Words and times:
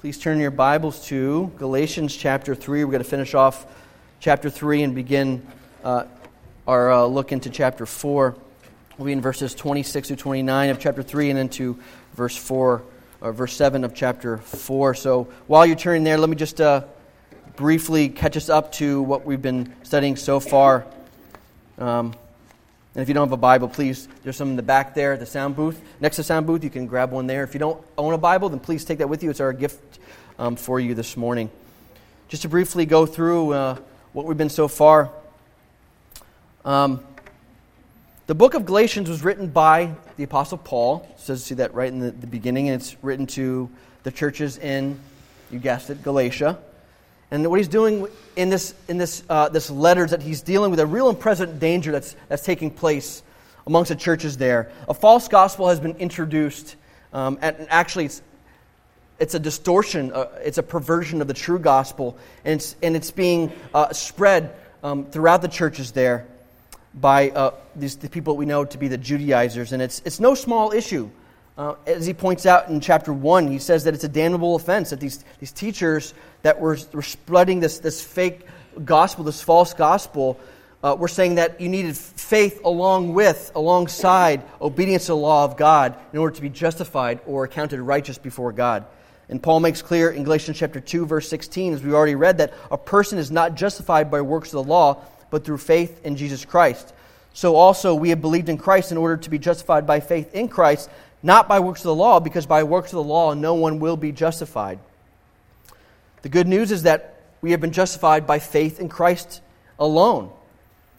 Please 0.00 0.16
turn 0.16 0.40
your 0.40 0.50
Bibles 0.50 1.04
to 1.08 1.52
Galatians 1.58 2.16
chapter 2.16 2.54
3. 2.54 2.84
We're 2.84 2.90
going 2.90 3.04
to 3.04 3.08
finish 3.10 3.34
off 3.34 3.66
chapter 4.18 4.48
3 4.48 4.82
and 4.84 4.94
begin 4.94 5.46
uh, 5.84 6.04
our 6.66 6.90
uh, 6.90 7.04
look 7.04 7.32
into 7.32 7.50
chapter 7.50 7.84
4. 7.84 8.34
We'll 8.96 9.04
be 9.04 9.12
in 9.12 9.20
verses 9.20 9.54
26 9.54 10.08
to 10.08 10.16
29 10.16 10.70
of 10.70 10.78
chapter 10.78 11.02
3 11.02 11.28
and 11.28 11.38
into 11.38 11.78
verse 12.14 12.34
4, 12.34 12.82
or 13.20 13.32
verse 13.34 13.54
7 13.54 13.84
of 13.84 13.94
chapter 13.94 14.38
4. 14.38 14.94
So 14.94 15.24
while 15.46 15.66
you're 15.66 15.76
turning 15.76 16.04
there, 16.04 16.16
let 16.16 16.30
me 16.30 16.36
just 16.36 16.62
uh, 16.62 16.84
briefly 17.56 18.08
catch 18.08 18.38
us 18.38 18.48
up 18.48 18.72
to 18.72 19.02
what 19.02 19.26
we've 19.26 19.42
been 19.42 19.70
studying 19.82 20.16
so 20.16 20.40
far. 20.40 20.86
Um, 21.76 22.14
and 23.00 23.06
if 23.06 23.08
you 23.08 23.14
don't 23.14 23.28
have 23.28 23.32
a 23.32 23.38
Bible, 23.38 23.66
please, 23.66 24.08
there's 24.22 24.36
some 24.36 24.50
in 24.50 24.56
the 24.56 24.62
back 24.62 24.94
there, 24.94 25.14
at 25.14 25.20
the 25.20 25.24
sound 25.24 25.56
booth. 25.56 25.80
Next 26.00 26.16
to 26.16 26.20
the 26.20 26.26
sound 26.26 26.46
booth, 26.46 26.62
you 26.62 26.68
can 26.68 26.86
grab 26.86 27.12
one 27.12 27.26
there. 27.26 27.42
If 27.42 27.54
you 27.54 27.58
don't 27.58 27.82
own 27.96 28.12
a 28.12 28.18
Bible, 28.18 28.50
then 28.50 28.60
please 28.60 28.84
take 28.84 28.98
that 28.98 29.08
with 29.08 29.22
you. 29.22 29.30
It's 29.30 29.40
our 29.40 29.54
gift 29.54 29.98
um, 30.38 30.54
for 30.54 30.78
you 30.78 30.94
this 30.94 31.16
morning. 31.16 31.48
Just 32.28 32.42
to 32.42 32.50
briefly 32.50 32.84
go 32.84 33.06
through 33.06 33.54
uh, 33.54 33.78
what 34.12 34.26
we've 34.26 34.36
been 34.36 34.50
so 34.50 34.68
far. 34.68 35.10
Um, 36.62 37.02
the 38.26 38.34
book 38.34 38.52
of 38.52 38.66
Galatians 38.66 39.08
was 39.08 39.24
written 39.24 39.46
by 39.46 39.94
the 40.18 40.24
Apostle 40.24 40.58
Paul. 40.58 41.08
It 41.14 41.20
says, 41.20 41.42
see 41.42 41.54
that 41.54 41.72
right 41.72 41.90
in 41.90 42.00
the, 42.00 42.10
the 42.10 42.26
beginning, 42.26 42.68
and 42.68 42.82
it's 42.82 43.02
written 43.02 43.26
to 43.28 43.70
the 44.02 44.10
churches 44.10 44.58
in, 44.58 45.00
you 45.50 45.58
guessed 45.58 45.88
it, 45.88 46.02
Galatia. 46.02 46.58
And 47.30 47.48
what 47.48 47.60
he's 47.60 47.68
doing 47.68 48.08
in 48.34 48.50
this, 48.50 48.74
in 48.88 48.98
this, 48.98 49.22
uh, 49.28 49.48
this 49.48 49.70
letter 49.70 50.04
is 50.04 50.10
that 50.10 50.22
he's 50.22 50.42
dealing 50.42 50.70
with 50.70 50.80
a 50.80 50.86
real 50.86 51.08
and 51.08 51.18
present 51.18 51.60
danger 51.60 51.92
that's, 51.92 52.16
that's 52.28 52.42
taking 52.42 52.70
place 52.70 53.22
amongst 53.66 53.90
the 53.90 53.96
churches 53.96 54.36
there. 54.36 54.70
A 54.88 54.94
false 54.94 55.28
gospel 55.28 55.68
has 55.68 55.78
been 55.78 55.96
introduced, 55.96 56.76
um, 57.12 57.38
and 57.40 57.66
actually, 57.70 58.06
it's, 58.06 58.22
it's 59.20 59.34
a 59.34 59.38
distortion, 59.38 60.12
uh, 60.12 60.26
it's 60.42 60.58
a 60.58 60.62
perversion 60.62 61.20
of 61.20 61.28
the 61.28 61.34
true 61.34 61.58
gospel, 61.58 62.18
and 62.44 62.54
it's, 62.54 62.74
and 62.82 62.96
it's 62.96 63.10
being 63.10 63.52
uh, 63.74 63.92
spread 63.92 64.54
um, 64.82 65.04
throughout 65.04 65.42
the 65.42 65.48
churches 65.48 65.92
there 65.92 66.26
by 66.94 67.30
uh, 67.30 67.54
these, 67.76 67.96
the 67.96 68.08
people 68.08 68.36
we 68.36 68.46
know 68.46 68.64
to 68.64 68.78
be 68.78 68.88
the 68.88 68.98
Judaizers. 68.98 69.72
And 69.72 69.80
it's, 69.80 70.02
it's 70.04 70.18
no 70.18 70.34
small 70.34 70.72
issue. 70.72 71.10
Uh, 71.60 71.74
as 71.86 72.06
he 72.06 72.14
points 72.14 72.46
out 72.46 72.70
in 72.70 72.80
chapter 72.80 73.12
1, 73.12 73.48
he 73.48 73.58
says 73.58 73.84
that 73.84 73.92
it's 73.92 74.04
a 74.04 74.08
damnable 74.08 74.56
offense 74.56 74.88
that 74.88 74.98
these, 74.98 75.22
these 75.40 75.52
teachers 75.52 76.14
that 76.40 76.58
were, 76.58 76.78
were 76.94 77.02
spreading 77.02 77.60
this, 77.60 77.80
this 77.80 78.02
fake 78.02 78.46
gospel, 78.82 79.24
this 79.24 79.42
false 79.42 79.74
gospel, 79.74 80.40
uh, 80.82 80.96
were 80.98 81.06
saying 81.06 81.34
that 81.34 81.60
you 81.60 81.68
needed 81.68 81.94
faith 81.94 82.62
along 82.64 83.12
with, 83.12 83.52
alongside 83.54 84.40
obedience 84.58 85.02
to 85.04 85.12
the 85.12 85.16
law 85.16 85.44
of 85.44 85.58
God 85.58 85.94
in 86.14 86.18
order 86.18 86.34
to 86.34 86.40
be 86.40 86.48
justified 86.48 87.20
or 87.26 87.44
accounted 87.44 87.78
righteous 87.78 88.16
before 88.16 88.52
God. 88.52 88.86
And 89.28 89.42
Paul 89.42 89.60
makes 89.60 89.82
clear 89.82 90.10
in 90.10 90.24
Galatians 90.24 90.56
chapter 90.56 90.80
2, 90.80 91.04
verse 91.04 91.28
16, 91.28 91.74
as 91.74 91.82
we 91.82 91.92
already 91.92 92.14
read, 92.14 92.38
that 92.38 92.54
a 92.70 92.78
person 92.78 93.18
is 93.18 93.30
not 93.30 93.54
justified 93.54 94.10
by 94.10 94.22
works 94.22 94.48
of 94.48 94.64
the 94.64 94.70
law, 94.70 95.04
but 95.28 95.44
through 95.44 95.58
faith 95.58 96.06
in 96.06 96.16
Jesus 96.16 96.42
Christ. 96.46 96.94
So 97.34 97.54
also 97.56 97.94
we 97.94 98.08
have 98.08 98.22
believed 98.22 98.48
in 98.48 98.56
Christ 98.56 98.92
in 98.92 98.98
order 98.98 99.18
to 99.18 99.30
be 99.30 99.38
justified 99.38 99.86
by 99.86 100.00
faith 100.00 100.34
in 100.34 100.48
Christ 100.48 100.88
not 101.22 101.48
by 101.48 101.60
works 101.60 101.80
of 101.80 101.84
the 101.84 101.94
law, 101.94 102.20
because 102.20 102.46
by 102.46 102.62
works 102.62 102.92
of 102.92 102.96
the 102.96 103.02
law 103.02 103.34
no 103.34 103.54
one 103.54 103.78
will 103.78 103.96
be 103.96 104.12
justified. 104.12 104.78
The 106.22 106.28
good 106.28 106.48
news 106.48 106.72
is 106.72 106.84
that 106.84 107.22
we 107.40 107.52
have 107.52 107.60
been 107.60 107.72
justified 107.72 108.26
by 108.26 108.38
faith 108.38 108.80
in 108.80 108.88
Christ 108.88 109.40
alone. 109.78 110.30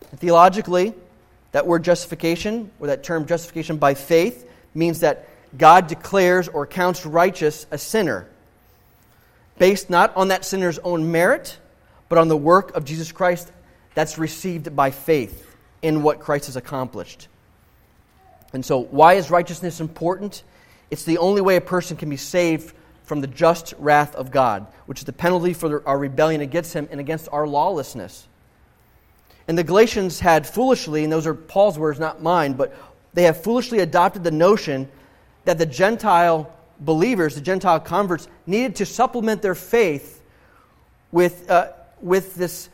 And 0.10 0.20
theologically, 0.20 0.94
that 1.52 1.68
word 1.68 1.84
justification, 1.84 2.72
or 2.80 2.88
that 2.88 3.04
term 3.04 3.26
justification 3.26 3.78
by 3.78 3.94
faith, 3.94 4.50
means 4.74 5.02
that 5.02 5.28
God 5.58 5.88
declares 5.88 6.48
or 6.48 6.66
counts 6.66 7.06
righteous 7.06 7.68
a 7.72 7.78
sinner, 7.78 8.28
based 9.58 9.90
not 9.90 10.16
on 10.16 10.30
that 10.30 10.46
sinner's 10.46 10.80
own 10.80 11.12
merit, 11.12 11.58
but 12.10 12.18
on 12.18 12.28
the 12.28 12.38
work 12.38 12.76
of 12.76 12.86
Jesus 12.86 13.12
Christ 13.12 13.52
that's 13.94 14.18
received 14.18 14.76
by 14.76 14.92
faith 14.92 15.56
in 15.82 16.04
what 16.04 16.20
Christ 16.20 16.46
has 16.46 16.56
accomplished. 16.56 17.28
And 18.54 18.66
so, 18.66 18.80
why 18.80 19.14
is 19.14 19.30
righteousness 19.30 19.80
important? 19.80 20.44
It's 20.90 21.06
the 21.06 21.20
only 21.20 21.42
way 21.42 21.56
a 21.56 21.62
person 21.62 21.98
can 21.98 22.10
be 22.10 22.18
saved 22.18 22.74
from 23.04 23.22
the 23.22 23.28
just 23.28 23.74
wrath 23.78 24.16
of 24.16 24.32
God, 24.32 24.68
which 24.86 25.00
is 25.00 25.06
the 25.06 25.14
penalty 25.14 25.54
for 25.54 25.88
our 25.88 25.98
rebellion 25.98 26.42
against 26.42 26.74
Him 26.74 26.88
and 26.92 27.00
against 27.00 27.30
our 27.32 27.48
lawlessness. 27.48 28.28
And 29.48 29.58
the 29.58 29.64
Galatians 29.64 30.20
had 30.20 30.48
foolishly, 30.48 31.04
and 31.04 31.12
those 31.12 31.28
are 31.28 31.34
Paul's 31.34 31.78
words, 31.80 32.00
not 32.00 32.22
mine, 32.22 32.54
but 32.54 32.76
they 33.14 33.24
have 33.24 33.44
foolishly 33.44 33.80
adopted 33.80 34.24
the 34.24 34.32
notion 34.32 34.90
that 35.46 35.58
the 35.58 35.66
Gentile 35.66 36.54
believers, 36.80 37.36
the 37.36 37.42
Gentile 37.42 37.80
converts, 37.80 38.28
needed 38.46 38.78
to 38.78 38.86
supplement 38.86 39.42
their 39.42 39.56
faith 39.56 40.22
with, 41.12 41.50
uh, 41.50 41.72
with 42.02 42.36
this 42.36 42.70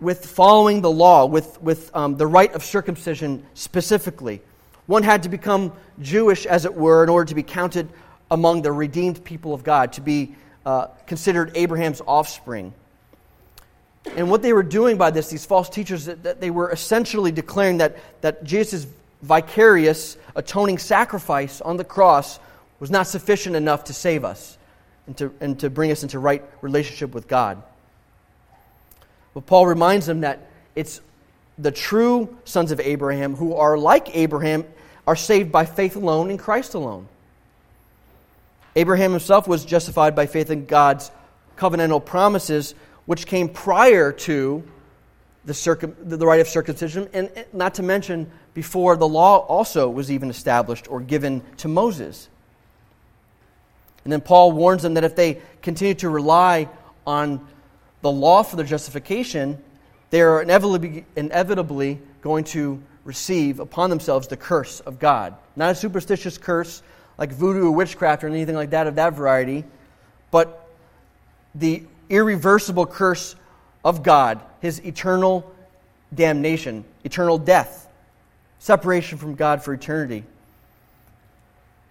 with 0.00 0.26
following 0.26 0.80
the 0.82 0.90
law, 0.90 1.24
with, 1.26 1.60
with 1.62 1.94
um, 1.94 2.16
the 2.16 2.26
rite 2.26 2.54
of 2.54 2.62
circumcision 2.62 3.44
specifically. 3.54 4.42
One 4.86 5.02
had 5.02 5.22
to 5.24 5.28
become 5.28 5.72
Jewish, 6.00 6.46
as 6.46 6.64
it 6.64 6.74
were, 6.74 7.02
in 7.02 7.08
order 7.08 7.28
to 7.28 7.34
be 7.34 7.42
counted 7.42 7.88
among 8.30 8.62
the 8.62 8.72
redeemed 8.72 9.24
people 9.24 9.54
of 9.54 9.64
God, 9.64 9.94
to 9.94 10.00
be 10.00 10.34
uh, 10.64 10.86
considered 11.06 11.52
Abraham's 11.54 12.02
offspring. 12.06 12.74
And 14.16 14.30
what 14.30 14.42
they 14.42 14.52
were 14.52 14.62
doing 14.62 14.96
by 14.96 15.10
this, 15.10 15.28
these 15.28 15.44
false 15.44 15.68
teachers, 15.68 16.04
that, 16.04 16.22
that 16.22 16.40
they 16.40 16.50
were 16.50 16.70
essentially 16.70 17.32
declaring 17.32 17.78
that, 17.78 17.96
that 18.20 18.44
Jesus' 18.44 18.86
vicarious 19.22 20.16
atoning 20.36 20.78
sacrifice 20.78 21.60
on 21.60 21.76
the 21.76 21.84
cross 21.84 22.38
was 22.78 22.90
not 22.90 23.06
sufficient 23.06 23.56
enough 23.56 23.84
to 23.84 23.94
save 23.94 24.24
us 24.24 24.58
and 25.06 25.16
to, 25.16 25.34
and 25.40 25.58
to 25.60 25.70
bring 25.70 25.90
us 25.90 26.02
into 26.02 26.18
right 26.18 26.44
relationship 26.60 27.14
with 27.14 27.26
God. 27.26 27.62
But 29.36 29.44
Paul 29.44 29.66
reminds 29.66 30.06
them 30.06 30.22
that 30.22 30.48
it's 30.74 31.02
the 31.58 31.70
true 31.70 32.34
sons 32.46 32.72
of 32.72 32.80
Abraham 32.80 33.36
who 33.36 33.54
are 33.54 33.76
like 33.76 34.16
Abraham 34.16 34.64
are 35.06 35.14
saved 35.14 35.52
by 35.52 35.66
faith 35.66 35.94
alone 35.94 36.30
in 36.30 36.38
Christ 36.38 36.72
alone. 36.72 37.06
Abraham 38.76 39.10
himself 39.10 39.46
was 39.46 39.66
justified 39.66 40.16
by 40.16 40.24
faith 40.24 40.50
in 40.50 40.64
God's 40.64 41.10
covenantal 41.58 42.02
promises, 42.02 42.74
which 43.04 43.26
came 43.26 43.50
prior 43.50 44.10
to 44.10 44.66
the, 45.44 45.52
circum, 45.52 45.94
the 46.00 46.26
rite 46.26 46.40
of 46.40 46.48
circumcision, 46.48 47.06
and 47.12 47.30
not 47.52 47.74
to 47.74 47.82
mention 47.82 48.30
before 48.54 48.96
the 48.96 49.06
law 49.06 49.40
also 49.40 49.90
was 49.90 50.10
even 50.10 50.30
established 50.30 50.90
or 50.90 50.98
given 50.98 51.42
to 51.58 51.68
Moses. 51.68 52.30
And 54.04 54.10
then 54.14 54.22
Paul 54.22 54.52
warns 54.52 54.82
them 54.82 54.94
that 54.94 55.04
if 55.04 55.14
they 55.14 55.42
continue 55.60 55.94
to 55.96 56.08
rely 56.08 56.70
on 57.06 57.46
the 58.06 58.12
law 58.12 58.44
for 58.44 58.54
their 58.54 58.64
justification, 58.64 59.60
they 60.10 60.20
are 60.20 60.40
inevitably, 60.40 61.04
inevitably 61.16 61.98
going 62.22 62.44
to 62.44 62.80
receive 63.04 63.58
upon 63.58 63.90
themselves 63.90 64.28
the 64.28 64.36
curse 64.36 64.78
of 64.80 65.00
God. 65.00 65.34
Not 65.56 65.72
a 65.72 65.74
superstitious 65.74 66.38
curse 66.38 66.82
like 67.18 67.32
voodoo 67.32 67.66
or 67.66 67.72
witchcraft 67.72 68.22
or 68.22 68.28
anything 68.28 68.54
like 68.54 68.70
that 68.70 68.86
of 68.86 68.94
that 68.94 69.14
variety, 69.14 69.64
but 70.30 70.68
the 71.54 71.82
irreversible 72.08 72.86
curse 72.86 73.34
of 73.84 74.04
God, 74.04 74.40
his 74.60 74.84
eternal 74.84 75.52
damnation, 76.14 76.84
eternal 77.02 77.38
death, 77.38 77.88
separation 78.60 79.18
from 79.18 79.34
God 79.34 79.64
for 79.64 79.74
eternity. 79.74 80.22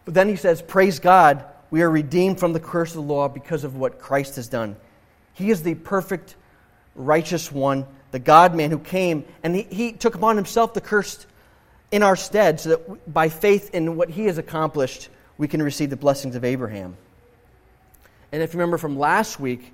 But 0.06 0.14
then 0.14 0.30
he 0.30 0.38
says, 0.38 0.62
Praise 0.62 1.00
God, 1.00 1.44
we 1.72 1.82
are 1.82 1.90
redeemed 1.90 2.40
from 2.40 2.54
the 2.54 2.60
curse 2.62 2.92
of 2.92 3.06
the 3.06 3.14
law 3.14 3.28
because 3.28 3.66
of 3.66 3.76
what 3.76 4.00
Christ 4.00 4.38
has 4.38 4.48
done. 4.48 4.78
He 5.36 5.52
is 5.52 5.64
the 5.64 5.76
perfect, 5.76 6.36
righteous 6.96 7.52
one, 7.52 7.86
the 8.12 8.20
God 8.20 8.56
man 8.56 8.72
who 8.72 8.80
came, 8.80 9.26
and 9.44 9.56
he, 9.56 9.62
he 9.64 9.92
took 9.92 10.16
upon 10.16 10.36
himself 10.36 10.74
the 10.74 10.82
curse 10.82 11.26
in 11.92 12.04
our 12.04 12.16
stead 12.16 12.60
so 12.60 12.70
that 12.70 13.14
by 13.14 13.30
faith 13.30 13.74
in 13.74 13.96
what 13.96 14.10
he 14.10 14.26
has 14.26 14.38
accomplished, 14.38 15.10
we 15.38 15.48
can 15.48 15.62
receive 15.62 15.90
the 15.90 15.98
blessings 15.98 16.36
of 16.36 16.44
Abraham. 16.44 16.98
And 18.32 18.42
if 18.42 18.54
you 18.54 18.60
remember 18.60 18.78
from 18.78 18.98
last 18.98 19.40
week, 19.40 19.74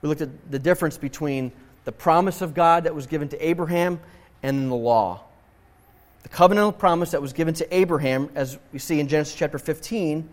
we 0.00 0.08
looked 0.08 0.20
at 0.20 0.50
the 0.50 0.58
difference 0.58 0.98
between 0.98 1.52
the 1.84 1.92
promise 1.92 2.42
of 2.42 2.54
God 2.54 2.84
that 2.84 2.94
was 2.94 3.06
given 3.06 3.28
to 3.28 3.46
Abraham 3.46 4.00
and 4.42 4.70
the 4.70 4.74
law. 4.74 5.20
The 6.22 6.28
covenantal 6.28 6.76
promise 6.76 7.10
that 7.12 7.22
was 7.22 7.32
given 7.32 7.54
to 7.54 7.74
Abraham, 7.74 8.30
as 8.34 8.58
we 8.72 8.78
see 8.78 9.00
in 9.00 9.08
Genesis 9.08 9.34
chapter 9.34 9.58
15, 9.58 10.28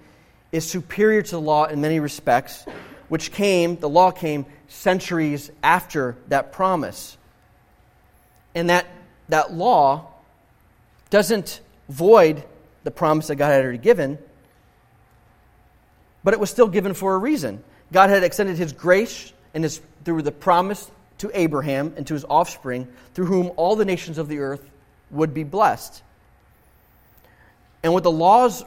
is 0.52 0.68
superior 0.68 1.22
to 1.22 1.32
the 1.32 1.42
law 1.42 1.66
in 1.66 1.82
many 1.82 2.00
respects, 2.00 2.66
which 3.10 3.32
came, 3.32 3.76
the 3.78 3.90
law 3.90 4.12
came 4.12 4.46
centuries 4.68 5.52
after 5.62 6.16
that 6.28 6.52
promise. 6.52 7.18
And 8.56 8.70
that, 8.70 8.86
that 9.30 9.54
law 9.54 10.08
doesn't 11.10 11.60
void 11.90 12.44
the 12.84 12.92
promise 12.92 13.28
that 13.28 13.36
God 13.36 13.50
had 13.50 13.64
already 13.64 13.78
given, 13.78 14.18
but 16.24 16.34
it 16.34 16.40
was 16.40 16.50
still 16.50 16.68
given 16.68 16.94
for 16.94 17.16
a 17.16 17.18
reason. 17.18 17.64
God 17.92 18.10
had 18.10 18.24
extended 18.24 18.58
his 18.58 18.74
grace 18.74 19.34
and 19.54 19.64
his, 19.64 19.82
through 20.06 20.22
the 20.22 20.32
promise 20.32 20.90
to 21.20 21.32
Abraham 21.34 21.94
and 21.98 22.06
to 22.08 22.14
his 22.14 22.26
offspring, 22.30 22.88
through 23.14 23.26
whom 23.26 23.52
all 23.58 23.76
the 23.76 23.86
nations 23.86 24.18
of 24.18 24.28
the 24.28 24.40
earth 24.40 24.70
would 25.12 25.34
be 25.34 25.44
blessed. 25.44 26.02
And 27.84 27.94
what 27.94 28.04
the 28.04 28.12
law's 28.12 28.64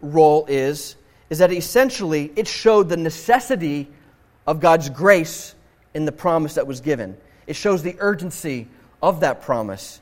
role 0.00 0.46
is, 0.48 0.96
is 1.30 1.38
that 1.38 1.52
essentially 1.52 2.32
it 2.36 2.46
showed 2.46 2.88
the 2.88 2.96
necessity 2.96 3.88
of 4.46 4.60
God's 4.60 4.90
grace 4.90 5.54
in 5.94 6.04
the 6.04 6.12
promise 6.12 6.54
that 6.54 6.66
was 6.66 6.80
given. 6.80 7.16
It 7.46 7.54
shows 7.56 7.82
the 7.82 7.96
urgency 8.00 8.68
of 9.02 9.20
that 9.20 9.42
promise, 9.42 10.00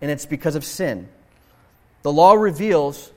and 0.00 0.10
it's 0.10 0.26
because 0.26 0.56
of 0.56 0.64
sin. 0.64 1.08
The 2.02 2.12
law 2.12 2.34
reveals 2.34 3.12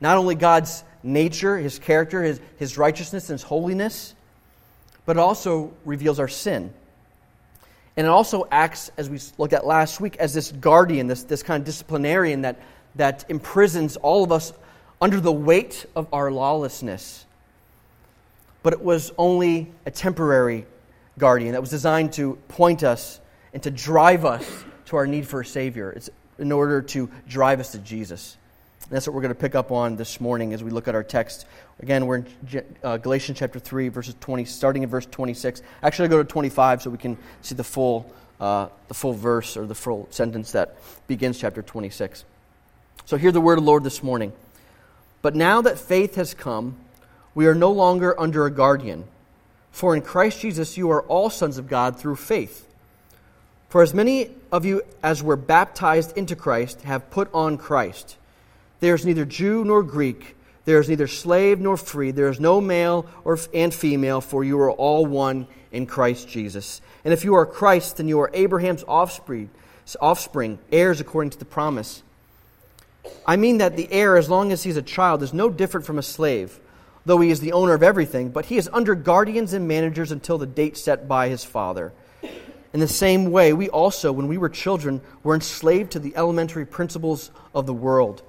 not 0.00 0.16
only 0.16 0.34
God's 0.34 0.82
nature, 1.02 1.58
his 1.58 1.78
character, 1.78 2.22
his, 2.22 2.40
his 2.56 2.78
righteousness, 2.78 3.28
and 3.28 3.38
his 3.38 3.42
holiness, 3.42 4.14
but 5.04 5.16
it 5.16 5.20
also 5.20 5.72
reveals 5.84 6.18
our 6.18 6.28
sin. 6.28 6.72
And 7.96 8.06
it 8.06 8.10
also 8.10 8.46
acts, 8.50 8.90
as 8.96 9.10
we 9.10 9.18
looked 9.36 9.52
at 9.52 9.66
last 9.66 10.00
week, 10.00 10.16
as 10.16 10.32
this 10.32 10.50
guardian, 10.52 11.08
this, 11.08 11.24
this 11.24 11.42
kind 11.42 11.60
of 11.60 11.66
disciplinarian 11.66 12.42
that, 12.42 12.60
that 12.94 13.26
imprisons 13.28 13.96
all 13.96 14.24
of 14.24 14.32
us 14.32 14.52
under 15.02 15.20
the 15.20 15.32
weight 15.32 15.84
of 15.96 16.06
our 16.14 16.30
lawlessness. 16.30 17.26
But 18.62 18.72
it 18.72 18.80
was 18.80 19.12
only 19.18 19.72
a 19.84 19.90
temporary 19.90 20.64
guardian 21.18 21.52
that 21.52 21.60
was 21.60 21.70
designed 21.70 22.12
to 22.14 22.36
point 22.46 22.84
us 22.84 23.20
and 23.52 23.60
to 23.64 23.70
drive 23.70 24.24
us 24.24 24.64
to 24.86 24.96
our 24.96 25.06
need 25.08 25.26
for 25.26 25.40
a 25.40 25.44
Savior. 25.44 25.90
It's 25.90 26.08
in 26.38 26.52
order 26.52 26.80
to 26.80 27.10
drive 27.28 27.58
us 27.58 27.72
to 27.72 27.78
Jesus. 27.80 28.36
And 28.84 28.92
that's 28.92 29.08
what 29.08 29.14
we're 29.14 29.22
going 29.22 29.34
to 29.34 29.40
pick 29.40 29.56
up 29.56 29.72
on 29.72 29.96
this 29.96 30.20
morning 30.20 30.54
as 30.54 30.62
we 30.62 30.70
look 30.70 30.86
at 30.86 30.94
our 30.94 31.02
text. 31.02 31.46
Again, 31.80 32.06
we're 32.06 32.18
in 32.18 32.26
uh, 32.84 32.96
Galatians 32.98 33.40
chapter 33.40 33.58
3, 33.58 33.88
verses 33.88 34.14
20, 34.20 34.44
starting 34.44 34.84
in 34.84 34.88
verse 34.88 35.06
26. 35.06 35.62
Actually, 35.82 36.06
I 36.06 36.08
go 36.10 36.18
to 36.18 36.24
25 36.24 36.82
so 36.82 36.90
we 36.90 36.98
can 36.98 37.18
see 37.40 37.56
the 37.56 37.64
full, 37.64 38.08
uh, 38.38 38.68
the 38.86 38.94
full 38.94 39.14
verse 39.14 39.56
or 39.56 39.66
the 39.66 39.74
full 39.74 40.06
sentence 40.10 40.52
that 40.52 40.76
begins 41.08 41.40
chapter 41.40 41.60
26. 41.60 42.24
So, 43.04 43.16
hear 43.16 43.32
the 43.32 43.40
word 43.40 43.58
of 43.58 43.64
the 43.64 43.68
Lord 43.68 43.82
this 43.82 44.00
morning. 44.00 44.32
But 45.22 45.36
now 45.36 45.62
that 45.62 45.78
faith 45.78 46.16
has 46.16 46.34
come, 46.34 46.76
we 47.34 47.46
are 47.46 47.54
no 47.54 47.70
longer 47.70 48.18
under 48.20 48.44
a 48.44 48.50
guardian. 48.50 49.04
For 49.70 49.96
in 49.96 50.02
Christ 50.02 50.40
Jesus 50.40 50.76
you 50.76 50.90
are 50.90 51.02
all 51.02 51.30
sons 51.30 51.56
of 51.56 51.68
God 51.68 51.98
through 51.98 52.16
faith. 52.16 52.68
For 53.68 53.80
as 53.82 53.94
many 53.94 54.30
of 54.50 54.66
you 54.66 54.82
as 55.02 55.22
were 55.22 55.36
baptized 55.36 56.16
into 56.18 56.36
Christ 56.36 56.82
have 56.82 57.10
put 57.10 57.32
on 57.32 57.56
Christ. 57.56 58.18
There 58.80 58.94
is 58.94 59.06
neither 59.06 59.24
Jew 59.24 59.64
nor 59.64 59.82
Greek, 59.82 60.36
there 60.64 60.78
is 60.78 60.88
neither 60.88 61.06
slave 61.06 61.58
nor 61.58 61.76
free, 61.76 62.10
there 62.10 62.28
is 62.28 62.38
no 62.38 62.60
male 62.60 63.06
or, 63.24 63.38
and 63.54 63.72
female, 63.72 64.20
for 64.20 64.44
you 64.44 64.58
are 64.60 64.70
all 64.70 65.06
one 65.06 65.46
in 65.70 65.86
Christ 65.86 66.28
Jesus. 66.28 66.82
And 67.04 67.14
if 67.14 67.24
you 67.24 67.34
are 67.34 67.46
Christ, 67.46 67.96
then 67.96 68.08
you 68.08 68.20
are 68.20 68.30
Abraham's 68.34 68.84
offspring, 68.86 69.48
offspring, 70.00 70.58
heirs 70.70 71.00
according 71.00 71.30
to 71.30 71.38
the 71.38 71.44
promise. 71.44 72.02
I 73.26 73.36
mean 73.36 73.58
that 73.58 73.76
the 73.76 73.90
heir, 73.92 74.16
as 74.16 74.28
long 74.28 74.52
as 74.52 74.62
he 74.62 74.70
is 74.70 74.76
a 74.76 74.82
child, 74.82 75.22
is 75.22 75.32
no 75.32 75.50
different 75.50 75.86
from 75.86 75.98
a 75.98 76.02
slave, 76.02 76.58
though 77.04 77.20
he 77.20 77.30
is 77.30 77.40
the 77.40 77.52
owner 77.52 77.74
of 77.74 77.82
everything, 77.82 78.30
but 78.30 78.46
he 78.46 78.56
is 78.56 78.68
under 78.72 78.94
guardians 78.94 79.52
and 79.52 79.66
managers 79.66 80.12
until 80.12 80.38
the 80.38 80.46
date 80.46 80.76
set 80.76 81.08
by 81.08 81.28
his 81.28 81.44
father. 81.44 81.92
In 82.72 82.80
the 82.80 82.88
same 82.88 83.30
way, 83.30 83.52
we 83.52 83.68
also, 83.68 84.12
when 84.12 84.28
we 84.28 84.38
were 84.38 84.48
children, 84.48 85.00
were 85.22 85.34
enslaved 85.34 85.92
to 85.92 85.98
the 85.98 86.16
elementary 86.16 86.64
principles 86.64 87.30
of 87.54 87.66
the 87.66 87.74
world. 87.74 88.22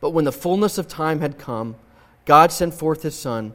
But 0.00 0.10
when 0.10 0.24
the 0.24 0.32
fullness 0.32 0.78
of 0.78 0.88
time 0.88 1.20
had 1.20 1.38
come, 1.38 1.76
God 2.24 2.52
sent 2.52 2.74
forth 2.74 3.02
his 3.02 3.14
Son, 3.14 3.54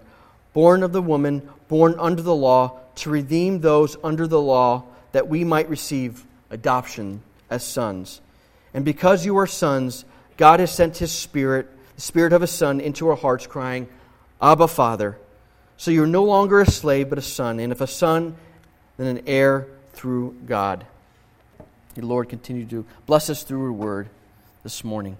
born 0.54 0.84
of 0.84 0.94
the 0.94 1.02
woman, 1.02 1.50
born 1.68 1.96
under 1.98 2.22
the 2.22 2.36
law, 2.36 2.80
to 2.96 3.10
redeem 3.10 3.62
those 3.62 3.98
under 4.04 4.28
the 4.28 4.42
law, 4.42 4.84
that 5.12 5.28
we 5.28 5.44
might 5.44 5.70
receive 5.70 6.26
adoption 6.50 7.22
as 7.50 7.64
sons. 7.64 8.22
And 8.74 8.86
because 8.86 9.26
you 9.26 9.38
are 9.38 9.48
sons, 9.48 10.06
God 10.40 10.62
has 10.62 10.72
sent 10.72 10.96
his 10.96 11.12
Spirit, 11.12 11.68
the 11.96 12.02
Spirit 12.02 12.32
of 12.32 12.40
his 12.40 12.50
Son, 12.50 12.80
into 12.80 13.10
our 13.10 13.18
hearts, 13.18 13.46
crying, 13.46 13.90
Abba, 14.42 14.70
Father. 14.70 15.18
So 15.76 15.92
you're 15.92 16.08
no 16.08 16.24
longer 16.24 16.62
a 16.62 16.66
slave, 16.66 17.10
but 17.10 17.18
a 17.18 17.22
son. 17.22 17.60
And 17.60 17.74
if 17.74 17.82
a 17.82 17.88
son, 17.88 18.38
then 18.96 19.18
an 19.18 19.24
heir 19.28 19.68
through 19.92 20.38
God. 20.46 20.86
The 21.96 22.06
Lord, 22.06 22.30
continue 22.30 22.66
to 22.68 22.86
bless 23.06 23.30
us 23.30 23.44
through 23.44 23.64
your 23.64 23.74
word 23.74 24.08
this 24.64 24.86
morning. 24.86 25.18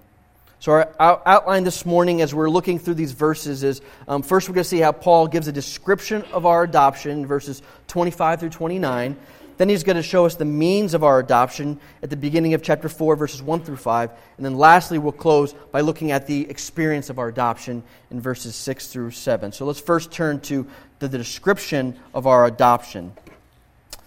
So, 0.58 0.72
our 0.72 1.22
outline 1.26 1.64
this 1.64 1.84
morning 1.84 2.22
as 2.22 2.34
we're 2.34 2.48
looking 2.48 2.78
through 2.78 2.94
these 2.94 3.12
verses 3.12 3.62
is 3.62 3.82
um, 4.08 4.22
first, 4.22 4.48
we're 4.48 4.54
going 4.54 4.64
to 4.64 4.68
see 4.68 4.80
how 4.80 4.92
Paul 4.92 5.26
gives 5.26 5.48
a 5.48 5.52
description 5.52 6.22
of 6.32 6.46
our 6.46 6.62
adoption, 6.62 7.26
verses 7.26 7.60
25 7.88 8.40
through 8.40 8.50
29. 8.50 9.16
Then 9.60 9.68
he's 9.68 9.84
going 9.84 9.96
to 9.96 10.02
show 10.02 10.24
us 10.24 10.36
the 10.36 10.46
means 10.46 10.94
of 10.94 11.04
our 11.04 11.18
adoption 11.18 11.78
at 12.02 12.08
the 12.08 12.16
beginning 12.16 12.54
of 12.54 12.62
chapter 12.62 12.88
4, 12.88 13.14
verses 13.14 13.42
1 13.42 13.60
through 13.60 13.76
5. 13.76 14.10
And 14.38 14.46
then 14.46 14.56
lastly, 14.56 14.96
we'll 14.96 15.12
close 15.12 15.52
by 15.70 15.82
looking 15.82 16.12
at 16.12 16.26
the 16.26 16.48
experience 16.48 17.10
of 17.10 17.18
our 17.18 17.28
adoption 17.28 17.82
in 18.10 18.22
verses 18.22 18.56
6 18.56 18.86
through 18.86 19.10
7. 19.10 19.52
So 19.52 19.66
let's 19.66 19.78
first 19.78 20.12
turn 20.12 20.40
to 20.40 20.66
the 20.98 21.10
description 21.10 21.98
of 22.14 22.26
our 22.26 22.46
adoption. 22.46 23.12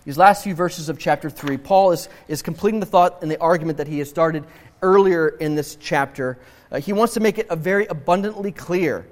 These 0.05 0.17
last 0.17 0.43
few 0.43 0.55
verses 0.55 0.89
of 0.89 0.97
chapter 0.97 1.29
3, 1.29 1.57
Paul 1.57 1.91
is, 1.91 2.09
is 2.27 2.41
completing 2.41 2.79
the 2.79 2.87
thought 2.87 3.21
and 3.21 3.29
the 3.29 3.39
argument 3.39 3.77
that 3.77 3.87
he 3.87 3.99
has 3.99 4.09
started 4.09 4.45
earlier 4.81 5.27
in 5.27 5.53
this 5.53 5.75
chapter. 5.75 6.39
Uh, 6.71 6.79
he 6.79 6.93
wants 6.93 7.13
to 7.13 7.19
make 7.19 7.37
it 7.37 7.47
very 7.53 7.85
abundantly 7.85 8.51
clear 8.51 9.05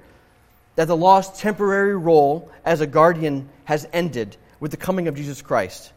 that 0.74 0.88
the 0.88 0.96
law's 0.96 1.38
temporary 1.38 1.96
role 1.96 2.50
as 2.64 2.80
a 2.80 2.86
guardian 2.88 3.48
has 3.62 3.86
ended 3.92 4.36
with 4.58 4.72
the 4.72 4.76
coming 4.76 5.06
of 5.06 5.14
Jesus 5.14 5.40
Christ. 5.40 5.92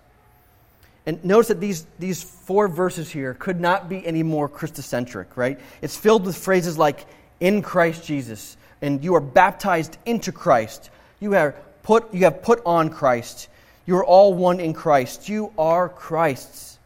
And 1.06 1.24
notice 1.24 1.50
that 1.50 1.60
these, 1.60 1.86
these 2.00 2.24
four 2.24 2.68
verses 2.68 3.12
here 3.12 3.36
could 3.36 3.60
not 3.60 3.90
be 3.90 4.06
any 4.06 4.24
more 4.24 4.50
Christocentric, 4.50 5.28
right? 5.36 5.60
It's 5.82 5.96
filled 5.96 6.26
with 6.26 6.36
phrases 6.36 6.78
like, 6.78 7.06
in 7.40 7.62
Christ 7.62 8.06
Jesus, 8.06 8.58
and 8.82 9.04
you 9.04 9.16
are 9.16 9.22
baptized 9.22 9.98
into 10.06 10.32
Christ. 10.32 10.90
You 11.20 11.34
have 11.34 11.56
put, 11.84 12.14
you 12.14 12.24
have 12.24 12.42
put 12.42 12.62
on 12.66 12.90
Christ. 12.90 13.50
You 13.86 13.98
are 13.98 14.06
all 14.06 14.34
one 14.34 14.60
in 14.60 14.74
Christ. 14.74 15.30
You 15.30 15.52
are 15.58 15.90
Christ's. 15.90 16.80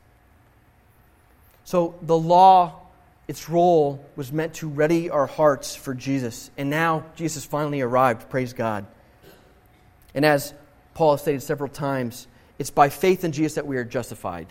So 1.63 1.95
the 2.01 2.17
law, 2.17 2.81
its 3.27 3.47
role 3.47 4.03
was 4.15 4.31
meant 4.31 4.55
to 4.55 4.67
ready 4.67 5.09
our 5.09 5.27
hearts 5.27 5.75
for 5.75 5.93
Jesus. 5.93 6.49
And 6.57 6.69
now 6.69 7.05
Jesus 7.15 7.45
finally 7.45 7.81
arrived. 7.81 8.29
Praise 8.29 8.53
God. 8.53 8.85
And 10.15 10.25
as 10.25 10.53
Paul 10.95 11.11
has 11.11 11.21
stated 11.21 11.43
several 11.43 11.69
times, 11.69 12.27
it's 12.59 12.69
by 12.69 12.89
faith 12.89 13.23
in 13.23 13.31
Jesus 13.31 13.55
that 13.55 13.65
we 13.65 13.77
are 13.77 13.83
justified. 13.83 14.47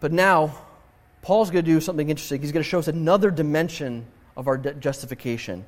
But 0.00 0.12
now, 0.12 0.54
Paul's 1.22 1.50
going 1.50 1.64
to 1.64 1.70
do 1.70 1.80
something 1.80 2.10
interesting. 2.10 2.40
He's 2.40 2.52
going 2.52 2.62
to 2.62 2.68
show 2.68 2.78
us 2.78 2.88
another 2.88 3.30
dimension 3.30 4.04
of 4.36 4.48
our 4.48 4.58
justification. 4.58 5.64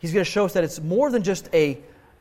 He's 0.00 0.12
going 0.12 0.24
to 0.24 0.30
show 0.30 0.44
us 0.44 0.54
that 0.54 0.64
it's 0.64 0.80
more 0.80 1.10
than 1.10 1.22
just 1.22 1.48
a 1.54 1.78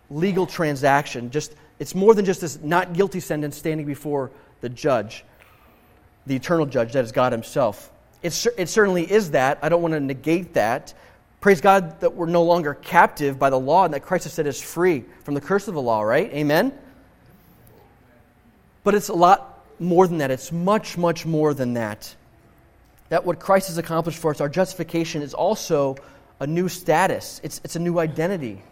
legal 0.09 0.45
transaction. 0.45 1.31
Just, 1.31 1.55
it's 1.79 1.95
more 1.95 2.13
than 2.13 2.25
just 2.25 2.41
this 2.41 2.59
not 2.61 2.93
guilty 2.93 3.19
sentence 3.19 3.57
standing 3.57 3.85
before 3.85 4.31
the 4.61 4.69
judge, 4.69 5.25
the 6.25 6.35
eternal 6.35 6.65
judge, 6.65 6.93
that 6.93 7.03
is 7.03 7.11
God 7.11 7.31
Himself. 7.31 7.91
It, 8.21 8.47
it 8.57 8.69
certainly 8.69 9.11
is 9.11 9.31
that. 9.31 9.59
I 9.61 9.69
don't 9.69 9.81
want 9.81 9.93
to 9.93 9.99
negate 9.99 10.53
that. 10.53 10.93
Praise 11.43 11.59
God 11.59 11.99
that 11.99 12.15
we're 12.15 12.27
no 12.27 12.43
longer 12.43 12.73
captive 12.73 13.37
by 13.37 13.49
the 13.49 13.59
law 13.59 13.83
and 13.83 13.93
that 13.93 13.99
Christ 13.99 14.23
has 14.23 14.31
set 14.31 14.47
us 14.47 14.61
free 14.61 15.03
from 15.25 15.33
the 15.33 15.41
curse 15.41 15.67
of 15.67 15.73
the 15.73 15.81
law, 15.81 16.01
right? 16.01 16.31
Amen? 16.33 16.71
But 18.85 18.95
it's 18.95 19.09
a 19.09 19.13
lot 19.13 19.61
more 19.77 20.07
than 20.07 20.19
that. 20.19 20.31
It's 20.31 20.53
much, 20.53 20.97
much 20.97 21.25
more 21.25 21.53
than 21.53 21.73
that. 21.73 22.15
That 23.09 23.25
what 23.25 23.41
Christ 23.41 23.67
has 23.67 23.77
accomplished 23.77 24.19
for 24.19 24.31
us, 24.31 24.39
our 24.39 24.47
justification, 24.47 25.21
is 25.21 25.33
also 25.33 25.97
a 26.39 26.47
new 26.47 26.69
status, 26.69 27.41
it's, 27.43 27.59
it's 27.65 27.75
a 27.75 27.79
new 27.79 27.99
identity. 27.99 28.63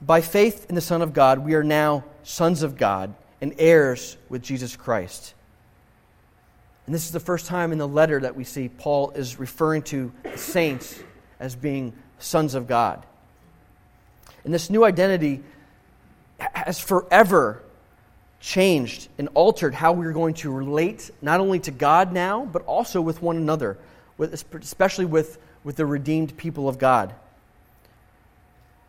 By 0.00 0.20
faith 0.20 0.66
in 0.68 0.76
the 0.76 0.80
Son 0.80 1.02
of 1.02 1.12
God, 1.12 1.40
we 1.40 1.54
are 1.54 1.64
now 1.64 2.04
sons 2.22 2.62
of 2.62 2.76
God 2.76 3.12
and 3.40 3.56
heirs 3.58 4.16
with 4.28 4.40
Jesus 4.40 4.76
Christ. 4.76 5.34
And 6.86 6.94
this 6.94 7.04
is 7.04 7.12
the 7.12 7.20
first 7.20 7.46
time 7.46 7.72
in 7.72 7.78
the 7.78 7.88
letter 7.88 8.20
that 8.20 8.36
we 8.36 8.44
see 8.44 8.68
Paul 8.68 9.10
is 9.10 9.38
referring 9.38 9.82
to 9.82 10.12
the 10.22 10.38
saints 10.38 10.98
as 11.40 11.56
being 11.56 11.92
sons 12.18 12.54
of 12.54 12.66
God. 12.66 13.04
And 14.44 14.54
this 14.54 14.70
new 14.70 14.84
identity 14.84 15.42
has 16.38 16.78
forever 16.78 17.62
changed 18.40 19.08
and 19.18 19.28
altered 19.34 19.74
how 19.74 19.92
we're 19.92 20.12
going 20.12 20.34
to 20.34 20.52
relate 20.52 21.10
not 21.20 21.40
only 21.40 21.58
to 21.60 21.72
God 21.72 22.12
now, 22.12 22.44
but 22.44 22.62
also 22.62 23.00
with 23.00 23.20
one 23.20 23.36
another, 23.36 23.76
especially 24.20 25.04
with, 25.04 25.38
with 25.64 25.74
the 25.74 25.86
redeemed 25.86 26.36
people 26.36 26.68
of 26.68 26.78
God. 26.78 27.12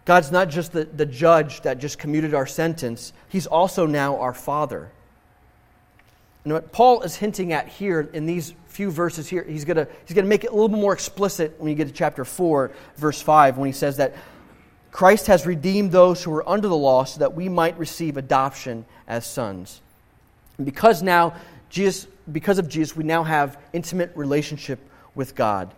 God's 0.06 0.32
not 0.32 0.50
just 0.50 0.72
the, 0.72 0.86
the 0.86 1.06
judge 1.06 1.62
that 1.62 1.80
just 1.80 1.98
commuted 1.98 2.34
our 2.34 2.46
sentence, 2.46 3.12
He's 3.28 3.48
also 3.48 3.86
now 3.86 4.20
our 4.20 4.34
Father. 4.34 4.90
And 6.48 6.54
what 6.54 6.72
Paul 6.72 7.02
is 7.02 7.14
hinting 7.14 7.52
at 7.52 7.68
here 7.68 8.10
in 8.14 8.26
these 8.26 8.54
few 8.68 8.90
verses 8.90 9.28
here, 9.28 9.44
he's 9.44 9.66
going 9.66 9.86
he's 10.06 10.16
to 10.16 10.24
make 10.24 10.46
it 10.46 10.50
a 10.50 10.54
little 10.54 10.70
bit 10.70 10.80
more 10.80 10.94
explicit 10.94 11.60
when 11.60 11.70
you 11.70 11.76
get 11.76 11.90
to 11.90 11.94
chapter 11.94 12.24
4, 12.24 12.72
verse 12.96 13.22
5, 13.22 13.58
when 13.58 13.68
he 13.68 13.74
says 13.74 13.98
that 13.98 14.16
Christ 14.90 15.28
has 15.28 15.46
redeemed 15.46 15.92
those 15.92 16.24
who 16.24 16.32
were 16.32 16.48
under 16.48 16.70
the 16.70 16.78
law 16.78 17.04
so 17.04 17.20
that 17.20 17.34
we 17.34 17.50
might 17.50 17.78
receive 17.78 18.16
adoption 18.16 18.86
as 19.10 19.26
sons. 19.26 19.82
And 20.56 20.66
because 20.66 21.04
now, 21.04 21.36
Jesus, 21.70 22.08
because 22.32 22.60
of 22.60 22.70
Jesus, 22.70 22.96
we 22.96 23.04
now 23.04 23.26
have 23.26 23.60
intimate 23.74 24.14
relationship 24.16 24.80
with 25.16 25.36
God. 25.36 25.74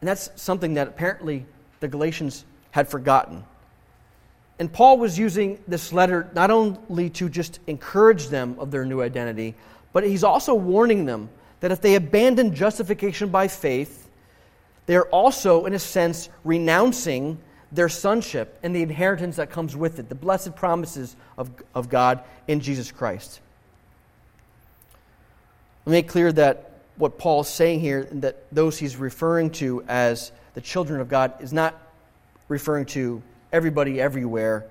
And 0.00 0.08
that's 0.08 0.30
something 0.34 0.74
that 0.74 0.88
apparently 0.88 1.46
the 1.78 1.86
Galatians 1.86 2.44
had 2.72 2.88
forgotten. 2.88 3.44
And 4.58 4.72
Paul 4.72 4.98
was 4.98 5.18
using 5.18 5.58
this 5.66 5.92
letter 5.92 6.30
not 6.34 6.50
only 6.50 7.10
to 7.10 7.28
just 7.28 7.58
encourage 7.66 8.28
them 8.28 8.56
of 8.58 8.70
their 8.70 8.84
new 8.84 9.02
identity, 9.02 9.54
but 9.92 10.04
he's 10.04 10.24
also 10.24 10.54
warning 10.54 11.06
them 11.06 11.28
that 11.60 11.72
if 11.72 11.80
they 11.80 11.94
abandon 11.94 12.54
justification 12.54 13.30
by 13.30 13.48
faith, 13.48 14.08
they're 14.86 15.06
also, 15.06 15.64
in 15.64 15.72
a 15.72 15.78
sense, 15.78 16.28
renouncing 16.44 17.38
their 17.72 17.88
sonship 17.88 18.58
and 18.62 18.76
the 18.76 18.82
inheritance 18.82 19.36
that 19.36 19.50
comes 19.50 19.76
with 19.76 19.98
it, 19.98 20.08
the 20.08 20.14
blessed 20.14 20.54
promises 20.54 21.16
of, 21.36 21.50
of 21.74 21.88
God 21.88 22.22
in 22.46 22.60
Jesus 22.60 22.92
Christ. 22.92 23.40
Let 25.84 25.90
me 25.90 25.98
make 25.98 26.08
clear 26.08 26.32
that 26.32 26.70
what 26.96 27.18
Paul's 27.18 27.48
saying 27.48 27.80
here, 27.80 28.04
that 28.12 28.44
those 28.52 28.78
he's 28.78 28.96
referring 28.96 29.50
to 29.52 29.82
as 29.88 30.30
the 30.54 30.60
children 30.60 31.00
of 31.00 31.08
God, 31.08 31.34
is 31.40 31.52
not 31.52 31.80
referring 32.48 32.86
to 32.86 33.22
everybody 33.54 34.00
everywhere 34.00 34.66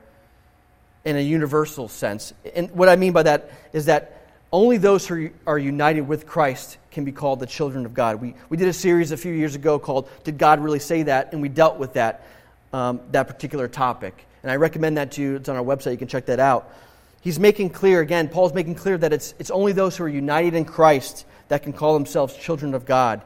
in 1.06 1.16
a 1.16 1.22
universal 1.22 1.88
sense. 1.88 2.34
And 2.54 2.70
what 2.72 2.90
I 2.90 2.98
mean 2.98 3.14
by 3.14 3.24
that 3.24 3.50
is 3.72 3.86
that 3.86 4.28
only 4.52 4.78
those 4.78 5.08
who 5.08 5.30
are 5.48 5.58
united 5.58 6.02
with 6.02 6.28
Christ 6.28 6.78
can 6.92 7.06
be 7.06 7.14
called 7.14 7.40
the 7.40 7.48
children 7.48 7.86
of 7.86 7.94
God. 7.94 8.22
We, 8.22 8.36
we 8.50 8.58
did 8.58 8.68
a 8.68 8.74
series 8.74 9.12
a 9.12 9.18
few 9.18 9.34
years 9.34 9.56
ago 9.56 9.80
called 9.80 10.10
Did 10.26 10.38
God 10.38 10.60
Really 10.60 10.80
Say 10.80 11.04
That? 11.04 11.32
And 11.32 11.42
we 11.42 11.50
dealt 11.50 11.78
with 11.78 11.94
that, 11.94 12.28
um, 12.74 13.00
that 13.12 13.28
particular 13.28 13.70
topic. 13.70 14.28
And 14.44 14.52
I 14.52 14.58
recommend 14.58 14.98
that 14.98 15.14
to 15.14 15.22
you. 15.22 15.36
It's 15.38 15.48
on 15.48 15.56
our 15.56 15.64
website. 15.64 15.92
You 15.92 15.98
can 15.98 16.10
check 16.10 16.26
that 16.26 16.42
out. 16.42 16.72
He's 17.22 17.40
making 17.40 17.70
clear, 17.70 18.02
again, 18.02 18.28
Paul's 18.28 18.54
making 18.54 18.76
clear 18.76 18.98
that 18.98 19.14
it's, 19.14 19.34
it's 19.40 19.50
only 19.50 19.72
those 19.72 19.96
who 19.96 20.04
are 20.04 20.10
united 20.10 20.56
in 20.56 20.66
Christ 20.66 21.26
that 21.48 21.64
can 21.64 21.72
call 21.72 21.94
themselves 21.94 22.36
children 22.36 22.74
of 22.74 22.86
God. 22.86 23.22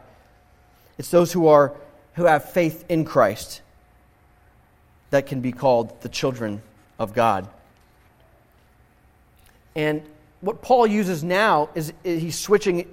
It's 0.99 1.09
those 1.09 1.33
who, 1.33 1.47
are, 1.47 1.73
who 2.13 2.25
have 2.25 2.51
faith 2.51 2.85
in 2.89 3.05
Christ 3.05 3.61
that 5.09 5.27
can 5.27 5.41
be 5.41 5.51
called 5.51 6.01
the 6.01 6.09
children 6.09 6.61
of 6.99 7.13
God. 7.13 7.47
And 9.75 10.01
what 10.41 10.61
Paul 10.61 10.87
uses 10.87 11.23
now 11.23 11.69
is, 11.75 11.93
is 12.03 12.21
he's 12.21 12.37
switching, 12.37 12.87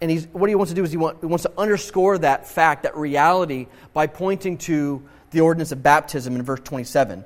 and 0.00 0.10
he's, 0.10 0.26
what 0.28 0.48
he 0.48 0.54
wants 0.54 0.70
to 0.70 0.76
do 0.76 0.84
is 0.84 0.90
he, 0.90 0.96
want, 0.96 1.18
he 1.20 1.26
wants 1.26 1.44
to 1.44 1.52
underscore 1.58 2.18
that 2.18 2.46
fact, 2.46 2.82
that 2.84 2.96
reality, 2.96 3.66
by 3.92 4.06
pointing 4.06 4.58
to 4.58 5.02
the 5.30 5.40
ordinance 5.40 5.72
of 5.72 5.82
baptism 5.82 6.36
in 6.36 6.42
verse 6.42 6.60
27. 6.64 7.24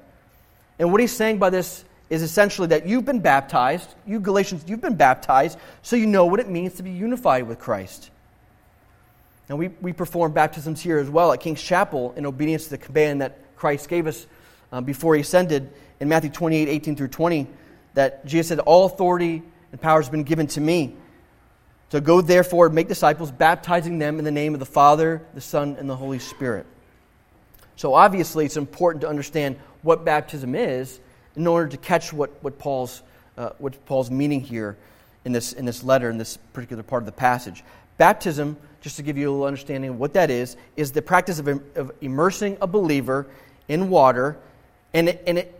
And 0.79 0.93
what 0.93 1.01
he's 1.01 1.13
saying 1.13 1.39
by 1.39 1.51
this 1.51 1.85
is 2.11 2.23
essentially 2.23 2.69
that 2.69 2.87
you've 2.87 3.05
been 3.05 3.21
baptized, 3.21 3.89
you 4.07 4.21
Galatians, 4.21 4.65
you've 4.67 4.81
been 4.81 4.97
baptized, 4.97 5.59
so 5.83 5.97
you 5.97 6.07
know 6.07 6.27
what 6.27 6.41
it 6.41 6.49
means 6.49 6.75
to 6.75 6.83
be 6.83 6.91
unified 6.91 7.49
with 7.49 7.59
Christ. 7.59 8.11
And 9.49 9.59
we, 9.59 9.69
we 9.81 9.93
perform 9.93 10.33
baptisms 10.33 10.81
here 10.81 10.99
as 10.99 11.09
well 11.09 11.33
at 11.33 11.41
King's 11.41 11.63
Chapel 11.63 12.15
in 12.17 12.25
obedience 12.25 12.65
to 12.65 12.71
the 12.71 12.79
command 12.79 13.21
that 13.21 13.39
Christ 13.57 13.89
gave 13.89 14.07
us 14.07 14.27
uh, 14.73 14.81
before 14.81 15.15
he 15.15 15.21
ascended 15.21 15.73
in 16.01 16.09
Matthew 16.09 16.31
28 16.31 16.69
18 16.69 16.97
through 16.97 17.09
20, 17.09 17.47
that 17.95 18.27
Jesus 18.27 18.49
said, 18.49 18.59
All 18.61 18.87
authority 18.87 19.43
and 19.73 19.81
power 19.81 20.01
has 20.01 20.09
been 20.09 20.25
given 20.25 20.47
to 20.49 20.61
me. 20.61 20.97
So 21.91 22.01
go 22.01 22.21
therefore, 22.21 22.67
and 22.67 22.75
make 22.75 22.89
disciples, 22.89 23.31
baptizing 23.31 23.99
them 23.99 24.19
in 24.19 24.25
the 24.25 24.33
name 24.33 24.55
of 24.55 24.61
the 24.61 24.67
Father, 24.67 25.23
the 25.35 25.41
Son, 25.41 25.77
and 25.79 25.89
the 25.89 25.97
Holy 25.97 26.19
Spirit. 26.19 26.67
So 27.77 27.95
obviously, 27.95 28.45
it's 28.45 28.57
important 28.57 29.03
to 29.03 29.09
understand 29.09 29.57
what 29.83 30.05
baptism 30.05 30.55
is 30.55 30.99
in 31.37 31.47
order 31.47 31.69
to 31.69 31.77
catch 31.77 32.13
what, 32.13 32.31
what, 32.43 32.59
Paul's, 32.59 33.03
uh, 33.37 33.51
what 33.59 33.85
Paul's 33.87 34.11
meaning 34.11 34.41
here 34.41 34.77
in 35.25 35.33
this, 35.33 35.53
in 35.53 35.65
this 35.65 35.83
letter, 35.83 36.11
in 36.11 36.19
this 36.19 36.37
particular 36.53 36.83
part 36.83 37.03
of 37.03 37.07
the 37.07 37.13
passage. 37.13 37.65
Baptism, 37.97 38.57
just 38.85 38.97
to 38.97 39.03
give 39.03 39.17
you 39.17 39.31
a 39.31 39.33
little 39.33 39.47
understanding 39.47 39.89
of 39.89 39.99
what 39.99 40.13
that 40.13 40.31
is, 40.31 40.59
is 40.77 40.93
the 40.93 41.01
practice 41.01 41.39
of, 41.39 41.49
of 41.75 41.91
immersing 42.03 42.59
a 42.61 42.67
believer 42.67 43.27
in 43.67 43.89
water, 43.89 44.37
and 44.93 45.09
it, 45.09 45.25
and 45.27 45.39
it 45.39 45.59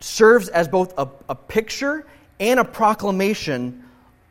serves 0.00 0.50
as 0.50 0.68
both 0.68 0.92
a, 0.98 1.08
a 1.30 1.34
picture 1.34 2.04
and 2.38 2.60
a 2.60 2.64
proclamation 2.64 3.82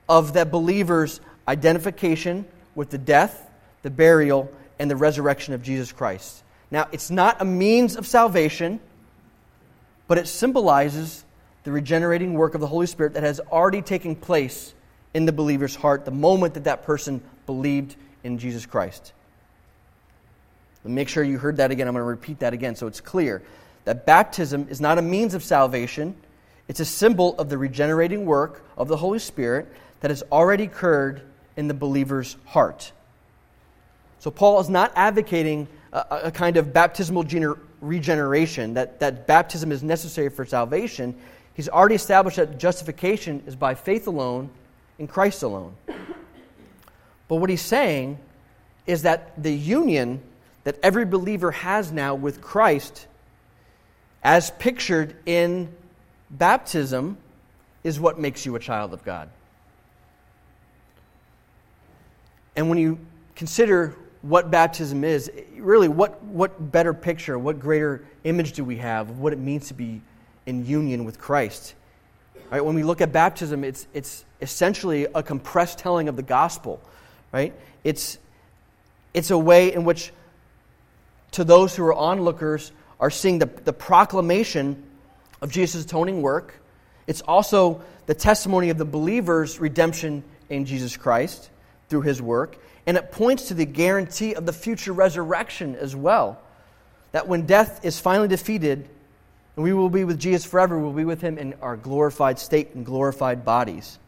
of 0.07 0.33
that 0.33 0.51
believer's 0.51 1.19
identification 1.47 2.45
with 2.75 2.91
the 2.91 2.97
death, 2.99 3.49
the 3.81 3.89
burial, 3.89 4.51
and 4.77 4.89
the 4.89 4.95
resurrection 4.95 5.55
of 5.55 5.63
Jesus 5.63 5.91
Christ. 5.91 6.43
Now, 6.69 6.87
it's 6.91 7.09
not 7.09 7.41
a 7.41 7.45
means 7.45 7.95
of 7.95 8.05
salvation, 8.05 8.79
but 10.07 10.19
it 10.19 10.27
symbolizes 10.27 11.25
the 11.63 11.71
regenerating 11.71 12.35
work 12.35 12.53
of 12.53 12.61
the 12.61 12.67
Holy 12.67 12.85
Spirit 12.85 13.15
that 13.15 13.23
has 13.23 13.39
already 13.39 13.81
taken 13.81 14.15
place 14.15 14.75
in 15.15 15.25
the 15.25 15.31
believer's 15.31 15.75
heart 15.75 16.05
the 16.05 16.11
moment 16.11 16.53
that 16.53 16.65
that 16.65 16.83
person 16.83 17.23
believed 17.47 17.95
in 18.23 18.37
Jesus 18.37 18.65
Christ. 18.65 19.13
Make 20.83 21.09
sure 21.09 21.23
you 21.23 21.37
heard 21.37 21.57
that 21.57 21.69
again. 21.71 21.87
I'm 21.87 21.93
going 21.93 22.01
to 22.01 22.07
repeat 22.07 22.39
that 22.39 22.53
again 22.53 22.75
so 22.75 22.87
it's 22.87 23.01
clear 23.01 23.43
that 23.85 24.05
baptism 24.05 24.67
is 24.69 24.81
not 24.81 24.97
a 24.97 25.01
means 25.01 25.33
of 25.33 25.43
salvation, 25.43 26.15
it's 26.67 26.79
a 26.79 26.85
symbol 26.85 27.37
of 27.37 27.49
the 27.49 27.57
regenerating 27.57 28.25
work 28.25 28.63
of 28.77 28.87
the 28.87 28.97
Holy 28.97 29.19
Spirit 29.19 29.67
that 29.99 30.09
has 30.09 30.23
already 30.31 30.63
occurred 30.63 31.21
in 31.57 31.67
the 31.67 31.73
believer's 31.73 32.37
heart. 32.45 32.91
So, 34.19 34.31
Paul 34.31 34.59
is 34.59 34.69
not 34.69 34.91
advocating 34.95 35.67
a, 35.91 36.05
a 36.25 36.31
kind 36.31 36.57
of 36.57 36.73
baptismal 36.73 37.23
gener- 37.23 37.59
regeneration, 37.81 38.75
that, 38.75 38.99
that 38.99 39.27
baptism 39.27 39.71
is 39.71 39.83
necessary 39.83 40.29
for 40.29 40.45
salvation. 40.45 41.15
He's 41.53 41.67
already 41.67 41.95
established 41.95 42.37
that 42.37 42.57
justification 42.57 43.43
is 43.45 43.55
by 43.55 43.75
faith 43.75 44.07
alone 44.07 44.49
in 44.99 45.07
Christ 45.07 45.43
alone. 45.43 45.75
But 47.31 47.37
what 47.37 47.49
he's 47.49 47.61
saying 47.61 48.19
is 48.85 49.03
that 49.03 49.41
the 49.41 49.53
union 49.53 50.21
that 50.65 50.77
every 50.83 51.05
believer 51.05 51.51
has 51.51 51.89
now 51.89 52.13
with 52.13 52.41
Christ, 52.41 53.07
as 54.21 54.51
pictured 54.51 55.15
in 55.25 55.73
baptism, 56.29 57.17
is 57.85 58.01
what 58.01 58.19
makes 58.19 58.45
you 58.45 58.57
a 58.57 58.59
child 58.59 58.93
of 58.93 59.05
God. 59.05 59.29
And 62.57 62.67
when 62.67 62.77
you 62.77 62.99
consider 63.37 63.95
what 64.23 64.51
baptism 64.51 65.05
is, 65.05 65.31
really, 65.55 65.87
what, 65.87 66.21
what 66.23 66.73
better 66.73 66.93
picture, 66.93 67.39
what 67.39 67.61
greater 67.61 68.03
image 68.25 68.51
do 68.51 68.65
we 68.65 68.75
have 68.75 69.09
of 69.09 69.19
what 69.19 69.31
it 69.31 69.39
means 69.39 69.69
to 69.69 69.73
be 69.73 70.01
in 70.45 70.65
union 70.65 71.05
with 71.05 71.17
Christ? 71.17 71.75
Right? 72.51 72.59
When 72.59 72.75
we 72.75 72.83
look 72.83 72.99
at 72.99 73.13
baptism, 73.13 73.63
it's, 73.63 73.87
it's 73.93 74.25
essentially 74.41 75.07
a 75.15 75.23
compressed 75.23 75.79
telling 75.79 76.09
of 76.09 76.17
the 76.17 76.23
gospel. 76.23 76.81
Right? 77.31 77.53
It's, 77.83 78.17
it's 79.13 79.31
a 79.31 79.37
way 79.37 79.73
in 79.73 79.83
which 79.83 80.11
to 81.31 81.43
those 81.43 81.75
who 81.75 81.83
are 81.85 81.93
onlookers 81.93 82.71
are 82.99 83.09
seeing 83.09 83.39
the, 83.39 83.45
the 83.45 83.73
proclamation 83.73 84.83
of 85.41 85.51
Jesus' 85.51 85.85
atoning 85.85 86.21
work. 86.21 86.53
It's 87.07 87.21
also 87.21 87.81
the 88.05 88.13
testimony 88.13 88.69
of 88.69 88.77
the 88.77 88.85
believer's 88.85 89.59
redemption 89.59 90.23
in 90.49 90.65
Jesus 90.65 90.97
Christ 90.97 91.49
through 91.89 92.01
his 92.01 92.21
work. 92.21 92.57
And 92.85 92.97
it 92.97 93.11
points 93.11 93.47
to 93.47 93.53
the 93.53 93.65
guarantee 93.65 94.33
of 94.33 94.45
the 94.45 94.53
future 94.53 94.93
resurrection 94.93 95.75
as 95.75 95.95
well. 95.95 96.39
That 97.11 97.27
when 97.27 97.45
death 97.45 97.83
is 97.83 97.99
finally 97.99 98.27
defeated, 98.27 98.87
and 99.55 99.63
we 99.63 99.73
will 99.73 99.89
be 99.89 100.03
with 100.03 100.19
Jesus 100.19 100.45
forever, 100.45 100.79
we'll 100.79 100.93
be 100.93 101.05
with 101.05 101.21
him 101.21 101.37
in 101.37 101.55
our 101.61 101.75
glorified 101.75 102.39
state 102.39 102.73
and 102.73 102.85
glorified 102.85 103.43
bodies. 103.43 103.99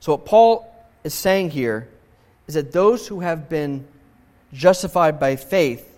So, 0.00 0.12
what 0.12 0.24
Paul 0.24 0.73
is 1.04 1.14
saying 1.14 1.50
here 1.50 1.88
is 2.46 2.54
that 2.54 2.72
those 2.72 3.06
who 3.06 3.20
have 3.20 3.48
been 3.48 3.86
justified 4.52 5.20
by 5.20 5.36
faith, 5.36 5.90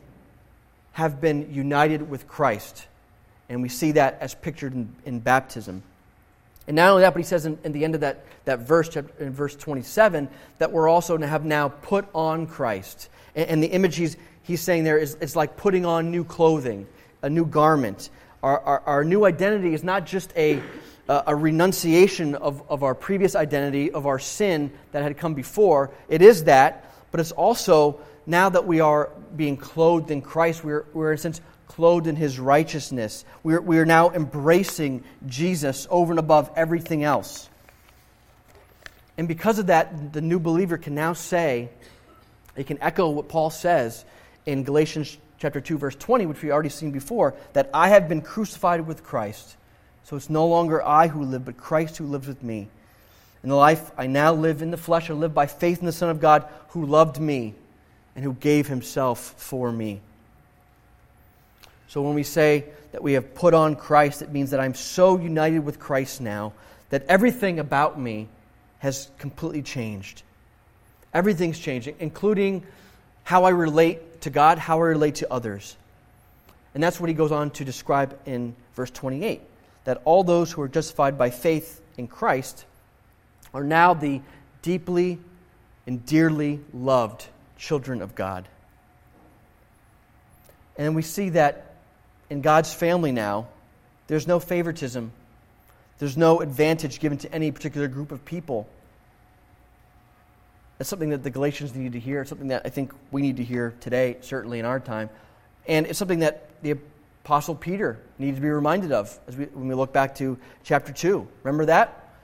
have 0.92 1.20
been 1.20 1.52
united 1.52 2.08
with 2.08 2.26
Christ. 2.26 2.86
And 3.50 3.60
we 3.60 3.68
see 3.68 3.92
that 3.92 4.16
as 4.22 4.34
pictured 4.34 4.72
in, 4.72 4.88
in 5.04 5.20
baptism. 5.20 5.82
And 6.66 6.76
not 6.76 6.88
only 6.88 7.02
that, 7.02 7.12
but 7.12 7.18
he 7.18 7.24
says 7.24 7.44
in, 7.44 7.58
in, 7.64 7.72
the 7.72 7.84
end 7.84 7.94
of 7.94 8.00
that, 8.00 8.24
that 8.46 8.60
verse, 8.60 8.96
in 8.96 9.30
verse 9.30 9.54
27, 9.54 10.26
that 10.56 10.72
we're 10.72 10.88
also 10.88 11.18
have 11.18 11.44
now 11.44 11.68
put 11.68 12.06
on 12.14 12.46
Christ. 12.46 13.10
And, 13.34 13.50
and 13.50 13.62
the 13.62 13.68
image 13.68 13.96
he's, 13.96 14.16
he's 14.42 14.62
saying 14.62 14.84
there 14.84 14.96
is 14.96 15.18
it's 15.20 15.36
like 15.36 15.58
putting 15.58 15.84
on 15.84 16.10
new 16.10 16.24
clothing, 16.24 16.86
a 17.20 17.28
new 17.28 17.44
garment. 17.44 18.08
Our, 18.42 18.58
our, 18.60 18.80
our 18.86 19.04
new 19.04 19.26
identity 19.26 19.74
is 19.74 19.84
not 19.84 20.06
just 20.06 20.32
a, 20.34 20.62
a 21.08 21.34
renunciation 21.34 22.34
of, 22.34 22.62
of 22.68 22.82
our 22.82 22.94
previous 22.94 23.36
identity, 23.36 23.92
of 23.92 24.06
our 24.06 24.18
sin 24.18 24.72
that 24.92 25.02
had 25.02 25.16
come 25.18 25.34
before. 25.34 25.90
It 26.08 26.20
is 26.20 26.44
that, 26.44 26.92
but 27.10 27.20
it's 27.20 27.32
also 27.32 28.00
now 28.26 28.48
that 28.48 28.66
we 28.66 28.80
are 28.80 29.10
being 29.36 29.56
clothed 29.56 30.10
in 30.10 30.20
Christ, 30.20 30.64
we're, 30.64 30.84
we're 30.92 31.12
in 31.12 31.14
a 31.14 31.18
sense 31.18 31.40
clothed 31.68 32.06
in 32.06 32.16
his 32.16 32.38
righteousness. 32.38 33.24
We're, 33.42 33.60
we 33.60 33.78
are 33.78 33.84
now 33.84 34.10
embracing 34.10 35.04
Jesus 35.26 35.86
over 35.90 36.12
and 36.12 36.18
above 36.18 36.50
everything 36.56 37.04
else. 37.04 37.48
And 39.18 39.28
because 39.28 39.58
of 39.58 39.68
that, 39.68 40.12
the 40.12 40.20
new 40.20 40.38
believer 40.38 40.76
can 40.78 40.94
now 40.94 41.12
say, 41.12 41.68
it 42.56 42.66
can 42.66 42.82
echo 42.82 43.10
what 43.10 43.28
Paul 43.28 43.50
says 43.50 44.04
in 44.44 44.64
Galatians 44.64 45.18
chapter 45.38 45.60
2, 45.60 45.78
verse 45.78 45.96
20, 45.96 46.26
which 46.26 46.42
we 46.42 46.50
already 46.50 46.68
seen 46.68 46.90
before, 46.90 47.34
that 47.52 47.70
I 47.72 47.90
have 47.90 48.08
been 48.08 48.22
crucified 48.22 48.86
with 48.86 49.02
Christ. 49.02 49.56
So 50.06 50.14
it's 50.14 50.30
no 50.30 50.46
longer 50.46 50.80
I 50.84 51.08
who 51.08 51.24
live, 51.24 51.44
but 51.44 51.56
Christ 51.56 51.96
who 51.96 52.06
lives 52.06 52.28
with 52.28 52.40
me. 52.40 52.68
In 53.42 53.48
the 53.48 53.56
life 53.56 53.90
I 53.98 54.06
now 54.06 54.32
live 54.32 54.62
in 54.62 54.70
the 54.70 54.76
flesh, 54.76 55.10
I 55.10 55.14
live 55.14 55.34
by 55.34 55.46
faith 55.46 55.80
in 55.80 55.86
the 55.86 55.90
Son 55.90 56.10
of 56.10 56.20
God 56.20 56.46
who 56.68 56.86
loved 56.86 57.18
me 57.18 57.54
and 58.14 58.24
who 58.24 58.32
gave 58.34 58.68
himself 58.68 59.34
for 59.36 59.72
me. 59.72 60.00
So 61.88 62.02
when 62.02 62.14
we 62.14 62.22
say 62.22 62.66
that 62.92 63.02
we 63.02 63.14
have 63.14 63.34
put 63.34 63.52
on 63.52 63.74
Christ, 63.74 64.22
it 64.22 64.30
means 64.30 64.52
that 64.52 64.60
I'm 64.60 64.74
so 64.74 65.18
united 65.18 65.64
with 65.64 65.80
Christ 65.80 66.20
now 66.20 66.52
that 66.90 67.04
everything 67.08 67.58
about 67.58 67.98
me 67.98 68.28
has 68.78 69.10
completely 69.18 69.62
changed. 69.62 70.22
Everything's 71.12 71.58
changing, 71.58 71.96
including 71.98 72.62
how 73.24 73.42
I 73.42 73.50
relate 73.50 74.20
to 74.20 74.30
God, 74.30 74.58
how 74.58 74.78
I 74.78 74.86
relate 74.86 75.16
to 75.16 75.32
others. 75.32 75.76
And 76.74 76.82
that's 76.82 77.00
what 77.00 77.08
he 77.08 77.14
goes 77.14 77.32
on 77.32 77.50
to 77.52 77.64
describe 77.64 78.16
in 78.24 78.54
verse 78.76 78.92
28 78.92 79.40
that 79.86 80.02
all 80.04 80.24
those 80.24 80.50
who 80.50 80.60
are 80.62 80.68
justified 80.68 81.16
by 81.16 81.30
faith 81.30 81.80
in 81.96 82.08
Christ 82.08 82.64
are 83.54 83.62
now 83.62 83.94
the 83.94 84.20
deeply 84.60 85.18
and 85.86 86.04
dearly 86.04 86.60
loved 86.74 87.28
children 87.56 88.02
of 88.02 88.16
God. 88.16 88.48
And 90.76 90.96
we 90.96 91.02
see 91.02 91.30
that 91.30 91.76
in 92.28 92.40
God's 92.40 92.74
family 92.74 93.12
now, 93.12 93.46
there's 94.08 94.26
no 94.26 94.40
favoritism, 94.40 95.12
there's 96.00 96.16
no 96.16 96.40
advantage 96.40 96.98
given 96.98 97.16
to 97.18 97.32
any 97.32 97.52
particular 97.52 97.86
group 97.86 98.10
of 98.10 98.24
people. 98.24 98.68
That's 100.78 100.90
something 100.90 101.10
that 101.10 101.22
the 101.22 101.30
Galatians 101.30 101.76
need 101.76 101.92
to 101.92 102.00
hear. 102.00 102.22
It's 102.22 102.28
something 102.28 102.48
that 102.48 102.62
I 102.64 102.70
think 102.70 102.92
we 103.12 103.22
need 103.22 103.36
to 103.36 103.44
hear 103.44 103.72
today, 103.80 104.16
certainly 104.20 104.58
in 104.58 104.64
our 104.64 104.80
time. 104.80 105.10
And 105.68 105.86
it's 105.86 105.98
something 105.98 106.18
that 106.18 106.50
the 106.62 106.76
Apostle 107.26 107.56
Peter 107.56 107.98
needs 108.20 108.36
to 108.36 108.40
be 108.40 108.48
reminded 108.48 108.92
of 108.92 109.18
as 109.26 109.36
we, 109.36 109.46
when 109.46 109.66
we 109.66 109.74
look 109.74 109.92
back 109.92 110.14
to 110.14 110.38
chapter 110.62 110.92
2. 110.92 111.26
Remember 111.42 111.64
that? 111.64 112.14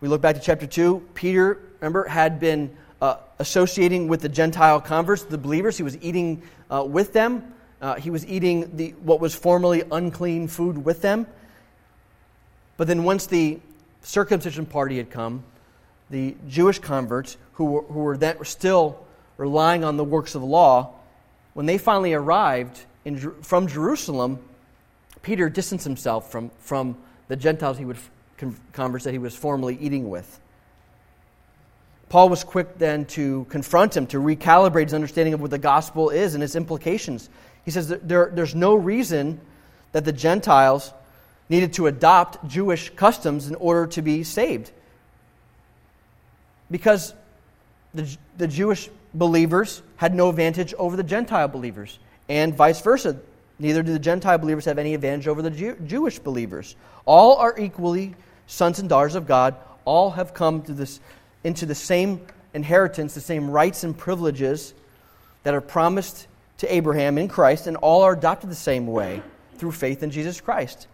We 0.00 0.08
look 0.08 0.22
back 0.22 0.36
to 0.36 0.40
chapter 0.40 0.66
2. 0.66 1.08
Peter, 1.12 1.60
remember, 1.80 2.08
had 2.08 2.40
been 2.40 2.74
uh, 3.02 3.16
associating 3.38 4.08
with 4.08 4.22
the 4.22 4.30
Gentile 4.30 4.80
converts, 4.80 5.24
the 5.24 5.36
believers. 5.36 5.76
He 5.76 5.82
was 5.82 5.98
eating 6.00 6.40
uh, 6.70 6.82
with 6.88 7.12
them. 7.12 7.52
Uh, 7.82 7.96
he 7.96 8.08
was 8.08 8.26
eating 8.26 8.74
the, 8.78 8.92
what 9.02 9.20
was 9.20 9.34
formerly 9.34 9.82
unclean 9.92 10.48
food 10.48 10.82
with 10.82 11.02
them. 11.02 11.26
But 12.78 12.86
then 12.86 13.04
once 13.04 13.26
the 13.26 13.60
circumcision 14.00 14.64
party 14.64 14.96
had 14.96 15.10
come, 15.10 15.44
the 16.08 16.36
Jewish 16.48 16.78
converts, 16.78 17.36
who 17.52 17.66
were, 17.66 17.82
who 17.82 18.00
were 18.00 18.44
still 18.44 18.98
relying 19.36 19.84
on 19.84 19.98
the 19.98 20.04
works 20.04 20.34
of 20.34 20.40
the 20.40 20.46
law, 20.46 20.94
when 21.52 21.66
they 21.66 21.76
finally 21.76 22.14
arrived 22.14 22.86
in, 23.06 23.16
from 23.42 23.68
Jerusalem, 23.68 24.40
Peter 25.22 25.48
distanced 25.48 25.84
himself 25.84 26.30
from, 26.30 26.50
from 26.58 26.98
the 27.28 27.36
Gentiles 27.36 27.78
he 27.78 27.84
would 27.84 27.98
converts 28.72 29.04
that 29.04 29.12
he 29.12 29.18
was 29.18 29.34
formerly 29.34 29.78
eating 29.80 30.10
with. 30.10 30.40
Paul 32.10 32.28
was 32.28 32.44
quick 32.44 32.76
then 32.76 33.06
to 33.06 33.46
confront 33.48 33.96
him, 33.96 34.06
to 34.08 34.18
recalibrate 34.18 34.84
his 34.84 34.94
understanding 34.94 35.32
of 35.32 35.40
what 35.40 35.50
the 35.50 35.58
gospel 35.58 36.10
is 36.10 36.34
and 36.34 36.42
its 36.44 36.54
implications. 36.54 37.30
He 37.64 37.70
says 37.70 37.88
there, 37.88 38.30
there's 38.34 38.54
no 38.54 38.74
reason 38.74 39.40
that 39.92 40.04
the 40.04 40.12
Gentiles 40.12 40.92
needed 41.48 41.72
to 41.74 41.86
adopt 41.86 42.46
Jewish 42.46 42.90
customs 42.90 43.48
in 43.48 43.54
order 43.54 43.86
to 43.86 44.02
be 44.02 44.22
saved. 44.22 44.70
Because 46.70 47.14
the, 47.94 48.16
the 48.36 48.48
Jewish 48.48 48.90
believers 49.14 49.82
had 49.96 50.14
no 50.14 50.28
advantage 50.28 50.74
over 50.74 50.96
the 50.96 51.02
Gentile 51.02 51.48
believers, 51.48 51.98
and 52.28 52.54
vice 52.54 52.80
versa. 52.80 53.18
Neither 53.58 53.82
do 53.82 53.92
the 53.92 53.98
Gentile 53.98 54.38
believers 54.38 54.66
have 54.66 54.78
any 54.78 54.94
advantage 54.94 55.28
over 55.28 55.42
the 55.42 55.50
Jew, 55.50 55.76
Jewish 55.86 56.18
believers. 56.18 56.76
All 57.06 57.36
are 57.36 57.58
equally 57.58 58.14
sons 58.46 58.78
and 58.78 58.88
daughters 58.88 59.14
of 59.14 59.26
God. 59.26 59.56
All 59.84 60.10
have 60.10 60.34
come 60.34 60.62
to 60.62 60.72
this, 60.74 61.00
into 61.44 61.64
the 61.64 61.74
same 61.74 62.20
inheritance, 62.52 63.14
the 63.14 63.20
same 63.20 63.50
rights 63.50 63.84
and 63.84 63.96
privileges 63.96 64.74
that 65.42 65.54
are 65.54 65.60
promised 65.60 66.26
to 66.58 66.74
Abraham 66.74 67.18
in 67.18 67.28
Christ, 67.28 67.66
and 67.66 67.76
all 67.76 68.02
are 68.02 68.14
adopted 68.14 68.50
the 68.50 68.54
same 68.54 68.86
way 68.86 69.22
through 69.56 69.72
faith 69.72 70.02
in 70.02 70.10
Jesus 70.10 70.40
Christ. 70.40 70.86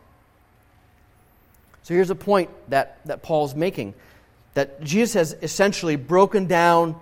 So 1.85 1.95
here's 1.95 2.11
a 2.11 2.15
point 2.15 2.51
that, 2.69 2.99
that 3.07 3.23
Paul's 3.23 3.55
making 3.55 3.95
that 4.55 4.83
Jesus 4.83 5.15
has 5.15 5.37
essentially 5.43 5.97
broken 5.97 6.47
down 6.47 6.97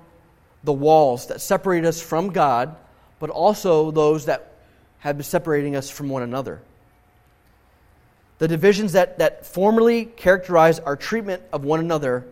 the 0.62 0.72
walls 0.72 1.26
that 1.26 1.40
separate 1.40 1.84
us 1.84 2.00
from 2.00 2.30
God, 2.30 2.76
but 3.20 3.30
also 3.30 3.92
those 3.92 4.24
that 4.24 4.50
have 4.98 5.16
been 5.16 5.24
separating 5.24 5.76
us 5.76 5.88
from 5.88 6.08
one 6.08 6.22
another. 6.22 6.60
The 8.38 8.48
divisions 8.48 8.92
that, 8.92 9.18
that 9.18 9.46
formerly 9.46 10.06
characterized 10.06 10.82
our 10.84 10.96
treatment 10.96 11.42
of 11.52 11.62
one 11.62 11.78
another 11.78 12.24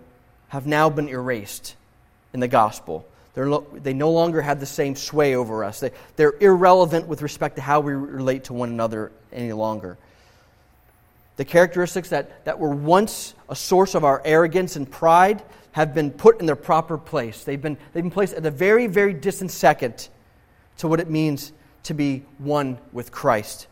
have 0.48 0.66
now 0.66 0.90
been 0.90 1.08
erased 1.08 1.76
in 2.32 2.40
the 2.40 2.48
gospel. 2.48 3.06
They're, 3.34 3.58
they 3.74 3.92
no 3.92 4.10
longer 4.10 4.40
have 4.40 4.58
the 4.58 4.66
same 4.66 4.96
sway 4.96 5.36
over 5.36 5.62
us. 5.62 5.80
They, 5.80 5.92
they're 6.16 6.34
irrelevant 6.40 7.06
with 7.06 7.22
respect 7.22 7.56
to 7.56 7.62
how 7.62 7.80
we 7.80 7.92
relate 7.92 8.44
to 8.44 8.54
one 8.54 8.70
another 8.70 9.12
any 9.32 9.52
longer. 9.52 9.98
The 11.36 11.44
characteristics 11.44 12.08
that, 12.08 12.44
that 12.46 12.58
were 12.58 12.70
once 12.70 13.34
a 13.48 13.54
source 13.54 13.94
of 13.94 14.02
our 14.02 14.20
arrogance 14.24 14.76
and 14.76 14.90
pride 14.90 15.42
have 15.72 15.94
been 15.94 16.10
put 16.10 16.40
in 16.40 16.46
their 16.46 16.56
proper 16.56 16.98
place. 16.98 17.44
They've 17.44 17.60
been, 17.60 17.76
they've 17.92 18.02
been 18.02 18.10
placed 18.10 18.34
at 18.34 18.44
a 18.44 18.50
very, 18.50 18.86
very 18.86 19.12
distant 19.12 19.50
second 19.50 20.08
to 20.78 20.88
what 20.88 21.00
it 21.00 21.10
means 21.10 21.52
to 21.84 21.94
be 21.94 22.24
one 22.38 22.78
with 22.92 23.12
Christ. 23.12 23.66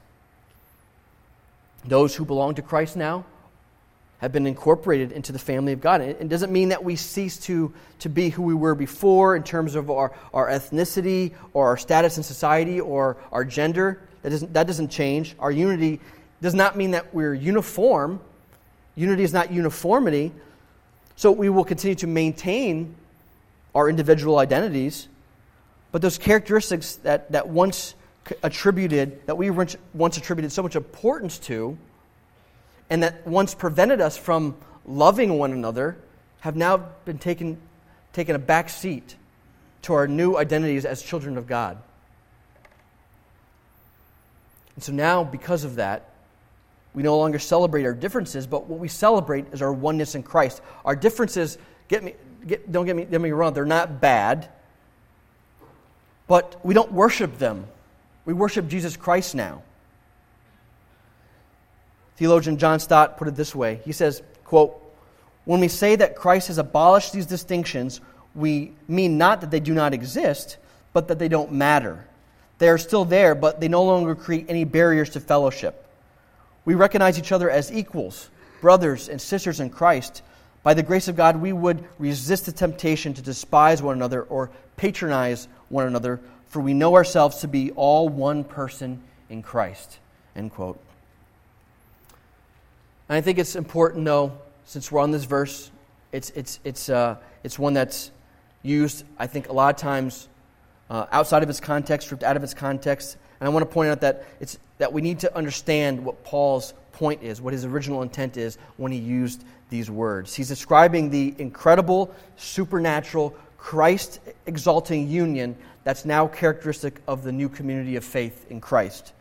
Those 1.84 2.14
who 2.14 2.24
belong 2.24 2.54
to 2.56 2.62
Christ 2.62 2.96
now 2.96 3.24
have 4.18 4.32
been 4.32 4.46
incorporated 4.46 5.12
into 5.12 5.30
the 5.30 5.38
family 5.38 5.72
of 5.72 5.80
God. 5.80 6.00
And 6.00 6.10
it 6.10 6.28
doesn't 6.28 6.50
mean 6.50 6.70
that 6.70 6.82
we 6.82 6.96
cease 6.96 7.36
to, 7.40 7.72
to 7.98 8.08
be 8.08 8.30
who 8.30 8.42
we 8.42 8.54
were 8.54 8.74
before 8.74 9.36
in 9.36 9.42
terms 9.42 9.74
of 9.74 9.90
our, 9.90 10.12
our 10.32 10.48
ethnicity 10.48 11.32
or 11.52 11.66
our 11.66 11.76
status 11.76 12.16
in 12.16 12.22
society 12.22 12.80
or 12.80 13.18
our 13.30 13.44
gender. 13.44 14.00
That 14.22 14.30
doesn't, 14.30 14.52
that 14.54 14.66
doesn't 14.66 14.88
change. 14.88 15.36
Our 15.38 15.50
unity 15.50 16.00
does 16.40 16.54
not 16.54 16.76
mean 16.76 16.92
that 16.92 17.14
we're 17.14 17.34
uniform. 17.34 18.20
Unity 18.94 19.22
is 19.22 19.34
not 19.34 19.52
uniformity. 19.52 20.32
So 21.16 21.30
we 21.30 21.50
will 21.50 21.64
continue 21.64 21.94
to 21.96 22.06
maintain 22.06 22.94
our 23.74 23.88
individual 23.90 24.38
identities, 24.38 25.08
but 25.96 26.02
those 26.02 26.18
characteristics 26.18 26.96
that, 26.96 27.32
that 27.32 27.48
once 27.48 27.94
attributed, 28.42 29.26
that 29.26 29.38
we 29.38 29.48
once 29.48 29.78
attributed 30.18 30.52
so 30.52 30.62
much 30.62 30.76
importance 30.76 31.38
to, 31.38 31.78
and 32.90 33.02
that 33.02 33.26
once 33.26 33.54
prevented 33.54 34.02
us 34.02 34.14
from 34.14 34.58
loving 34.84 35.38
one 35.38 35.52
another, 35.52 35.96
have 36.40 36.54
now 36.54 36.76
been 37.06 37.16
taken, 37.16 37.56
taken 38.12 38.36
a 38.36 38.38
back 38.38 38.68
seat 38.68 39.16
to 39.80 39.94
our 39.94 40.06
new 40.06 40.36
identities 40.36 40.84
as 40.84 41.00
children 41.00 41.38
of 41.38 41.46
God. 41.46 41.78
And 44.74 44.84
so 44.84 44.92
now, 44.92 45.24
because 45.24 45.64
of 45.64 45.76
that, 45.76 46.10
we 46.92 47.04
no 47.04 47.16
longer 47.16 47.38
celebrate 47.38 47.86
our 47.86 47.94
differences, 47.94 48.46
but 48.46 48.66
what 48.66 48.80
we 48.80 48.88
celebrate 48.88 49.46
is 49.54 49.62
our 49.62 49.72
oneness 49.72 50.14
in 50.14 50.22
Christ. 50.22 50.60
Our 50.84 50.94
differences, 50.94 51.56
get 51.88 52.04
me, 52.04 52.12
get, 52.46 52.70
don't 52.70 52.84
get 52.84 52.96
me, 52.96 53.06
get 53.06 53.18
me 53.18 53.30
wrong, 53.30 53.54
they're 53.54 53.64
not 53.64 53.98
bad, 53.98 54.50
but 56.28 56.58
we 56.64 56.74
don't 56.74 56.92
worship 56.92 57.38
them. 57.38 57.66
We 58.24 58.34
worship 58.34 58.68
Jesus 58.68 58.96
Christ 58.96 59.34
now. 59.34 59.62
Theologian 62.16 62.56
John 62.56 62.80
Stott 62.80 63.18
put 63.18 63.28
it 63.28 63.36
this 63.36 63.54
way. 63.54 63.80
He 63.84 63.92
says, 63.92 64.22
quote, 64.44 64.82
when 65.44 65.60
we 65.60 65.68
say 65.68 65.96
that 65.96 66.16
Christ 66.16 66.48
has 66.48 66.58
abolished 66.58 67.12
these 67.12 67.26
distinctions, 67.26 68.00
we 68.34 68.72
mean 68.88 69.16
not 69.18 69.40
that 69.42 69.50
they 69.50 69.60
do 69.60 69.74
not 69.74 69.94
exist, 69.94 70.56
but 70.92 71.08
that 71.08 71.18
they 71.18 71.28
don't 71.28 71.52
matter. 71.52 72.04
They 72.58 72.68
are 72.68 72.78
still 72.78 73.04
there, 73.04 73.34
but 73.34 73.60
they 73.60 73.68
no 73.68 73.84
longer 73.84 74.14
create 74.14 74.46
any 74.48 74.64
barriers 74.64 75.10
to 75.10 75.20
fellowship. 75.20 75.86
We 76.64 76.74
recognize 76.74 77.18
each 77.18 77.32
other 77.32 77.50
as 77.50 77.70
equals, 77.70 78.30
brothers 78.60 79.08
and 79.08 79.20
sisters 79.20 79.60
in 79.60 79.70
Christ. 79.70 80.22
By 80.62 80.74
the 80.74 80.82
grace 80.82 81.06
of 81.06 81.16
God, 81.16 81.36
we 81.36 81.52
would 81.52 81.84
resist 81.98 82.46
the 82.46 82.52
temptation 82.52 83.14
to 83.14 83.22
despise 83.22 83.82
one 83.82 83.94
another 83.94 84.22
or 84.22 84.50
patronize 84.76 85.48
one 85.68 85.86
another, 85.86 86.20
for 86.48 86.60
we 86.60 86.74
know 86.74 86.94
ourselves 86.94 87.38
to 87.38 87.48
be 87.48 87.70
all 87.72 88.08
one 88.08 88.44
person 88.44 89.02
in 89.28 89.42
Christ. 89.42 89.98
End 90.34 90.52
quote. 90.52 90.78
And 93.08 93.16
I 93.16 93.20
think 93.20 93.38
it's 93.38 93.56
important, 93.56 94.04
though, 94.04 94.32
since 94.64 94.90
we're 94.90 95.00
on 95.00 95.10
this 95.10 95.24
verse, 95.24 95.70
it's, 96.12 96.30
it's, 96.30 96.60
it's, 96.64 96.88
uh, 96.88 97.16
it's 97.44 97.58
one 97.58 97.74
that's 97.74 98.10
used, 98.62 99.04
I 99.18 99.26
think, 99.26 99.48
a 99.48 99.52
lot 99.52 99.74
of 99.74 99.80
times 99.80 100.28
uh, 100.90 101.06
outside 101.12 101.42
of 101.42 101.50
its 101.50 101.60
context, 101.60 102.08
stripped 102.08 102.24
out 102.24 102.36
of 102.36 102.42
its 102.42 102.54
context. 102.54 103.16
And 103.40 103.46
I 103.46 103.50
want 103.50 103.68
to 103.68 103.72
point 103.72 103.90
out 103.90 104.00
that, 104.00 104.24
it's, 104.40 104.58
that 104.78 104.92
we 104.92 105.02
need 105.02 105.20
to 105.20 105.36
understand 105.36 106.04
what 106.04 106.24
Paul's 106.24 106.74
point 106.92 107.22
is, 107.22 107.40
what 107.40 107.52
his 107.52 107.64
original 107.64 108.02
intent 108.02 108.36
is 108.36 108.58
when 108.76 108.90
he 108.90 108.98
used 108.98 109.44
these 109.68 109.90
words. 109.90 110.34
He's 110.34 110.48
describing 110.48 111.10
the 111.10 111.34
incredible, 111.38 112.14
supernatural, 112.36 113.34
Christ 113.66 114.20
exalting 114.46 115.08
union 115.08 115.56
that's 115.82 116.04
now 116.04 116.28
characteristic 116.28 117.00
of 117.08 117.24
the 117.24 117.32
new 117.32 117.48
community 117.48 117.96
of 117.96 118.04
faith 118.04 118.46
in 118.48 118.60
Christ. 118.60 119.12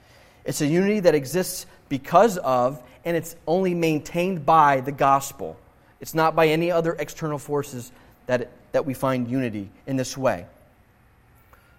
It's 0.44 0.62
a 0.62 0.68
unity 0.68 1.00
that 1.00 1.16
exists 1.16 1.66
because 1.90 2.38
of, 2.38 2.80
and 3.06 3.18
it's 3.18 3.36
only 3.48 3.74
maintained 3.74 4.46
by 4.46 4.82
the 4.82 4.92
gospel. 4.92 5.58
It's 6.00 6.14
not 6.14 6.36
by 6.36 6.50
any 6.50 6.70
other 6.70 6.94
external 7.00 7.40
forces 7.40 7.92
that, 8.28 8.42
it, 8.42 8.52
that 8.72 8.86
we 8.86 8.94
find 8.94 9.28
unity 9.28 9.68
in 9.88 9.96
this 9.96 10.16
way. 10.16 10.46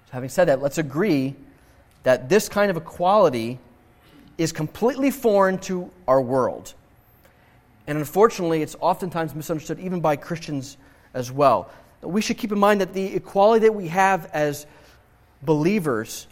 So 0.07 0.15
having 0.15 0.29
said 0.29 0.47
that, 0.47 0.61
let's 0.61 0.79
agree 0.79 1.37
that 2.03 2.29
this 2.29 2.49
kind 2.49 2.69
of 2.69 2.77
equality 2.77 3.61
is 4.39 4.51
completely 4.51 5.13
foreign 5.13 5.59
to 5.59 5.89
our 6.09 6.21
world. 6.21 6.75
And 7.87 7.97
unfortunately, 7.97 8.61
it's 8.61 8.75
oftentimes 8.81 9.37
misunderstood 9.37 9.79
even 9.79 10.01
by 10.01 10.17
Christians 10.17 10.77
as 11.15 11.31
well. 11.31 11.71
We 12.03 12.21
should 12.21 12.39
keep 12.39 12.53
in 12.53 12.59
mind 12.59 12.81
that 12.81 12.93
the 12.93 13.15
equality 13.15 13.67
that 13.67 13.75
we 13.75 13.89
have 13.89 14.31
as 14.33 14.67
believers 15.43 16.27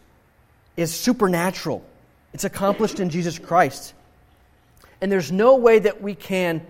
is 0.76 0.92
supernatural, 0.92 1.84
it's 2.32 2.44
accomplished 2.44 3.00
in 3.00 3.10
Jesus 3.10 3.38
Christ. 3.38 3.94
And 5.00 5.10
there's 5.10 5.30
no 5.30 5.56
way 5.56 5.78
that 5.80 6.00
we 6.00 6.14
can 6.14 6.66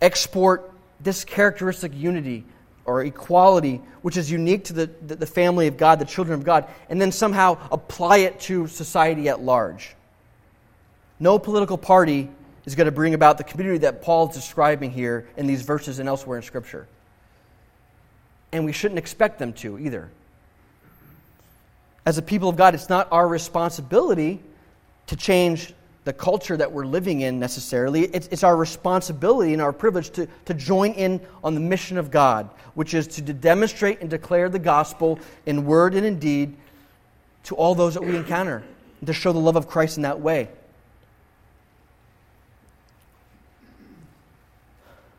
export 0.00 0.72
this 1.00 1.24
characteristic 1.24 1.92
unity 1.94 2.44
or 2.84 3.04
equality, 3.04 3.80
which 4.02 4.16
is 4.16 4.30
unique 4.30 4.64
to 4.64 4.72
the, 4.72 4.86
the, 5.14 5.26
family 5.26 5.66
of 5.66 5.76
God, 5.76 5.98
the 5.98 6.04
children 6.04 6.38
of 6.38 6.44
God, 6.44 6.66
and 6.88 7.00
then 7.00 7.12
somehow 7.12 7.56
apply 7.70 8.18
it 8.18 8.40
to 8.40 8.66
society 8.66 9.28
at 9.28 9.40
large. 9.40 9.94
No 11.20 11.38
political 11.38 11.78
party 11.78 12.30
is 12.64 12.74
going 12.74 12.86
to 12.86 12.92
bring 12.92 13.14
about 13.14 13.38
the 13.38 13.44
community 13.44 13.78
that 13.78 14.02
Paul's 14.02 14.34
describing 14.34 14.90
here 14.90 15.28
in 15.36 15.46
these 15.46 15.62
verses 15.62 15.98
and 15.98 16.08
elsewhere 16.08 16.38
in 16.38 16.42
Scripture. 16.42 16.88
And 18.52 18.64
we 18.64 18.72
shouldn't 18.72 18.98
expect 18.98 19.38
them 19.38 19.52
to 19.54 19.78
either. 19.78 20.10
As 22.04 22.18
a 22.18 22.22
people 22.22 22.48
of 22.48 22.56
God, 22.56 22.74
it's 22.74 22.88
not 22.88 23.08
our 23.12 23.28
responsibility 23.28 24.40
to 25.06 25.16
change 25.16 25.74
the 26.04 26.12
culture 26.12 26.56
that 26.56 26.72
we're 26.72 26.86
living 26.86 27.20
in 27.20 27.38
necessarily. 27.38 28.02
It's, 28.04 28.26
it's 28.28 28.42
our 28.42 28.56
responsibility 28.56 29.52
and 29.52 29.60
our 29.60 29.72
privilege 29.72 30.10
to, 30.10 30.26
to 30.46 30.54
join 30.54 30.92
in 30.92 31.20
on 31.44 31.54
the 31.54 31.60
mission 31.60 31.98
of 31.98 32.10
God, 32.10 32.48
which 32.74 32.94
is 32.94 33.06
to 33.08 33.22
demonstrate 33.22 34.00
and 34.00 34.08
declare 34.08 34.48
the 34.48 34.58
gospel 34.58 35.20
in 35.44 35.66
word 35.66 35.94
and 35.94 36.06
in 36.06 36.18
deed 36.18 36.56
to 37.44 37.54
all 37.54 37.74
those 37.74 37.94
that 37.94 38.02
we 38.02 38.16
encounter, 38.16 38.62
and 39.00 39.06
to 39.06 39.12
show 39.12 39.32
the 39.32 39.38
love 39.38 39.56
of 39.56 39.66
Christ 39.66 39.96
in 39.96 40.02
that 40.02 40.20
way. 40.20 40.48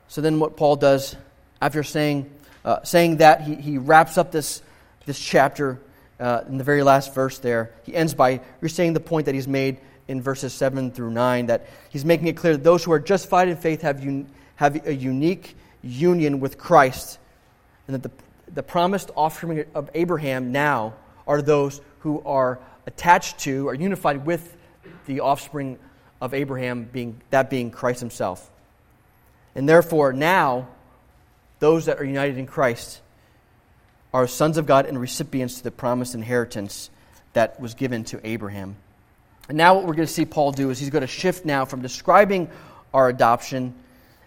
So 0.08 0.22
then, 0.22 0.40
what 0.40 0.58
Paul 0.58 0.76
does 0.76 1.16
after 1.62 1.84
saying, 1.84 2.30
uh, 2.64 2.84
saying 2.84 3.18
that, 3.18 3.42
he, 3.42 3.56
he 3.56 3.78
wraps 3.78 4.18
up 4.18 4.32
this, 4.32 4.62
this 5.06 5.20
chapter 5.20 5.80
uh, 6.20 6.42
in 6.48 6.58
the 6.58 6.64
very 6.64 6.84
last 6.84 7.14
verse 7.14 7.40
there. 7.40 7.72
He 7.84 7.96
ends 7.96 8.14
by 8.14 8.42
restating 8.60 8.94
the 8.94 9.00
point 9.00 9.26
that 9.26 9.36
he's 9.36 9.48
made 9.48 9.80
in 10.08 10.22
verses 10.22 10.54
7 10.54 10.92
through 10.92 11.12
9 11.12 11.48
that 11.48 11.68
he's 11.90 12.06
making 12.06 12.28
it 12.28 12.38
clear 12.38 12.54
that 12.54 12.64
those 12.64 12.84
who 12.84 12.92
are 12.92 13.00
justified 13.00 13.48
in 13.48 13.58
faith 13.58 13.82
have, 13.82 14.02
un- 14.02 14.28
have 14.56 14.86
a 14.86 14.94
unique 14.94 15.56
union 15.82 16.40
with 16.40 16.58
Christ, 16.58 17.18
and 17.88 17.96
that 17.96 18.04
the, 18.04 18.12
the 18.54 18.64
promised 18.64 19.10
offspring 19.16 19.66
of 19.74 19.90
Abraham 19.96 20.52
now 20.52 20.94
are 21.26 21.42
those 21.42 21.82
who 22.00 22.22
are 22.26 22.60
attached 22.86 23.40
to, 23.40 23.68
or 23.68 23.74
unified 23.74 24.26
with 24.26 24.58
the 25.06 25.22
offspring 25.22 25.80
of 26.20 26.34
Abraham, 26.34 26.84
being, 26.84 27.20
that 27.30 27.50
being 27.50 27.72
Christ 27.72 28.00
himself. 28.00 28.50
And 29.56 29.68
therefore, 29.68 30.14
now, 30.14 30.68
those 31.62 31.86
that 31.86 32.00
are 32.00 32.04
united 32.04 32.38
in 32.38 32.48
Christ 32.48 33.00
are 34.14 34.28
sons 34.28 34.58
of 34.58 34.66
God 34.66 34.88
and 34.88 35.00
recipients 35.00 35.60
to 35.60 35.64
the 35.64 35.72
promised 35.72 36.16
inheritance 36.16 36.90
that 37.34 37.60
was 37.62 37.76
given 37.76 38.04
to 38.06 38.20
Abraham. 38.28 38.76
And 39.48 39.58
now, 39.58 39.76
what 39.76 39.86
we're 39.86 39.94
going 39.94 40.08
to 40.08 40.14
see 40.14 40.26
Paul 40.26 40.52
do 40.52 40.72
is 40.72 40.80
he's 40.80 40.90
going 40.90 41.02
to 41.02 41.08
shift 41.08 41.46
now 41.46 41.66
from 41.66 41.82
describing 41.82 42.50
our 42.94 43.10
adoption 43.10 43.76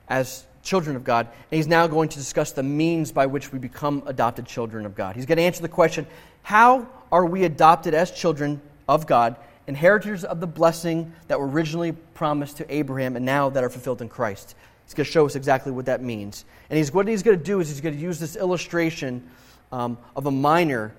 as 0.09 0.47
children 0.62 0.94
of 0.97 1.03
God, 1.03 1.27
and 1.51 1.57
he's 1.57 1.66
now 1.66 1.88
going 1.88 2.09
to 2.09 2.16
discuss 2.16 2.53
the 2.53 2.62
means 2.62 3.11
by 3.11 3.27
which 3.27 3.53
we 3.53 3.59
become 3.59 4.05
adopted 4.07 4.47
children 4.47 4.87
of 4.87 4.94
God. 4.94 5.16
He's 5.16 5.27
going 5.27 5.38
to 5.38 5.42
answer 5.42 5.61
the 5.61 5.68
question 5.68 6.07
how 6.42 6.88
are 7.11 7.27
we 7.27 7.42
adopted 7.42 7.94
as 7.94 8.12
children 8.12 8.62
of 8.88 9.07
God, 9.09 9.37
inheritors 9.66 10.25
of 10.25 10.40
the 10.40 10.47
blessing 10.47 11.12
that 11.27 11.40
were 11.40 11.49
originally 11.49 11.92
promised 11.92 12.59
to 12.59 12.75
Abraham 12.75 13.16
and 13.16 13.25
now 13.27 13.51
that 13.51 13.64
are 13.64 13.70
fulfilled 13.70 14.03
in 14.03 14.09
Christ? 14.09 14.55
He's 14.85 14.94
going 14.94 15.07
to 15.07 15.11
show 15.11 15.27
us 15.27 15.35
exactly 15.35 15.73
what 15.73 15.87
that 15.87 16.03
means. 16.03 16.44
And 16.68 16.77
he's, 16.77 16.92
what 16.92 17.09
he's 17.09 17.23
going 17.23 17.38
to 17.38 17.44
do 17.44 17.61
is 17.61 17.68
he's 17.68 17.81
going 17.81 17.94
to 17.94 18.01
use 18.01 18.18
this 18.18 18.37
illustration 18.37 19.29
um, 19.73 19.99
of 20.14 20.27
a 20.27 20.31
minor 20.31 20.94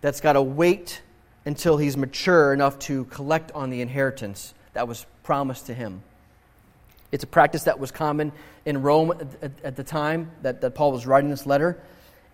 that's 0.00 0.20
got 0.20 0.34
to 0.34 0.42
wait 0.42 1.00
until 1.46 1.76
he's 1.76 1.96
mature 1.96 2.52
enough 2.52 2.78
to 2.80 3.04
collect 3.06 3.52
on 3.52 3.70
the 3.70 3.80
inheritance 3.80 4.54
that 4.74 4.88
was 4.88 5.06
promised 5.22 5.66
to 5.66 5.74
him. 5.74 6.02
It's 7.12 7.24
a 7.24 7.28
practice 7.28 7.64
that 7.64 7.78
was 7.78 7.90
common 7.90 8.32
in 8.64 8.82
Rome 8.82 9.12
at, 9.40 9.52
at 9.62 9.76
the 9.76 9.84
time 9.84 10.30
that, 10.42 10.60
that 10.62 10.74
Paul 10.74 10.92
was 10.92 11.06
writing 11.06 11.30
this 11.30 11.46
letter. 11.46 11.78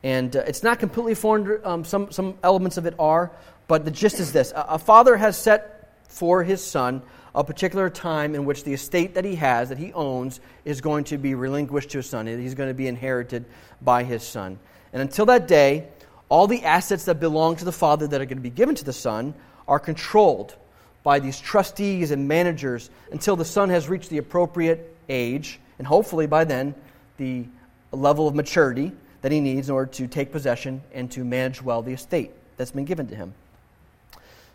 And 0.03 0.35
uh, 0.35 0.45
it's 0.47 0.63
not 0.63 0.79
completely 0.79 1.15
foreign, 1.15 1.61
um, 1.65 1.85
some, 1.85 2.11
some 2.11 2.39
elements 2.43 2.77
of 2.77 2.87
it 2.87 2.95
are, 2.99 3.31
but 3.69 3.85
the 3.85 3.91
gist 3.91 4.19
is 4.19 4.33
this 4.33 4.53
a, 4.53 4.65
a 4.71 4.79
father 4.79 5.17
has 5.17 5.37
set 5.37 5.80
for 6.11 6.43
his 6.45 6.63
son 6.63 7.03
a 7.35 7.45
particular 7.45 7.89
time 7.89 8.35
in 8.35 8.45
which 8.45 8.65
the 8.65 8.73
estate 8.73 9.15
that 9.15 9.25
he 9.25 9.37
has, 9.37 9.69
that 9.69 9.79
he 9.79 9.93
owns, 9.93 10.41
is 10.65 10.81
going 10.81 11.05
to 11.05 11.17
be 11.17 11.35
relinquished 11.35 11.91
to 11.91 11.99
his 11.99 12.09
son. 12.09 12.27
He's 12.27 12.55
going 12.55 12.69
to 12.69 12.75
be 12.75 12.89
inherited 12.89 13.45
by 13.81 14.03
his 14.03 14.23
son. 14.23 14.59
And 14.93 15.01
until 15.01 15.27
that 15.27 15.47
day, 15.47 15.87
all 16.29 16.49
the 16.49 16.65
assets 16.65 17.05
that 17.05 17.21
belong 17.21 17.57
to 17.57 17.65
the 17.65 17.73
father 17.73 18.07
that 18.09 18.21
are 18.21 18.25
going 18.25 18.39
to 18.39 18.43
be 18.43 18.51
given 18.51 18.75
to 18.75 18.85
the 18.85 18.93
son 18.93 19.35
are 19.69 19.79
controlled 19.79 20.57
by 21.03 21.21
these 21.21 21.41
trustees 21.41 22.11
and 22.11 22.27
managers 22.27 22.91
until 23.13 23.37
the 23.37 23.45
son 23.45 23.71
has 23.71 23.89
reached 23.89 24.11
the 24.11 24.19
appropriate 24.19 24.97
age, 25.09 25.61
and 25.79 25.87
hopefully 25.87 26.27
by 26.27 26.45
then, 26.45 26.75
the 27.17 27.45
level 27.93 28.27
of 28.27 28.35
maturity 28.35 28.93
that 29.23 29.31
he 29.31 29.41
needs 29.41 29.69
in 29.69 29.75
order 29.75 29.91
to 29.93 30.07
take 30.09 30.33
possession 30.33 30.83
and 30.93 31.11
to 31.13 31.25
manage 31.25 31.63
well 31.63 31.83
the 31.83 31.93
estate 31.93 32.33
that's 32.57 32.71
been 32.73 32.85
given 32.85 33.07
to 33.07 33.15
him. 33.15 33.35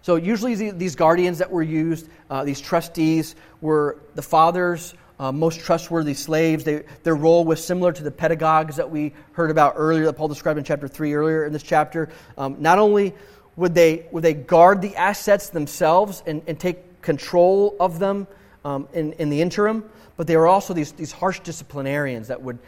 So, 0.06 0.18
usually, 0.18 0.70
these 0.70 0.96
guardians 0.96 1.40
that 1.40 1.50
were 1.50 1.64
used, 1.64 2.08
uh, 2.30 2.44
these 2.44 2.62
trustees, 2.62 3.36
were 3.60 3.98
the 4.14 4.22
father's 4.22 4.94
uh, 5.20 5.32
most 5.32 5.62
trustworthy 5.62 6.14
slaves. 6.14 6.64
They, 6.64 6.84
their 7.02 7.16
role 7.16 7.44
was 7.44 7.66
similar 7.66 7.92
to 7.92 8.04
the 8.04 8.12
pedagogues 8.12 8.76
that 8.76 8.92
we 8.92 9.14
heard 9.32 9.50
about 9.50 9.74
earlier, 9.78 10.06
that 10.06 10.14
Paul 10.14 10.28
described 10.28 10.60
in 10.60 10.64
chapter 10.64 10.88
3 10.88 11.16
earlier 11.16 11.44
in 11.44 11.54
this 11.54 11.64
chapter. 11.64 12.10
Um, 12.38 12.58
not 12.60 12.78
only 12.78 13.16
would 13.56 13.74
they, 13.74 14.06
would 14.12 14.22
they 14.22 14.36
guard 14.36 14.84
the 14.84 14.96
assets 14.96 15.50
themselves 15.50 16.22
and, 16.28 16.44
and 16.46 16.60
take 16.60 17.02
control 17.02 17.76
of 17.80 17.98
them 17.98 18.28
um, 18.64 18.88
in, 18.94 19.14
in 19.14 19.32
the 19.32 19.42
interim, 19.42 19.90
but 20.18 20.28
they 20.28 20.38
were 20.38 20.46
also 20.46 20.76
these, 20.76 20.92
these 20.92 21.14
harsh 21.14 21.40
disciplinarians 21.40 22.28
that 22.28 22.44
would, 22.44 22.60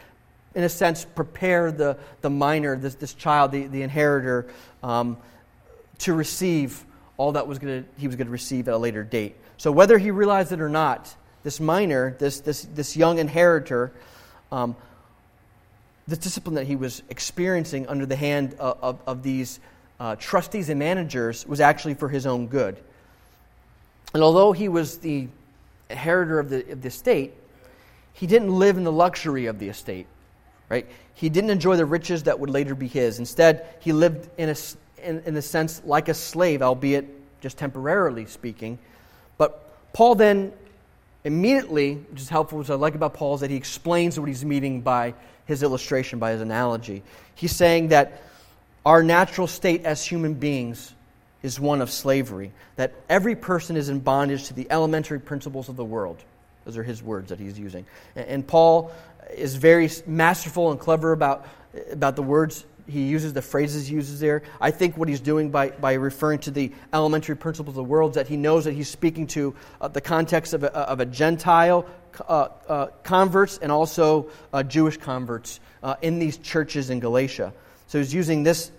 in 0.56 0.64
a 0.64 0.68
sense, 0.68 1.04
prepare 1.04 1.70
the, 1.70 1.98
the 2.20 2.30
minor, 2.30 2.74
this, 2.74 2.96
this 2.96 3.14
child, 3.14 3.52
the, 3.52 3.68
the 3.68 3.82
inheritor, 3.82 4.44
um, 4.82 5.16
to 5.98 6.12
receive 6.12 6.84
all 7.18 7.32
that 7.32 7.46
was 7.46 7.58
gonna, 7.58 7.84
he 7.98 8.06
was 8.06 8.16
going 8.16 8.28
to 8.28 8.32
receive 8.32 8.68
at 8.68 8.74
a 8.74 8.78
later 8.78 9.04
date. 9.04 9.36
So 9.58 9.70
whether 9.70 9.98
he 9.98 10.10
realized 10.10 10.52
it 10.52 10.60
or 10.60 10.70
not, 10.70 11.14
this 11.42 11.60
minor, 11.60 12.16
this, 12.18 12.40
this, 12.40 12.62
this 12.74 12.96
young 12.96 13.18
inheritor, 13.18 13.92
um, 14.50 14.74
the 16.06 16.16
discipline 16.16 16.54
that 16.54 16.66
he 16.66 16.76
was 16.76 17.02
experiencing 17.10 17.86
under 17.86 18.06
the 18.06 18.16
hand 18.16 18.54
of, 18.58 18.78
of, 18.80 19.00
of 19.06 19.22
these 19.22 19.60
uh, 20.00 20.16
trustees 20.16 20.68
and 20.68 20.78
managers 20.78 21.46
was 21.46 21.60
actually 21.60 21.94
for 21.94 22.08
his 22.08 22.24
own 22.26 22.46
good. 22.46 22.78
And 24.14 24.22
although 24.22 24.52
he 24.52 24.68
was 24.68 24.98
the 24.98 25.28
inheritor 25.90 26.38
of 26.38 26.50
the, 26.50 26.72
of 26.72 26.82
the 26.82 26.88
estate, 26.88 27.34
he 28.12 28.26
didn't 28.26 28.56
live 28.56 28.76
in 28.76 28.84
the 28.84 28.92
luxury 28.92 29.46
of 29.46 29.58
the 29.58 29.68
estate, 29.68 30.06
right? 30.68 30.86
He 31.14 31.28
didn't 31.28 31.50
enjoy 31.50 31.76
the 31.76 31.84
riches 31.84 32.22
that 32.24 32.38
would 32.40 32.50
later 32.50 32.74
be 32.74 32.88
his. 32.88 33.18
Instead, 33.18 33.66
he 33.80 33.92
lived 33.92 34.28
in 34.38 34.48
a, 34.48 34.56
in, 35.02 35.22
in 35.24 35.42
sense, 35.42 35.82
like 35.84 36.08
a 36.08 36.14
slave, 36.14 36.62
albeit 36.62 37.06
just 37.40 37.58
temporarily 37.58 38.26
speaking. 38.26 38.78
But 39.36 39.92
Paul 39.92 40.14
then 40.14 40.52
immediately, 41.24 41.94
which 41.94 42.20
is 42.20 42.28
helpful, 42.28 42.58
which 42.58 42.70
I 42.70 42.74
like 42.74 42.94
about 42.94 43.14
Paul, 43.14 43.34
is 43.34 43.40
that 43.40 43.50
he 43.50 43.56
explains 43.56 44.18
what 44.18 44.28
he's 44.28 44.44
meaning 44.44 44.80
by 44.80 45.14
his 45.46 45.62
illustration, 45.62 46.18
by 46.18 46.32
his 46.32 46.40
analogy. 46.40 47.02
He's 47.34 47.54
saying 47.54 47.88
that 47.88 48.22
our 48.84 49.02
natural 49.02 49.46
state 49.46 49.84
as 49.84 50.04
human 50.04 50.34
beings 50.34 50.94
is 51.42 51.60
one 51.60 51.80
of 51.80 51.90
slavery, 51.90 52.52
that 52.76 52.92
every 53.08 53.36
person 53.36 53.76
is 53.76 53.88
in 53.88 54.00
bondage 54.00 54.44
to 54.44 54.54
the 54.54 54.66
elementary 54.70 55.20
principles 55.20 55.68
of 55.68 55.76
the 55.76 55.84
world. 55.84 56.18
Those 56.64 56.76
are 56.76 56.82
his 56.82 57.02
words 57.02 57.28
that 57.28 57.38
he's 57.38 57.58
using. 57.58 57.86
And 58.16 58.46
Paul 58.46 58.92
is 59.34 59.54
very 59.54 59.90
masterful 60.06 60.70
and 60.70 60.80
clever 60.80 61.12
about, 61.12 61.46
about 61.90 62.16
the 62.16 62.22
words 62.22 62.64
he 62.88 63.02
uses, 63.02 63.32
the 63.32 63.42
phrases 63.42 63.86
he 63.86 63.94
uses 63.94 64.18
there. 64.18 64.42
I 64.60 64.70
think 64.70 64.96
what 64.96 65.08
he's 65.08 65.20
doing 65.20 65.50
by, 65.50 65.70
by 65.70 65.92
referring 65.94 66.38
to 66.40 66.50
the 66.50 66.72
elementary 66.92 67.36
principles 67.36 67.72
of 67.72 67.76
the 67.76 67.84
world 67.84 68.12
is 68.12 68.14
that 68.16 68.28
he 68.28 68.36
knows 68.36 68.64
that 68.64 68.72
he's 68.72 68.88
speaking 68.88 69.26
to 69.28 69.54
uh, 69.80 69.88
the 69.88 70.00
context 70.00 70.54
of 70.54 70.64
a, 70.64 70.74
of 70.74 71.00
a 71.00 71.06
Gentile 71.06 71.86
uh, 72.26 72.48
uh, 72.68 72.86
converts 73.02 73.58
and 73.58 73.70
also 73.70 74.30
uh, 74.52 74.62
Jewish 74.62 74.96
converts 74.96 75.60
uh, 75.82 75.96
in 76.02 76.18
these 76.18 76.38
churches 76.38 76.90
in 76.90 76.98
Galatia. 76.98 77.52
So 77.86 77.98
he's 77.98 78.12
using 78.12 78.42
this, 78.42 78.72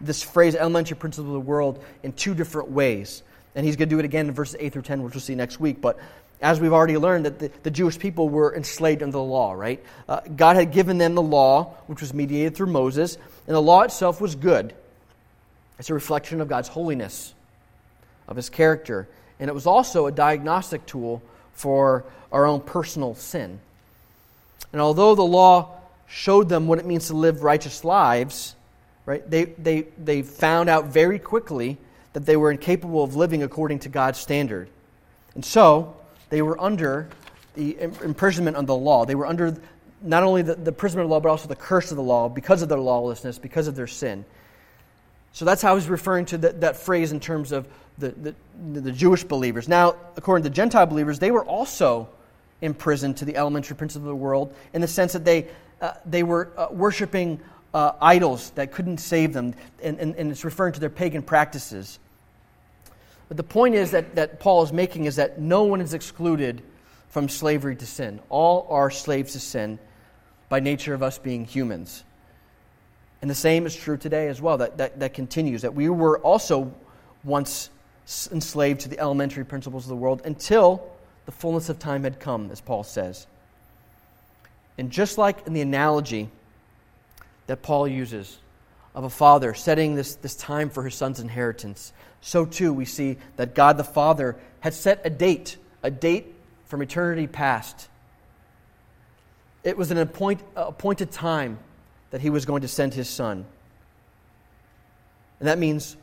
this 0.00 0.22
phrase, 0.22 0.54
elementary 0.54 0.96
principles 0.96 1.28
of 1.28 1.34
the 1.34 1.40
world, 1.40 1.84
in 2.02 2.12
two 2.12 2.34
different 2.34 2.70
ways. 2.70 3.22
And 3.54 3.66
he's 3.66 3.76
going 3.76 3.88
to 3.88 3.94
do 3.94 3.98
it 3.98 4.04
again 4.04 4.28
in 4.28 4.34
verses 4.34 4.56
8 4.58 4.72
through 4.72 4.82
10, 4.82 5.02
which 5.02 5.14
we'll 5.14 5.20
see 5.20 5.34
next 5.34 5.60
week. 5.60 5.80
But 5.80 5.98
as 6.40 6.60
we've 6.60 6.72
already 6.72 6.96
learned, 6.96 7.26
that 7.26 7.38
the, 7.38 7.50
the 7.62 7.70
Jewish 7.70 7.98
people 7.98 8.28
were 8.28 8.54
enslaved 8.54 9.02
under 9.02 9.12
the 9.12 9.22
law, 9.22 9.52
right? 9.52 9.82
Uh, 10.08 10.20
God 10.36 10.56
had 10.56 10.72
given 10.72 10.98
them 10.98 11.14
the 11.14 11.22
law, 11.22 11.74
which 11.86 12.00
was 12.00 12.14
mediated 12.14 12.54
through 12.54 12.68
Moses, 12.68 13.16
and 13.46 13.54
the 13.54 13.60
law 13.60 13.82
itself 13.82 14.20
was 14.20 14.34
good. 14.34 14.74
It's 15.78 15.90
a 15.90 15.94
reflection 15.94 16.40
of 16.40 16.48
God's 16.48 16.68
holiness, 16.68 17.34
of 18.26 18.36
his 18.36 18.48
character. 18.48 19.08
And 19.38 19.48
it 19.48 19.54
was 19.54 19.66
also 19.66 20.06
a 20.06 20.12
diagnostic 20.12 20.86
tool 20.86 21.22
for 21.52 22.04
our 22.32 22.46
own 22.46 22.60
personal 22.60 23.14
sin. 23.14 23.60
And 24.72 24.80
although 24.80 25.14
the 25.14 25.22
law 25.22 25.76
showed 26.06 26.48
them 26.48 26.66
what 26.66 26.78
it 26.78 26.86
means 26.86 27.08
to 27.08 27.14
live 27.14 27.42
righteous 27.42 27.84
lives, 27.84 28.54
right, 29.04 29.28
they, 29.28 29.44
they, 29.44 29.86
they 29.98 30.22
found 30.22 30.68
out 30.68 30.86
very 30.86 31.18
quickly 31.18 31.76
that 32.12 32.26
they 32.26 32.36
were 32.36 32.50
incapable 32.50 33.04
of 33.04 33.16
living 33.16 33.42
according 33.42 33.80
to 33.80 33.88
God's 33.88 34.18
standard. 34.18 34.68
And 35.34 35.44
so 35.44 35.96
they 36.30 36.42
were 36.42 36.60
under 36.60 37.08
the 37.54 37.78
imprisonment 37.80 38.56
of 38.56 38.66
the 38.66 38.74
law. 38.74 39.04
They 39.04 39.14
were 39.14 39.26
under 39.26 39.56
not 40.00 40.22
only 40.22 40.42
the, 40.42 40.54
the 40.54 40.70
imprisonment 40.70 41.04
of 41.04 41.08
the 41.10 41.14
law, 41.14 41.20
but 41.20 41.28
also 41.28 41.48
the 41.48 41.56
curse 41.56 41.90
of 41.90 41.96
the 41.96 42.02
law 42.02 42.28
because 42.28 42.62
of 42.62 42.68
their 42.68 42.78
lawlessness, 42.78 43.38
because 43.38 43.68
of 43.68 43.76
their 43.76 43.86
sin. 43.86 44.24
So 45.32 45.44
that's 45.44 45.62
how 45.62 45.76
he's 45.76 45.88
referring 45.88 46.26
to 46.26 46.38
the, 46.38 46.52
that 46.54 46.76
phrase 46.76 47.12
in 47.12 47.20
terms 47.20 47.52
of 47.52 47.68
the, 47.98 48.10
the, 48.10 48.34
the 48.80 48.92
Jewish 48.92 49.24
believers. 49.24 49.68
Now, 49.68 49.96
according 50.16 50.44
to 50.44 50.50
Gentile 50.50 50.86
believers, 50.86 51.18
they 51.18 51.30
were 51.30 51.44
also 51.44 52.08
imprisoned 52.62 53.18
to 53.18 53.24
the 53.24 53.36
elementary 53.36 53.76
principles 53.76 54.04
of 54.04 54.08
the 54.08 54.14
world 54.14 54.54
in 54.72 54.80
the 54.80 54.88
sense 54.88 55.12
that 55.12 55.24
they, 55.24 55.48
uh, 55.80 55.92
they 56.06 56.22
were 56.22 56.50
uh, 56.56 56.68
worshiping 56.70 57.40
uh, 57.72 57.92
idols 58.00 58.50
that 58.50 58.72
couldn't 58.72 58.98
save 58.98 59.32
them, 59.32 59.54
and, 59.82 59.98
and, 59.98 60.16
and 60.16 60.30
it's 60.30 60.44
referring 60.44 60.72
to 60.72 60.80
their 60.80 60.90
pagan 60.90 61.22
practices. 61.22 61.98
But 63.30 63.36
the 63.36 63.44
point 63.44 63.76
is 63.76 63.92
that, 63.92 64.16
that 64.16 64.40
Paul 64.40 64.64
is 64.64 64.72
making 64.72 65.04
is 65.04 65.14
that 65.14 65.40
no 65.40 65.62
one 65.62 65.80
is 65.80 65.94
excluded 65.94 66.62
from 67.10 67.28
slavery 67.28 67.76
to 67.76 67.86
sin. 67.86 68.18
All 68.28 68.66
are 68.68 68.90
slaves 68.90 69.34
to 69.34 69.40
sin 69.40 69.78
by 70.48 70.58
nature 70.58 70.94
of 70.94 71.02
us 71.04 71.16
being 71.16 71.44
humans. 71.44 72.02
And 73.22 73.30
the 73.30 73.36
same 73.36 73.66
is 73.66 73.76
true 73.76 73.96
today 73.96 74.26
as 74.26 74.42
well. 74.42 74.58
That, 74.58 74.78
that, 74.78 74.98
that 74.98 75.14
continues. 75.14 75.62
That 75.62 75.76
we 75.76 75.88
were 75.88 76.18
also 76.18 76.74
once 77.22 77.70
enslaved 78.32 78.80
to 78.80 78.88
the 78.88 78.98
elementary 78.98 79.44
principles 79.44 79.84
of 79.84 79.90
the 79.90 79.96
world 79.96 80.22
until 80.24 80.82
the 81.26 81.32
fullness 81.32 81.68
of 81.68 81.78
time 81.78 82.02
had 82.02 82.18
come, 82.18 82.50
as 82.50 82.60
Paul 82.60 82.82
says. 82.82 83.28
And 84.76 84.90
just 84.90 85.18
like 85.18 85.46
in 85.46 85.52
the 85.52 85.60
analogy 85.60 86.30
that 87.46 87.62
Paul 87.62 87.86
uses 87.86 88.38
of 88.94 89.04
a 89.04 89.10
father 89.10 89.54
setting 89.54 89.94
this, 89.94 90.16
this 90.16 90.34
time 90.34 90.70
for 90.70 90.82
his 90.84 90.94
son's 90.94 91.20
inheritance, 91.20 91.92
so 92.20 92.44
too 92.44 92.72
we 92.72 92.84
see 92.84 93.16
that 93.36 93.54
God 93.54 93.76
the 93.76 93.84
Father 93.84 94.36
had 94.60 94.74
set 94.74 95.00
a 95.04 95.10
date, 95.10 95.56
a 95.82 95.90
date 95.90 96.34
from 96.66 96.82
eternity 96.82 97.26
past. 97.26 97.88
It 99.62 99.76
was 99.76 99.90
an 99.90 99.98
appoint, 99.98 100.40
appointed 100.56 101.10
time 101.10 101.58
that 102.10 102.20
he 102.20 102.30
was 102.30 102.44
going 102.44 102.62
to 102.62 102.68
send 102.68 102.94
his 102.94 103.08
son. 103.08 103.44
And 105.38 105.48
that 105.48 105.58
means 105.58 105.96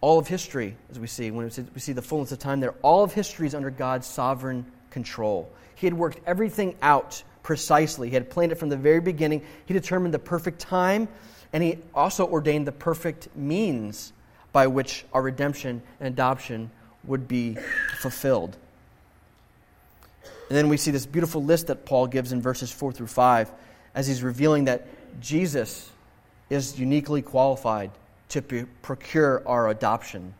all 0.00 0.18
of 0.18 0.26
history, 0.26 0.76
as 0.90 0.98
we 0.98 1.06
see, 1.06 1.30
when 1.30 1.50
we 1.74 1.80
see 1.80 1.92
the 1.92 2.02
fullness 2.02 2.32
of 2.32 2.38
time 2.38 2.60
there, 2.60 2.74
all 2.82 3.04
of 3.04 3.12
history 3.12 3.46
is 3.46 3.54
under 3.54 3.70
God's 3.70 4.06
sovereign 4.06 4.64
control. 4.90 5.50
He 5.74 5.86
had 5.86 5.94
worked 5.94 6.20
everything 6.26 6.74
out 6.82 7.22
precisely. 7.42 8.08
He 8.08 8.14
had 8.14 8.30
planned 8.30 8.52
it 8.52 8.56
from 8.56 8.68
the 8.68 8.76
very 8.76 9.00
beginning. 9.00 9.42
He 9.66 9.74
determined 9.74 10.14
the 10.14 10.18
perfect 10.18 10.58
time, 10.58 11.08
and 11.52 11.62
he 11.62 11.78
also 11.94 12.26
ordained 12.26 12.66
the 12.66 12.72
perfect 12.72 13.34
means 13.36 14.12
by 14.52 14.66
which 14.66 15.04
our 15.12 15.22
redemption 15.22 15.82
and 16.00 16.08
adoption 16.08 16.70
would 17.04 17.26
be 17.26 17.56
fulfilled. 18.00 18.56
And 20.48 20.56
then 20.56 20.68
we 20.68 20.76
see 20.76 20.90
this 20.90 21.06
beautiful 21.06 21.42
list 21.42 21.68
that 21.68 21.86
Paul 21.86 22.06
gives 22.08 22.32
in 22.32 22.42
verses 22.42 22.72
4 22.72 22.92
through 22.92 23.06
5 23.06 23.50
as 23.94 24.06
he's 24.06 24.22
revealing 24.22 24.64
that 24.64 24.86
Jesus 25.20 25.90
is 26.50 26.78
uniquely 26.78 27.22
qualified 27.22 27.90
to 28.30 28.66
procure 28.82 29.46
our 29.46 29.68
adoption. 29.68 30.34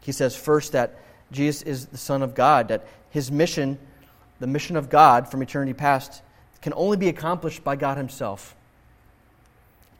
He 0.00 0.12
says 0.12 0.36
first 0.36 0.72
that 0.72 0.98
Jesus 1.30 1.62
is 1.62 1.86
the 1.86 1.96
Son 1.96 2.22
of 2.22 2.34
God, 2.34 2.68
that 2.68 2.86
his 3.10 3.30
mission, 3.30 3.78
the 4.40 4.46
mission 4.46 4.76
of 4.76 4.90
God 4.90 5.28
from 5.28 5.42
eternity 5.42 5.72
past, 5.72 6.22
can 6.60 6.72
only 6.74 6.96
be 6.96 7.08
accomplished 7.08 7.64
by 7.64 7.76
God 7.76 7.96
himself. 7.96 8.54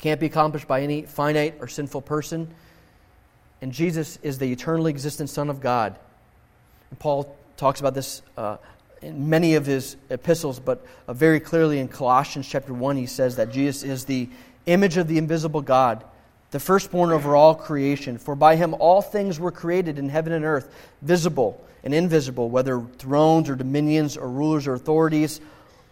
Can't 0.03 0.21
be 0.21 0.27
accomplished 0.27 0.69
by 0.69 0.83
any 0.83 1.03
finite 1.03 1.55
or 1.61 1.69
sinful 1.69 2.03
person. 2.03 2.53
And 3.63 3.73
Jesus 3.73 4.19
is 4.23 4.39
the 4.39 4.51
eternally 4.51 4.91
existent 4.91 5.31
Son 5.31 5.49
of 5.49 5.61
God. 5.61 5.97
And 6.91 6.99
Paul 6.99 7.35
talks 7.57 7.79
about 7.79 7.95
this 7.95 8.21
uh, 8.37 8.57
in 9.01 9.29
many 9.31 9.55
of 9.55 9.65
his 9.65 9.97
epistles, 10.11 10.59
but 10.59 10.85
uh, 11.07 11.13
very 11.13 11.39
clearly 11.39 11.79
in 11.79 11.87
Colossians 11.87 12.49
chapter 12.49 12.75
1, 12.75 12.97
he 12.97 13.07
says 13.07 13.37
that 13.37 13.53
Jesus 13.53 13.85
is 13.85 14.05
the 14.05 14.29
image 14.67 14.97
of 14.97 15.07
the 15.07 15.19
invisible 15.19 15.61
God, 15.61 16.03
the 16.51 16.59
firstborn 16.59 17.13
over 17.13 17.37
all 17.37 17.55
creation. 17.55 18.19
For 18.19 18.35
by 18.35 18.57
him 18.57 18.75
all 18.75 19.03
things 19.03 19.39
were 19.39 19.53
created 19.53 20.01
in 20.01 20.09
heaven 20.09 20.33
and 20.33 20.45
earth, 20.45 20.75
visible 21.01 21.65
and 21.85 21.95
invisible, 21.95 22.51
whether 22.51 22.81
thrones 22.99 23.49
or 23.49 23.55
dominions 23.55 24.17
or 24.17 24.29
rulers 24.29 24.67
or 24.67 24.75
authorities. 24.75 25.41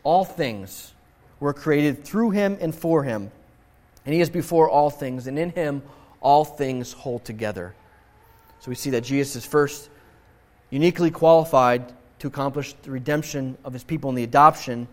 All 0.03 0.25
things 0.25 0.92
were 1.38 1.53
created 1.53 2.05
through 2.05 2.31
him 2.31 2.59
and 2.61 2.75
for 2.75 3.05
him. 3.05 3.31
And 4.05 4.15
he 4.15 4.21
is 4.21 4.31
before 4.31 4.69
all 4.69 4.91
things, 4.91 5.27
and 5.27 5.39
in 5.39 5.51
him 5.51 5.83
all 6.21 6.45
things 6.45 6.93
hold 6.93 7.25
together. 7.25 7.75
So 8.61 8.69
we 8.69 8.75
see 8.75 8.91
that 8.91 9.03
Jesus 9.03 9.37
is 9.37 9.47
first 9.47 9.89
uniquely 10.71 11.11
qualified 11.11 11.93
to 12.21 12.27
accomplish 12.27 12.75
the 12.83 12.91
redemption 12.91 13.57
of 13.65 13.73
his 13.73 13.85
people 13.85 14.11
and 14.11 14.19
the 14.19 14.25
adoption 14.25 14.87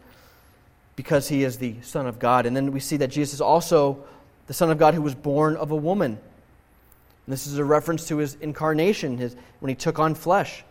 because 0.95 1.27
he 1.27 1.43
is 1.43 1.57
the 1.57 1.75
Son 1.81 2.07
of 2.07 2.17
God. 2.17 2.45
And 2.45 2.55
then 2.55 2.71
we 2.71 2.79
see 2.79 2.97
that 2.97 3.09
Jesus 3.09 3.35
is 3.35 3.41
also 3.41 4.03
the 4.47 4.53
Son 4.53 4.71
of 4.71 4.77
God 4.77 4.93
who 4.93 5.01
was 5.01 5.13
born 5.13 5.55
of 5.57 5.71
a 5.71 5.75
woman. 5.75 6.11
And 6.11 7.33
this 7.33 7.45
is 7.45 7.57
a 7.57 7.65
reference 7.65 8.07
to 8.07 8.17
his 8.17 8.35
incarnation, 8.35 9.17
his, 9.17 9.35
when 9.59 9.69
he 9.69 9.75
took 9.75 9.99
on 9.99 10.15
flesh. 10.15 10.63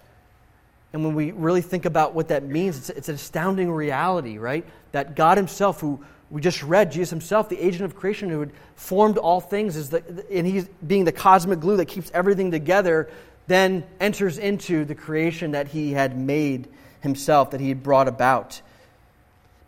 And 0.92 1.05
when 1.05 1.14
we 1.14 1.33
really 1.33 1.61
think 1.61 1.85
about 1.85 2.14
what 2.14 2.29
that 2.29 2.44
means, 2.44 2.79
it's, 2.79 2.90
it's 2.90 3.09
an 3.11 3.16
astounding 3.16 3.70
reality, 3.70 4.38
right? 4.38 4.64
That 4.92 5.14
God 5.14 5.37
Himself, 5.37 5.81
who 5.81 6.03
we 6.30 6.40
just 6.40 6.62
read, 6.62 6.92
Jesus 6.92 7.10
Himself, 7.10 7.48
the 7.48 7.58
agent 7.58 7.84
of 7.84 7.94
creation 7.94 8.28
who 8.30 8.40
had 8.40 8.50
formed 8.74 9.18
all 9.18 9.40
things, 9.40 9.76
is 9.76 9.90
the, 9.90 10.02
and 10.30 10.46
He's 10.46 10.68
being 10.86 11.04
the 11.04 11.12
cosmic 11.12 11.60
glue 11.60 11.76
that 11.76 11.86
keeps 11.86 12.10
everything 12.12 12.50
together, 12.50 13.08
then 13.46 13.84
enters 14.00 14.38
into 14.38 14.84
the 14.84 14.94
creation 14.94 15.52
that 15.52 15.68
he 15.68 15.92
had 15.92 16.18
made 16.18 16.68
himself, 17.00 17.52
that 17.52 17.60
he 17.60 17.68
had 17.68 17.82
brought 17.82 18.08
about. 18.08 18.60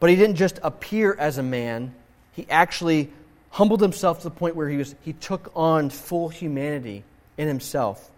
But 0.00 0.10
he 0.10 0.16
didn't 0.16 0.36
just 0.36 0.58
appear 0.62 1.14
as 1.18 1.38
a 1.38 1.42
man, 1.42 1.94
he 2.32 2.46
actually 2.50 3.10
humbled 3.50 3.80
himself 3.80 4.18
to 4.18 4.24
the 4.24 4.34
point 4.34 4.56
where 4.56 4.68
he, 4.68 4.76
was, 4.76 4.94
he 5.02 5.12
took 5.12 5.50
on 5.54 5.90
full 5.90 6.28
humanity 6.28 7.02
in 7.36 7.48
himself. 7.48 8.10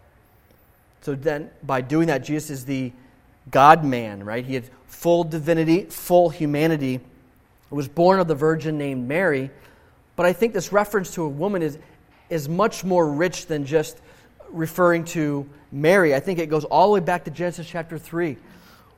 So 1.03 1.15
then, 1.15 1.51
by 1.63 1.81
doing 1.81 2.09
that, 2.09 2.25
Jesus 2.25 2.51
is 2.51 2.65
the 2.65 2.93
God 3.51 3.85
man, 3.85 4.25
right? 4.25 4.45
He 4.45 4.55
had 4.55 4.65
full 4.87 5.25
divinity, 5.25 5.85
full 5.85 6.29
humanity. 6.29 7.01
Was 7.71 7.89
born 7.89 8.19
of 8.19 8.29
the 8.29 8.35
virgin 8.35 8.79
named 8.79 9.07
Mary. 9.07 9.51
But 10.17 10.27
I 10.27 10.33
think 10.33 10.53
this 10.53 10.73
reference 10.73 11.15
to 11.15 11.23
a 11.23 11.29
woman 11.29 11.63
is, 11.63 11.79
is 12.29 12.49
much 12.49 12.85
more 12.85 13.11
rich 13.11 13.47
than 13.47 13.65
just 13.65 13.99
referring 14.51 15.05
to 15.05 15.49
Mary. 15.71 16.15
I 16.15 16.21
think 16.21 16.39
it 16.39 16.47
goes 16.47 16.65
all 16.65 16.89
the 16.89 16.95
way 16.95 17.01
back 17.01 17.25
to 17.25 17.31
Genesis 17.31 17.67
chapter 17.69 17.97
3 17.97 18.37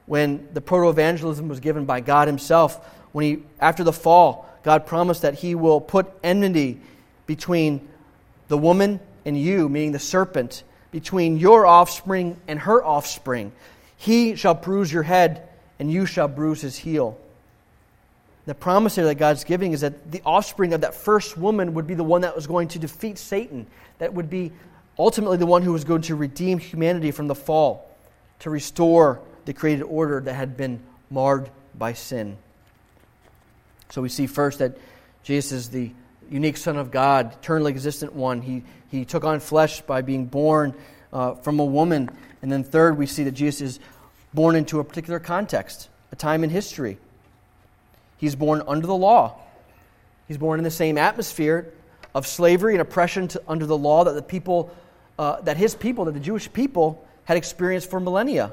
when 0.06 0.48
the 0.52 0.60
protoevangelium 0.60 1.48
was 1.48 1.60
given 1.60 1.84
by 1.84 2.00
God 2.00 2.28
Himself. 2.28 2.84
When 3.12 3.24
He, 3.24 3.42
after 3.60 3.84
the 3.84 3.92
fall, 3.92 4.48
God 4.62 4.86
promised 4.86 5.22
that 5.22 5.34
He 5.34 5.54
will 5.54 5.80
put 5.80 6.10
enmity 6.22 6.80
between 7.26 7.86
the 8.48 8.58
woman 8.58 9.00
and 9.24 9.38
you, 9.38 9.68
meaning 9.68 9.92
the 9.92 9.98
serpent, 9.98 10.64
between 10.90 11.38
your 11.38 11.66
offspring 11.66 12.36
and 12.48 12.58
her 12.60 12.84
offspring. 12.84 13.52
He 13.96 14.36
shall 14.36 14.54
bruise 14.54 14.92
your 14.92 15.02
head, 15.02 15.48
and 15.78 15.90
you 15.90 16.06
shall 16.06 16.28
bruise 16.28 16.60
his 16.60 16.76
heel. 16.76 17.18
The 18.44 18.54
promise 18.54 18.96
here 18.96 19.04
that 19.04 19.14
God's 19.16 19.44
giving 19.44 19.72
is 19.72 19.82
that 19.82 20.10
the 20.10 20.20
offspring 20.24 20.72
of 20.72 20.80
that 20.80 20.94
first 20.94 21.38
woman 21.38 21.74
would 21.74 21.86
be 21.86 21.94
the 21.94 22.04
one 22.04 22.22
that 22.22 22.34
was 22.34 22.46
going 22.46 22.68
to 22.68 22.78
defeat 22.78 23.18
Satan, 23.18 23.66
that 23.98 24.12
would 24.14 24.28
be 24.28 24.52
ultimately 24.98 25.36
the 25.36 25.46
one 25.46 25.62
who 25.62 25.72
was 25.72 25.84
going 25.84 26.02
to 26.02 26.16
redeem 26.16 26.58
humanity 26.58 27.12
from 27.12 27.28
the 27.28 27.34
fall, 27.34 27.88
to 28.40 28.50
restore 28.50 29.20
the 29.44 29.52
created 29.52 29.84
order 29.84 30.20
that 30.20 30.34
had 30.34 30.56
been 30.56 30.80
marred 31.10 31.50
by 31.76 31.92
sin. 31.92 32.36
So 33.90 34.02
we 34.02 34.08
see 34.08 34.26
first 34.26 34.58
that 34.58 34.76
Jesus 35.22 35.52
is 35.52 35.68
the 35.68 35.92
unique 36.30 36.56
Son 36.56 36.76
of 36.76 36.90
God, 36.90 37.34
eternally 37.34 37.70
existent 37.70 38.14
one. 38.14 38.40
He, 38.40 38.64
he 38.90 39.04
took 39.04 39.24
on 39.24 39.38
flesh 39.38 39.82
by 39.82 40.02
being 40.02 40.26
born 40.26 40.74
uh, 41.12 41.34
from 41.34 41.60
a 41.60 41.64
woman. 41.64 42.10
And 42.40 42.50
then, 42.50 42.64
third, 42.64 42.98
we 42.98 43.06
see 43.06 43.24
that 43.24 43.32
Jesus 43.32 43.60
is 43.60 43.80
born 44.34 44.56
into 44.56 44.80
a 44.80 44.84
particular 44.84 45.20
context, 45.20 45.88
a 46.10 46.16
time 46.16 46.42
in 46.42 46.50
history. 46.50 46.98
He's 48.22 48.36
born 48.36 48.62
under 48.68 48.86
the 48.86 48.94
law. 48.94 49.40
He's 50.28 50.38
born 50.38 50.60
in 50.60 50.62
the 50.62 50.70
same 50.70 50.96
atmosphere 50.96 51.66
of 52.14 52.24
slavery 52.24 52.72
and 52.74 52.80
oppression 52.80 53.26
to, 53.26 53.42
under 53.48 53.66
the 53.66 53.76
law 53.76 54.04
that 54.04 54.12
the 54.12 54.22
people 54.22 54.72
uh, 55.18 55.40
that 55.40 55.56
his 55.56 55.74
people, 55.74 56.04
that 56.04 56.12
the 56.12 56.20
Jewish 56.20 56.50
people, 56.52 57.04
had 57.24 57.36
experienced 57.36 57.90
for 57.90 57.98
millennia. 57.98 58.52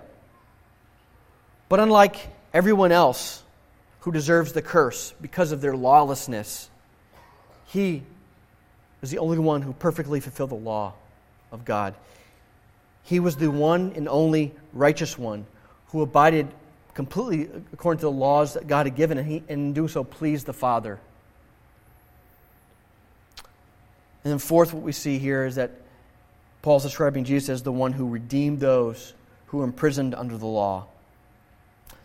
But 1.70 1.80
unlike 1.80 2.16
everyone 2.52 2.92
else 2.92 3.44
who 4.00 4.12
deserves 4.12 4.54
the 4.54 4.64
curse 4.64 5.14
because 5.22 5.52
of 5.52 5.62
their 5.62 5.78
lawlessness, 5.78 6.68
he 7.68 8.02
was 9.02 9.12
the 9.12 9.20
only 9.20 9.38
one 9.38 9.62
who 9.62 9.74
perfectly 9.74 10.20
fulfilled 10.20 10.50
the 10.50 10.56
law 10.56 10.94
of 11.52 11.64
God. 11.64 11.94
He 13.04 13.20
was 13.20 13.36
the 13.36 13.52
one 13.52 13.94
and 13.96 14.10
only 14.10 14.52
righteous 14.74 15.16
one 15.16 15.46
who 15.90 16.02
abided 16.02 16.48
completely 16.93 17.49
according 17.73 17.99
to 17.99 18.06
the 18.06 18.12
laws 18.12 18.54
that 18.54 18.67
God 18.67 18.86
had 18.86 18.95
given, 18.95 19.17
and, 19.17 19.28
he, 19.28 19.38
and 19.47 19.49
in 19.49 19.73
doing 19.73 19.88
so 19.88 20.04
pleased 20.04 20.45
the 20.45 20.54
Father. 20.54 20.99
And 24.23 24.32
then, 24.32 24.39
fourth, 24.39 24.73
what 24.73 24.84
we 24.84 24.91
see 24.91 25.17
here 25.17 25.45
is 25.45 25.56
that 25.56 25.71
Paul's 26.62 26.84
describing 26.84 27.23
Jesus 27.23 27.49
as 27.49 27.63
the 27.63 27.71
one 27.71 27.93
who 27.93 28.10
redeemed 28.10 28.60
those 28.60 29.13
who 29.47 29.60
were 29.60 29.63
imprisoned 29.63 30.13
under 30.13 30.38
the 30.38 30.45
law. 30.45 30.88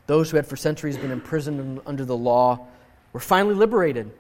Those 0.07 0.31
who 0.31 0.37
had 0.37 0.47
for 0.47 0.57
centuries 0.57 0.97
been 0.97 1.11
imprisoned 1.11 1.81
under 1.87 2.05
the 2.05 2.17
law 2.17 2.67
were 3.13 3.21
finally 3.21 3.55
liberated. 3.55 4.11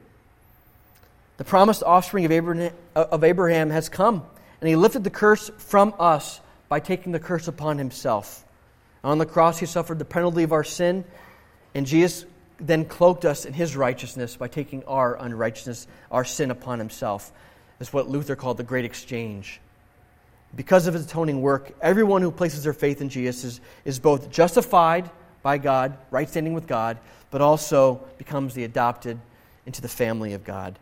The 1.36 1.44
promised 1.44 1.82
offspring 1.82 2.24
of 2.24 2.32
Abraham, 2.32 2.72
of 2.94 3.24
Abraham 3.24 3.70
has 3.70 3.88
come, 3.88 4.24
and 4.60 4.68
he 4.68 4.76
lifted 4.76 5.04
the 5.04 5.10
curse 5.10 5.50
from 5.58 5.94
us 5.98 6.40
by 6.68 6.80
taking 6.80 7.12
the 7.12 7.20
curse 7.20 7.48
upon 7.48 7.78
himself. 7.78 8.43
On 9.04 9.18
the 9.18 9.26
cross, 9.26 9.58
he 9.58 9.66
suffered 9.66 9.98
the 9.98 10.04
penalty 10.04 10.42
of 10.42 10.52
our 10.52 10.64
sin, 10.64 11.04
and 11.74 11.86
Jesus 11.86 12.24
then 12.58 12.86
cloaked 12.86 13.24
us 13.24 13.44
in 13.44 13.52
his 13.52 13.76
righteousness 13.76 14.36
by 14.36 14.48
taking 14.48 14.82
our 14.84 15.16
unrighteousness, 15.16 15.86
our 16.10 16.24
sin 16.24 16.50
upon 16.50 16.78
himself. 16.78 17.30
That's 17.78 17.92
what 17.92 18.08
Luther 18.08 18.34
called 18.34 18.56
the 18.56 18.64
great 18.64 18.84
exchange. 18.84 19.60
Because 20.56 20.86
of 20.86 20.94
his 20.94 21.04
atoning 21.04 21.42
work, 21.42 21.72
everyone 21.82 22.22
who 22.22 22.30
places 22.30 22.64
their 22.64 22.72
faith 22.72 23.00
in 23.02 23.08
Jesus 23.08 23.44
is, 23.44 23.60
is 23.84 23.98
both 23.98 24.30
justified 24.30 25.10
by 25.42 25.58
God, 25.58 25.98
right 26.10 26.28
standing 26.28 26.54
with 26.54 26.66
God, 26.66 26.98
but 27.30 27.42
also 27.42 27.96
becomes 28.16 28.54
the 28.54 28.64
adopted 28.64 29.18
into 29.66 29.82
the 29.82 29.88
family 29.88 30.32
of 30.32 30.44
God. 30.44 30.78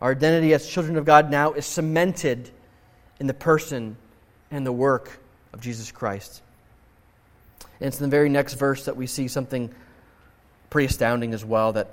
Our 0.00 0.12
identity 0.12 0.52
as 0.54 0.66
children 0.66 0.96
of 0.96 1.04
God 1.04 1.30
now 1.30 1.52
is 1.52 1.66
cemented 1.66 2.50
in 3.20 3.28
the 3.28 3.34
person 3.34 3.96
and 4.50 4.66
the 4.66 4.72
work 4.72 5.20
of 5.52 5.60
Jesus 5.60 5.92
Christ. 5.92 6.42
And 7.82 7.88
it's 7.88 7.98
in 7.98 8.04
the 8.04 8.16
very 8.16 8.28
next 8.28 8.54
verse 8.54 8.84
that 8.84 8.96
we 8.96 9.08
see 9.08 9.26
something 9.26 9.68
pretty 10.70 10.86
astounding 10.86 11.34
as 11.34 11.44
well 11.44 11.72
that 11.72 11.88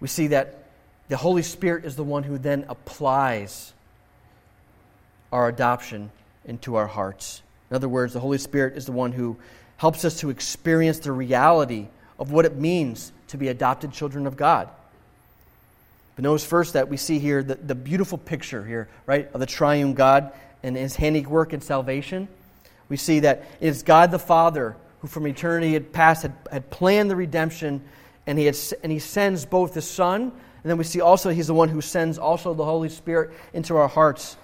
we 0.00 0.08
see 0.08 0.26
that 0.26 0.64
the 1.08 1.16
Holy 1.16 1.42
Spirit 1.42 1.84
is 1.84 1.94
the 1.94 2.02
one 2.02 2.24
who 2.24 2.38
then 2.38 2.64
applies 2.68 3.72
our 5.30 5.46
adoption 5.46 6.10
into 6.44 6.74
our 6.74 6.88
hearts. 6.88 7.40
In 7.70 7.76
other 7.76 7.88
words, 7.88 8.14
the 8.14 8.18
Holy 8.18 8.38
Spirit 8.38 8.76
is 8.76 8.84
the 8.84 8.90
one 8.90 9.12
who 9.12 9.36
helps 9.76 10.04
us 10.04 10.18
to 10.18 10.30
experience 10.30 10.98
the 10.98 11.12
reality 11.12 11.86
of 12.18 12.32
what 12.32 12.44
it 12.44 12.56
means 12.56 13.12
to 13.28 13.36
be 13.36 13.46
adopted 13.46 13.92
children 13.92 14.26
of 14.26 14.36
God. 14.36 14.68
But 16.16 16.24
notice 16.24 16.44
first 16.44 16.72
that 16.72 16.88
we 16.88 16.96
see 16.96 17.20
here 17.20 17.44
the, 17.44 17.54
the 17.54 17.76
beautiful 17.76 18.18
picture 18.18 18.64
here, 18.64 18.88
right, 19.06 19.32
of 19.32 19.38
the 19.38 19.46
triune 19.46 19.94
God 19.94 20.32
and 20.64 20.76
his 20.76 20.96
handiwork 20.96 21.52
in 21.52 21.60
salvation. 21.60 22.26
We 22.88 22.96
see 22.96 23.20
that 23.20 23.44
it 23.60 23.68
is 23.68 23.84
God 23.84 24.10
the 24.10 24.18
Father 24.18 24.74
who 25.02 25.08
from 25.08 25.26
eternity 25.26 25.72
had 25.74 25.92
past 25.92 26.22
had, 26.22 26.32
had 26.50 26.70
planned 26.70 27.10
the 27.10 27.16
redemption, 27.16 27.82
and 28.26 28.38
he, 28.38 28.46
had, 28.46 28.56
and 28.82 28.90
he 28.90 29.00
sends 29.00 29.44
both 29.44 29.74
the 29.74 29.82
Son, 29.82 30.22
and 30.22 30.70
then 30.70 30.78
we 30.78 30.84
see 30.84 31.00
also 31.00 31.30
he's 31.30 31.48
the 31.48 31.54
one 31.54 31.68
who 31.68 31.80
sends 31.80 32.18
also 32.18 32.54
the 32.54 32.64
Holy 32.64 32.88
Spirit 32.88 33.32
into 33.52 33.76
our 33.76 33.88
hearts. 33.88 34.36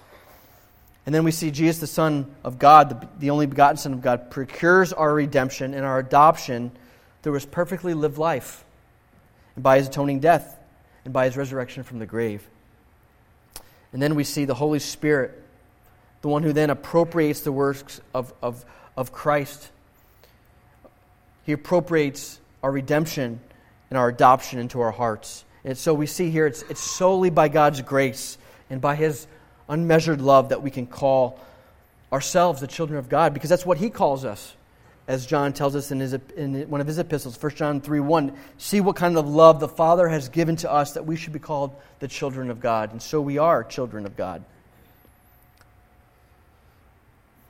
And 1.05 1.15
then 1.15 1.23
we 1.23 1.31
see 1.31 1.49
Jesus, 1.49 1.79
the 1.79 1.87
Son 1.87 2.29
of 2.43 2.59
God, 2.59 2.89
the, 2.89 3.07
the 3.19 3.29
only 3.29 3.45
begotten 3.45 3.77
Son 3.77 3.93
of 3.93 4.01
God, 4.01 4.29
procures 4.29 4.91
our 4.91 5.13
redemption 5.13 5.73
and 5.73 5.85
our 5.85 5.97
adoption 5.97 6.71
through 7.23 7.33
his 7.33 7.45
perfectly 7.45 7.93
lived 7.93 8.17
life, 8.17 8.63
and 9.55 9.63
by 9.63 9.77
his 9.77 9.87
atoning 9.87 10.19
death, 10.19 10.59
and 11.05 11.13
by 11.13 11.25
his 11.25 11.37
resurrection 11.37 11.83
from 11.83 11.99
the 11.99 12.05
grave. 12.05 12.45
And 13.93 14.01
then 14.01 14.15
we 14.15 14.25
see 14.25 14.43
the 14.43 14.53
Holy 14.53 14.79
Spirit, 14.79 15.41
the 16.21 16.27
one 16.27 16.43
who 16.43 16.51
then 16.51 16.69
appropriates 16.69 17.41
the 17.41 17.51
works 17.53 18.01
of, 18.13 18.33
of, 18.41 18.65
of 18.97 19.13
Christ. 19.13 19.71
He 21.49 21.53
appropriates 21.53 22.39
our 22.61 22.71
redemption 22.71 23.39
and 23.89 23.97
our 23.97 24.09
adoption 24.09 24.59
into 24.59 24.81
our 24.81 24.91
hearts. 24.91 25.43
And 25.65 25.75
so 25.75 25.95
we 25.95 26.05
see 26.05 26.29
here 26.29 26.45
it's, 26.45 26.61
it's 26.69 26.79
solely 26.79 27.31
by 27.31 27.47
God's 27.47 27.81
grace 27.81 28.37
and 28.69 28.79
by 28.79 28.93
his 28.93 29.25
unmeasured 29.67 30.21
love 30.21 30.49
that 30.49 30.61
we 30.61 30.69
can 30.69 30.85
call 30.85 31.39
ourselves 32.13 32.61
the 32.61 32.67
children 32.67 32.99
of 32.99 33.09
God 33.09 33.33
because 33.33 33.49
that's 33.49 33.65
what 33.65 33.79
he 33.79 33.89
calls 33.89 34.25
us. 34.25 34.55
As 35.07 35.25
John 35.25 35.51
tells 35.51 35.75
us 35.75 35.89
in, 35.89 35.99
his, 35.99 36.13
in 36.37 36.69
one 36.69 36.81
of 36.81 36.85
his 36.85 36.99
epistles, 36.99 37.41
1 37.41 37.55
John 37.55 37.81
3 37.81 37.99
1, 37.99 38.31
see 38.59 38.79
what 38.79 38.95
kind 38.95 39.17
of 39.17 39.27
love 39.27 39.59
the 39.59 39.67
Father 39.67 40.07
has 40.07 40.29
given 40.29 40.55
to 40.57 40.71
us 40.71 40.91
that 40.91 41.07
we 41.07 41.15
should 41.15 41.33
be 41.33 41.39
called 41.39 41.75
the 41.97 42.07
children 42.07 42.51
of 42.51 42.59
God. 42.59 42.91
And 42.91 43.01
so 43.01 43.19
we 43.19 43.39
are 43.39 43.63
children 43.63 44.05
of 44.05 44.15
God. 44.15 44.43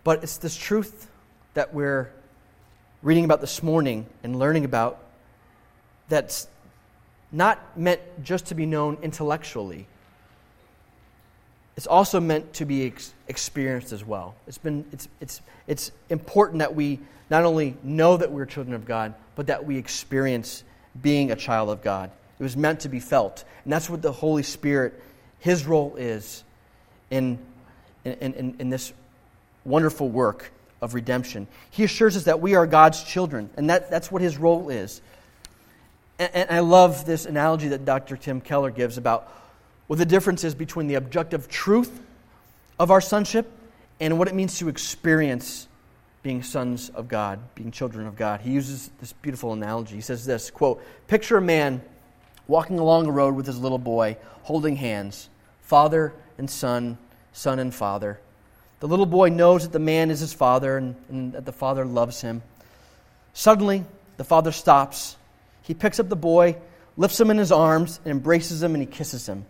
But 0.06 0.24
it's 0.24 0.38
this 0.38 0.56
truth 0.56 1.10
that 1.54 1.74
we're 1.74 2.14
reading 3.02 3.26
about 3.26 3.42
this 3.42 3.64
morning 3.64 4.06
and 4.24 4.38
learning 4.38 4.66
about 4.66 5.00
that's 6.10 6.48
not 7.32 7.78
meant 7.78 8.02
just 8.24 8.48
to 8.48 8.56
be 8.56 8.66
known 8.66 8.98
intellectually 9.02 9.88
it's 11.80 11.88
also 11.88 12.20
meant 12.20 12.52
to 12.56 12.66
be 12.66 12.88
ex- 12.88 13.14
experienced 13.30 13.94
as 13.94 14.04
well. 14.04 14.36
It's, 14.48 14.58
been, 14.58 14.84
it's, 14.92 15.08
it's, 15.22 15.42
it's 15.66 15.94
important 16.10 16.60
that 16.60 16.76
we 16.76 17.00
not 17.30 17.46
only 17.46 17.78
know 17.84 18.18
that 18.18 18.34
we're 18.34 18.46
children 18.46 18.76
of 18.76 18.84
God, 18.84 19.14
but 19.38 19.48
that 19.48 19.66
we 19.66 19.78
experience 19.78 20.66
being 21.02 21.32
a 21.32 21.38
child 21.38 21.70
of 21.70 21.82
God. 21.82 22.12
It 22.38 22.44
was 22.44 22.58
meant 22.58 22.82
to 22.82 22.90
be 22.90 23.00
felt. 23.00 23.46
And 23.64 23.72
that's 23.72 23.90
what 23.90 24.02
the 24.02 24.12
Holy 24.12 24.44
Spirit, 24.44 25.02
His 25.40 25.66
role 25.66 25.96
is 25.96 26.44
in, 27.10 27.40
in, 28.04 28.34
in, 28.34 28.56
in 28.60 28.70
this 28.70 28.92
wonderful 29.64 30.10
work 30.10 30.52
of 30.82 30.94
redemption. 30.94 31.48
He 31.72 31.84
assures 31.84 32.16
us 32.16 32.24
that 32.24 32.40
we 32.42 32.56
are 32.56 32.66
God's 32.66 33.04
children, 33.04 33.50
and 33.58 33.70
that, 33.70 33.90
that's 33.90 34.12
what 34.12 34.22
His 34.22 34.38
role 34.38 34.70
is. 34.70 35.02
And, 36.18 36.34
and 36.34 36.52
I 36.52 36.60
love 36.60 37.06
this 37.06 37.26
analogy 37.26 37.70
that 37.70 37.86
Dr. 37.86 38.18
Tim 38.18 38.42
Keller 38.42 38.72
gives 38.72 38.98
about 38.98 39.32
what 39.88 39.98
the 39.98 40.06
difference 40.06 40.44
is 40.44 40.54
between 40.54 40.88
the 40.88 40.96
objective 40.96 41.48
truth 41.48 42.02
of 42.78 42.92
our 42.92 43.02
sonship 43.02 43.52
and 44.00 44.18
what 44.18 44.28
it 44.28 44.36
means 44.36 44.58
to 44.60 44.70
experience 44.70 45.68
being 46.22 46.44
sons 46.44 46.90
of 46.90 47.08
God, 47.08 47.40
being 47.56 47.72
children 47.72 48.06
of 48.06 48.16
God. 48.16 48.42
He 48.42 48.52
uses 48.52 48.92
this 49.00 49.14
beautiful 49.14 49.54
analogy. 49.54 49.96
He 49.96 50.02
says 50.02 50.26
this 50.26 50.52
quote, 50.52 50.84
Picture 51.08 51.38
a 51.38 51.42
man 51.42 51.82
walking 52.48 52.80
along 52.80 53.08
a 53.08 53.12
road 53.12 53.36
with 53.36 53.46
his 53.46 53.60
little 53.60 53.78
boy, 53.78 54.18
holding 54.44 54.76
hands, 54.76 55.30
father 55.62 56.14
and 56.38 56.50
son, 56.50 56.98
son 57.32 57.60
and 57.60 57.74
father. 57.74 58.20
The 58.80 58.88
little 58.88 59.06
boy 59.06 59.30
knows 59.30 59.64
that 59.64 59.72
the 59.72 59.80
man 59.80 60.10
is 60.10 60.20
his 60.20 60.34
father 60.34 60.78
and, 60.78 60.96
and 61.10 61.34
that 61.34 61.46
the 61.46 61.52
father 61.52 61.86
loves 61.86 62.22
him. 62.22 62.42
Suddenly, 63.34 63.84
the 64.18 64.24
father 64.24 64.52
stops. 64.52 65.18
He 65.64 65.74
picks 65.74 66.00
up 66.00 66.10
the 66.10 66.16
boy, 66.16 66.58
lifts 66.98 67.20
him 67.20 67.30
in 67.30 67.38
his 67.38 67.52
arms, 67.52 68.00
and 68.04 68.12
embraces 68.12 68.64
him, 68.64 68.74
and 68.74 68.82
he 68.82 68.88
kisses 68.88 69.28
him. 69.28 69.46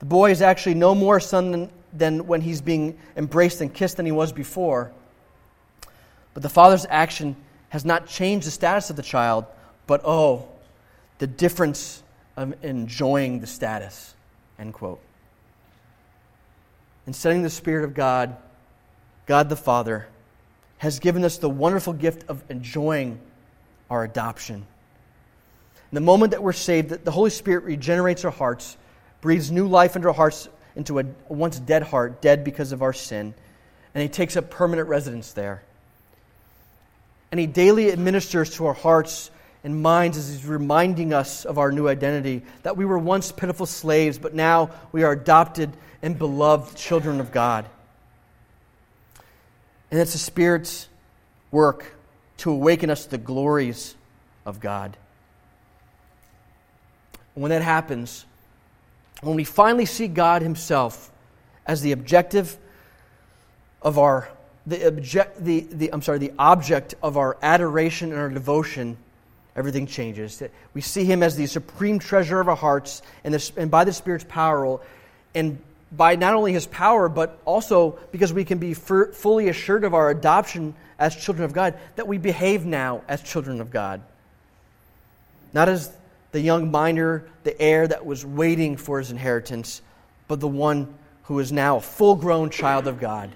The 0.00 0.06
boy 0.06 0.32
is 0.32 0.42
actually 0.42 0.74
no 0.74 0.94
more 0.94 1.20
son 1.20 1.52
than, 1.52 1.70
than 1.92 2.26
when 2.26 2.40
he's 2.40 2.60
being 2.60 2.98
embraced 3.16 3.60
and 3.60 3.72
kissed 3.72 3.98
than 3.98 4.06
he 4.06 4.12
was 4.12 4.32
before. 4.32 4.92
But 6.34 6.42
the 6.42 6.48
father's 6.48 6.86
action 6.88 7.36
has 7.68 7.84
not 7.84 8.06
changed 8.06 8.46
the 8.46 8.50
status 8.50 8.90
of 8.90 8.96
the 8.96 9.02
child, 9.02 9.46
but 9.86 10.00
oh, 10.04 10.48
the 11.18 11.26
difference 11.26 12.02
of 12.36 12.54
enjoying 12.64 13.40
the 13.40 13.46
status. 13.46 14.14
End 14.58 14.74
quote. 14.74 15.00
In 17.06 17.12
sending 17.12 17.42
the 17.42 17.50
Spirit 17.50 17.84
of 17.84 17.94
God, 17.94 18.36
God 19.26 19.48
the 19.48 19.56
Father 19.56 20.06
has 20.78 20.98
given 20.98 21.24
us 21.24 21.38
the 21.38 21.50
wonderful 21.50 21.92
gift 21.92 22.28
of 22.28 22.42
enjoying 22.48 23.20
our 23.90 24.04
adoption. 24.04 24.66
The 25.92 26.00
moment 26.00 26.30
that 26.30 26.42
we're 26.42 26.52
saved, 26.52 26.88
that 26.88 27.04
the 27.04 27.10
Holy 27.10 27.30
Spirit 27.30 27.64
regenerates 27.64 28.24
our 28.24 28.30
hearts 28.30 28.76
breathes 29.22 29.50
new 29.50 29.66
life 29.66 29.96
into 29.96 30.08
our 30.08 30.14
hearts, 30.14 30.48
into 30.76 30.98
a 30.98 31.04
once 31.28 31.58
dead 31.58 31.82
heart, 31.82 32.20
dead 32.20 32.44
because 32.44 32.72
of 32.72 32.82
our 32.82 32.92
sin, 32.92 33.32
and 33.94 34.02
He 34.02 34.08
takes 34.08 34.36
up 34.36 34.50
permanent 34.50 34.88
residence 34.88 35.32
there. 35.32 35.62
And 37.30 37.40
He 37.40 37.46
daily 37.46 37.90
administers 37.90 38.54
to 38.56 38.66
our 38.66 38.74
hearts 38.74 39.30
and 39.64 39.82
minds 39.82 40.16
as 40.16 40.28
He's 40.28 40.46
reminding 40.46 41.12
us 41.12 41.44
of 41.44 41.58
our 41.58 41.70
new 41.70 41.88
identity 41.88 42.42
that 42.62 42.76
we 42.76 42.84
were 42.84 42.98
once 42.98 43.32
pitiful 43.32 43.66
slaves, 43.66 44.18
but 44.18 44.34
now 44.34 44.70
we 44.90 45.02
are 45.02 45.12
adopted 45.12 45.70
and 46.02 46.18
beloved 46.18 46.76
children 46.76 47.20
of 47.20 47.32
God. 47.32 47.64
And 49.90 50.00
it's 50.00 50.12
the 50.12 50.18
Spirit's 50.18 50.88
work 51.50 51.94
to 52.38 52.50
awaken 52.50 52.90
us 52.90 53.04
to 53.04 53.10
the 53.10 53.18
glories 53.18 53.94
of 54.44 54.58
God. 54.58 54.96
when 57.34 57.50
that 57.50 57.62
happens, 57.62 58.26
when 59.22 59.36
we 59.36 59.44
finally 59.44 59.86
see 59.86 60.08
God 60.08 60.42
Himself 60.42 61.10
as 61.66 61.80
the 61.80 61.92
objective 61.92 62.58
of 63.80 63.98
our 63.98 64.28
the 64.66 64.86
object 64.86 65.44
the, 65.44 65.60
the 65.60 65.92
I'm 65.92 66.02
sorry, 66.02 66.18
the 66.18 66.32
object 66.38 66.94
of 67.02 67.16
our 67.16 67.36
adoration 67.42 68.10
and 68.10 68.20
our 68.20 68.28
devotion, 68.28 68.96
everything 69.56 69.86
changes. 69.86 70.42
We 70.74 70.80
see 70.80 71.04
him 71.04 71.22
as 71.22 71.36
the 71.36 71.46
supreme 71.46 71.98
treasure 71.98 72.40
of 72.40 72.48
our 72.48 72.56
hearts, 72.56 73.02
and, 73.24 73.34
this, 73.34 73.52
and 73.56 73.70
by 73.70 73.84
the 73.84 73.92
Spirit's 73.92 74.24
power, 74.28 74.80
and 75.34 75.58
by 75.90 76.16
not 76.16 76.34
only 76.34 76.52
his 76.52 76.66
power, 76.66 77.08
but 77.08 77.38
also 77.44 77.98
because 78.12 78.32
we 78.32 78.44
can 78.44 78.58
be 78.58 78.72
fully 78.74 79.48
assured 79.48 79.84
of 79.84 79.92
our 79.94 80.10
adoption 80.10 80.74
as 80.98 81.14
children 81.14 81.44
of 81.44 81.52
God, 81.52 81.74
that 81.96 82.08
we 82.08 82.16
behave 82.16 82.64
now 82.64 83.02
as 83.08 83.22
children 83.22 83.60
of 83.60 83.70
God. 83.70 84.00
Not 85.52 85.68
as 85.68 85.92
the 86.30 86.40
young 86.40 86.70
minor, 86.70 87.24
the 87.44 87.60
heir 87.60 87.86
that 87.86 88.06
was 88.06 88.24
waiting 88.24 88.78
for 88.78 88.98
his 88.98 89.10
inheritance, 89.10 89.82
but 90.28 90.40
the 90.40 90.48
one 90.48 90.94
who 91.24 91.38
is 91.40 91.52
now 91.52 91.76
a 91.76 91.80
full 91.80 92.14
grown 92.14 92.48
child 92.48 92.86
of 92.86 92.98
God. 92.98 93.30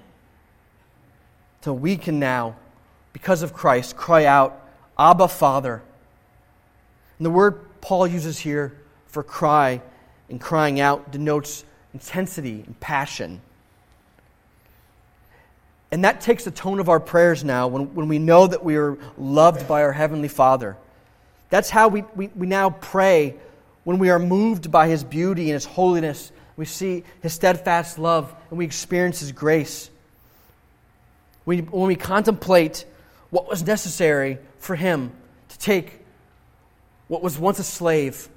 So 1.61 1.75
we 1.75 1.97
can 1.97 2.19
now, 2.19 2.57
because 3.13 3.43
of 3.43 3.53
Christ, 3.53 3.97
cry 3.97 4.25
out, 4.25 4.63
Abba, 4.99 5.29
Father. 5.29 5.83
And 7.19 7.27
the 7.27 7.31
word 7.31 7.81
Paul 7.81 8.07
uses 8.07 8.39
here 8.39 8.77
for 9.07 9.23
cry 9.23 9.81
and 10.29 10.41
crying 10.41 10.81
out 10.81 11.13
denotes 11.13 11.65
intensity 11.95 12.63
and 12.67 12.79
passion. 12.81 13.41
And 15.91 16.05
that 16.05 16.21
takes 16.21 16.45
the 16.45 16.51
tone 16.51 16.81
of 16.81 16.89
our 16.89 17.01
prayers 17.01 17.45
now 17.45 17.69
when, 17.69 17.95
when 17.95 18.09
we 18.09 18.19
know 18.19 18.47
that 18.47 18.65
we 18.65 18.77
are 18.77 18.99
loved 19.17 19.69
by 19.69 19.83
our 19.83 19.93
Heavenly 19.93 20.29
Father. 20.29 20.77
That's 21.49 21.71
how 21.71 21.89
we, 21.89 22.03
we, 22.15 22.29
we 22.35 22.47
now 22.47 22.71
pray 22.71 23.37
when 23.85 23.99
we 23.99 24.11
are 24.11 24.19
moved 24.19 24.71
by 24.71 24.89
His 24.89 25.05
beauty 25.05 25.45
and 25.45 25.53
His 25.53 25.65
holiness. 25.65 26.33
We 26.57 26.65
see 26.65 27.05
His 27.23 27.33
steadfast 27.33 27.99
love 27.99 28.35
and 28.51 28.59
we 28.59 28.65
experience 28.65 29.21
His 29.21 29.33
grace. 29.33 29.91
We, 31.45 31.61
when 31.61 31.87
we 31.87 31.95
contemplate 31.95 32.85
what 33.31 33.49
was 33.49 33.63
necessary 33.63 34.39
for 34.59 34.75
Him 34.75 35.13
to 35.51 35.59
take 35.59 35.96
what 37.09 37.23
was 37.23 37.39
once 37.39 37.59
a 37.59 37.65
slave 37.65 38.29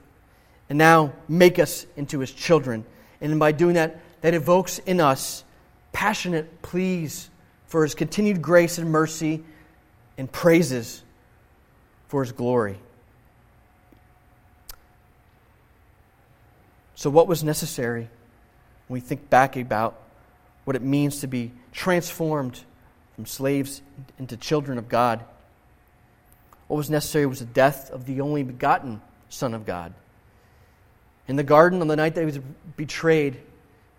and 0.70 0.78
now 0.78 1.13
make 1.28 1.59
us 1.59 1.86
into 1.95 2.20
His 2.20 2.32
children. 2.32 2.86
And 3.22 3.39
by 3.39 3.51
doing 3.51 3.76
that, 3.76 3.99
that 4.22 4.34
evokes 4.34 4.80
in 4.80 4.99
us 4.99 5.43
passionate 5.91 6.61
pleas 6.61 7.30
for 7.67 7.84
His 7.84 7.95
continued 7.95 8.41
grace 8.41 8.78
and 8.78 8.91
mercy 8.91 9.43
and 10.17 10.32
praises 10.32 11.01
for 12.07 12.24
His 12.24 12.32
glory. 12.32 12.78
So, 16.95 17.09
what 17.09 17.28
was 17.28 17.43
necessary 17.43 18.09
when 18.88 18.95
we 18.95 18.99
think 18.99 19.30
back 19.30 19.55
about 19.55 19.99
what 20.65 20.76
it 20.76 20.82
means 20.82 21.22
to 21.22 21.28
be 21.28 21.51
transformed 21.72 22.59
from 23.15 23.26
slaves 23.26 23.82
into 24.20 24.36
children 24.36 24.78
of 24.78 24.89
God? 24.89 25.24
What 26.70 26.78
was 26.78 26.89
necessary 26.89 27.26
was 27.26 27.39
the 27.39 27.45
death 27.45 27.89
of 27.89 28.05
the 28.05 28.22
only 28.22 28.43
begotten 28.43 29.01
Son 29.28 29.55
of 29.55 29.65
God. 29.65 29.91
In 31.28 31.36
the 31.36 31.43
garden, 31.43 31.82
on 31.82 31.88
the 31.88 31.95
night 31.95 32.13
that 32.13 32.22
he 32.22 32.26
was 32.28 32.39
betrayed, 32.78 33.39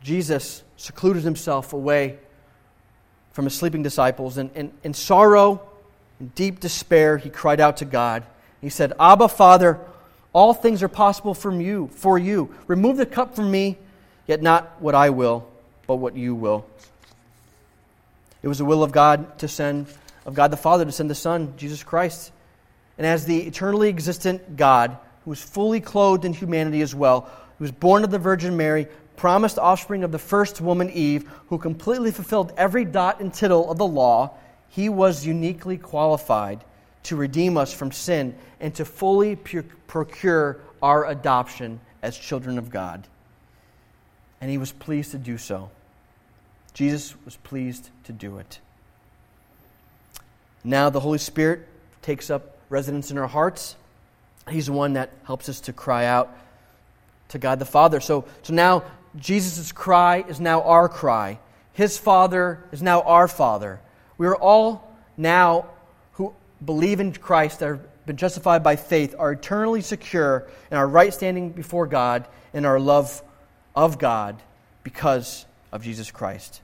Jesus 0.02 0.62
secluded 0.76 1.24
himself 1.24 1.72
away 1.72 2.18
from 3.32 3.44
his 3.44 3.56
sleeping 3.56 3.82
disciples. 3.82 4.38
And 4.38 4.72
in 4.84 4.94
sorrow 4.94 5.60
and 6.20 6.32
deep 6.36 6.60
despair, 6.60 7.18
he 7.18 7.28
cried 7.28 7.60
out 7.60 7.78
to 7.78 7.84
God. 7.84 8.24
He 8.60 8.68
said, 8.68 8.92
Abba, 9.00 9.26
Father, 9.26 9.80
all 10.32 10.54
things 10.54 10.80
are 10.84 10.88
possible 10.88 11.34
from 11.34 11.60
you, 11.60 11.90
for 11.92 12.18
you. 12.18 12.54
Remove 12.68 12.98
the 12.98 13.06
cup 13.06 13.34
from 13.34 13.50
me, 13.50 13.78
yet 14.28 14.42
not 14.42 14.80
what 14.80 14.94
I 14.94 15.10
will, 15.10 15.48
but 15.88 15.96
what 15.96 16.16
you 16.16 16.36
will. 16.36 16.64
It 18.44 18.48
was 18.48 18.58
the 18.58 18.64
will 18.64 18.84
of 18.84 18.92
God 18.92 19.40
to 19.40 19.48
send, 19.48 19.88
of 20.24 20.34
God 20.34 20.52
the 20.52 20.56
Father 20.56 20.84
to 20.84 20.92
send 20.92 21.10
the 21.10 21.16
Son, 21.16 21.54
Jesus 21.56 21.82
Christ. 21.82 22.30
And 23.00 23.06
as 23.06 23.24
the 23.24 23.40
eternally 23.44 23.88
existent 23.88 24.58
God, 24.58 24.98
who 25.24 25.30
was 25.30 25.40
fully 25.40 25.80
clothed 25.80 26.26
in 26.26 26.34
humanity 26.34 26.82
as 26.82 26.94
well, 26.94 27.30
who 27.56 27.64
was 27.64 27.72
born 27.72 28.04
of 28.04 28.10
the 28.10 28.18
Virgin 28.18 28.58
Mary, 28.58 28.88
promised 29.16 29.58
offspring 29.58 30.04
of 30.04 30.12
the 30.12 30.18
first 30.18 30.60
woman 30.60 30.90
Eve, 30.90 31.26
who 31.48 31.56
completely 31.56 32.10
fulfilled 32.10 32.52
every 32.58 32.84
dot 32.84 33.20
and 33.20 33.32
tittle 33.32 33.70
of 33.70 33.78
the 33.78 33.86
law, 33.86 34.34
he 34.68 34.90
was 34.90 35.24
uniquely 35.24 35.78
qualified 35.78 36.62
to 37.04 37.16
redeem 37.16 37.56
us 37.56 37.72
from 37.72 37.90
sin 37.90 38.34
and 38.60 38.74
to 38.74 38.84
fully 38.84 39.34
procure 39.34 40.60
our 40.82 41.06
adoption 41.06 41.80
as 42.02 42.18
children 42.18 42.58
of 42.58 42.68
God. 42.68 43.06
And 44.42 44.50
he 44.50 44.58
was 44.58 44.72
pleased 44.72 45.12
to 45.12 45.18
do 45.18 45.38
so. 45.38 45.70
Jesus 46.74 47.14
was 47.24 47.36
pleased 47.36 47.88
to 48.04 48.12
do 48.12 48.36
it. 48.36 48.60
Now 50.62 50.90
the 50.90 51.00
Holy 51.00 51.16
Spirit 51.16 51.66
takes 52.02 52.28
up 52.28 52.58
residence 52.70 53.10
in 53.10 53.18
our 53.18 53.26
hearts. 53.26 53.76
He's 54.48 54.66
the 54.66 54.72
one 54.72 54.94
that 54.94 55.10
helps 55.24 55.48
us 55.48 55.60
to 55.62 55.72
cry 55.72 56.06
out 56.06 56.34
to 57.28 57.38
God 57.38 57.58
the 57.58 57.66
Father. 57.66 58.00
So, 58.00 58.24
so 58.42 58.54
now 58.54 58.84
Jesus' 59.16 59.72
cry 59.72 60.24
is 60.26 60.40
now 60.40 60.62
our 60.62 60.88
cry. 60.88 61.38
His 61.74 61.98
Father 61.98 62.64
is 62.72 62.82
now 62.82 63.02
our 63.02 63.28
Father. 63.28 63.80
We 64.16 64.26
are 64.26 64.36
all 64.36 64.96
now 65.16 65.66
who 66.12 66.34
believe 66.64 67.00
in 67.00 67.12
Christ, 67.12 67.58
that 67.60 67.66
have 67.66 68.06
been 68.06 68.16
justified 68.16 68.62
by 68.62 68.76
faith, 68.76 69.14
are 69.18 69.32
eternally 69.32 69.82
secure 69.82 70.48
in 70.70 70.76
our 70.76 70.86
right 70.86 71.12
standing 71.12 71.50
before 71.50 71.86
God 71.86 72.26
and 72.52 72.66
our 72.66 72.80
love 72.80 73.22
of 73.74 73.98
God 73.98 74.40
because 74.82 75.46
of 75.72 75.82
Jesus 75.82 76.10
Christ. 76.10 76.60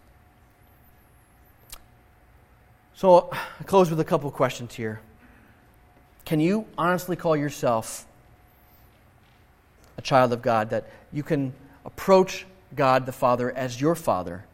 So, 2.94 3.30
I 3.32 3.62
close 3.64 3.90
with 3.90 4.00
a 4.00 4.04
couple 4.04 4.30
questions 4.30 4.74
here. 4.74 5.00
Can 6.26 6.40
you 6.40 6.66
honestly 6.76 7.16
call 7.16 7.36
yourself 7.36 8.04
a 9.96 10.02
child 10.02 10.32
of 10.32 10.42
God, 10.42 10.70
that 10.70 10.84
you 11.12 11.22
can 11.22 11.54
approach 11.84 12.44
God 12.74 13.06
the 13.06 13.12
Father 13.12 13.50
as 13.50 13.80
your 13.80 13.94
Father? 13.94 14.44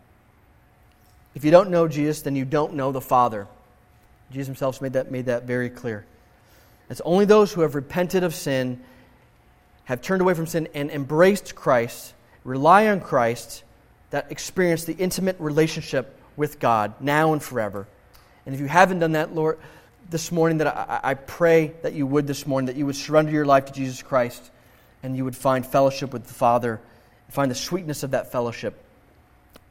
If 1.34 1.44
you 1.44 1.50
don't 1.50 1.70
know 1.70 1.88
Jesus, 1.88 2.22
then 2.22 2.36
you 2.36 2.44
don't 2.44 2.74
know 2.74 2.92
the 2.92 3.00
Father. 3.00 3.48
Jesus 4.30 4.46
himself 4.46 4.80
made 4.82 4.92
that, 4.92 5.10
made 5.10 5.26
that 5.26 5.44
very 5.44 5.70
clear. 5.70 6.04
It's 6.90 7.00
only 7.06 7.24
those 7.24 7.52
who 7.52 7.62
have 7.62 7.74
repented 7.74 8.22
of 8.22 8.34
sin, 8.34 8.82
have 9.84 10.02
turned 10.02 10.20
away 10.20 10.34
from 10.34 10.46
sin, 10.46 10.68
and 10.74 10.90
embraced 10.90 11.54
Christ, 11.54 12.12
rely 12.44 12.88
on 12.88 13.00
Christ, 13.00 13.64
that 14.10 14.30
experience 14.30 14.84
the 14.84 14.96
intimate 14.96 15.36
relationship 15.38 16.20
with 16.36 16.60
God 16.60 16.92
now 17.00 17.32
and 17.32 17.42
forever. 17.42 17.88
And 18.44 18.54
if 18.54 18.60
you 18.60 18.66
haven't 18.66 18.98
done 18.98 19.12
that, 19.12 19.34
Lord, 19.34 19.58
this 20.12 20.30
morning, 20.30 20.58
that 20.58 20.68
I, 20.68 21.00
I 21.02 21.14
pray 21.14 21.72
that 21.82 21.94
you 21.94 22.06
would 22.06 22.28
this 22.28 22.46
morning, 22.46 22.66
that 22.66 22.76
you 22.76 22.86
would 22.86 22.94
surrender 22.94 23.32
your 23.32 23.44
life 23.44 23.64
to 23.64 23.72
Jesus 23.72 24.02
Christ 24.02 24.50
and 25.02 25.16
you 25.16 25.24
would 25.24 25.34
find 25.34 25.66
fellowship 25.66 26.12
with 26.12 26.26
the 26.26 26.34
Father, 26.34 26.80
find 27.28 27.50
the 27.50 27.56
sweetness 27.56 28.04
of 28.04 28.12
that 28.12 28.30
fellowship 28.30 28.80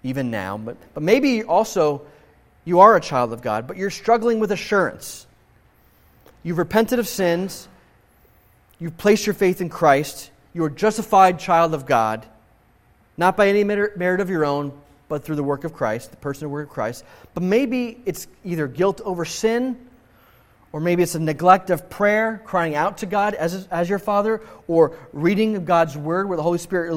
even 0.03 0.31
now. 0.31 0.57
But, 0.57 0.75
but 0.93 1.03
maybe 1.03 1.43
also 1.43 2.01
you 2.65 2.81
are 2.81 2.95
a 2.95 3.01
child 3.01 3.31
of 3.31 3.41
God, 3.41 3.67
but 3.67 3.77
you're 3.77 3.89
struggling 3.89 4.39
with 4.39 4.51
assurance. 4.51 5.25
You've 6.43 6.57
repented 6.57 6.99
of 6.99 7.07
sins. 7.07 7.67
You've 8.79 8.97
placed 8.97 9.25
your 9.25 9.35
faith 9.35 9.61
in 9.61 9.69
Christ. 9.69 10.31
You're 10.53 10.67
a 10.67 10.71
justified 10.71 11.39
child 11.39 11.73
of 11.73 11.85
God, 11.85 12.25
not 13.15 13.37
by 13.37 13.47
any 13.47 13.63
merit 13.63 14.19
of 14.19 14.29
your 14.29 14.43
own, 14.43 14.73
but 15.07 15.23
through 15.23 15.35
the 15.35 15.43
work 15.43 15.63
of 15.63 15.73
Christ, 15.73 16.11
the 16.11 16.17
person 16.17 16.45
and 16.45 16.51
work 16.51 16.67
of 16.67 16.73
Christ. 16.73 17.03
But 17.33 17.43
maybe 17.43 18.01
it's 18.05 18.27
either 18.43 18.67
guilt 18.67 19.01
over 19.03 19.23
sin, 19.25 19.77
or 20.74 20.80
maybe 20.80 21.03
it's 21.03 21.15
a 21.15 21.19
neglect 21.19 21.69
of 21.69 21.89
prayer, 21.89 22.41
crying 22.45 22.76
out 22.76 22.99
to 22.99 23.05
God 23.05 23.34
as, 23.34 23.67
as 23.67 23.89
your 23.89 23.99
Father, 23.99 24.41
or 24.67 24.95
reading 25.11 25.57
of 25.57 25.65
God's 25.65 25.97
Word 25.97 26.30
where 26.30 26.38
the 26.38 26.43
Holy 26.43 26.59
Spirit 26.59 26.91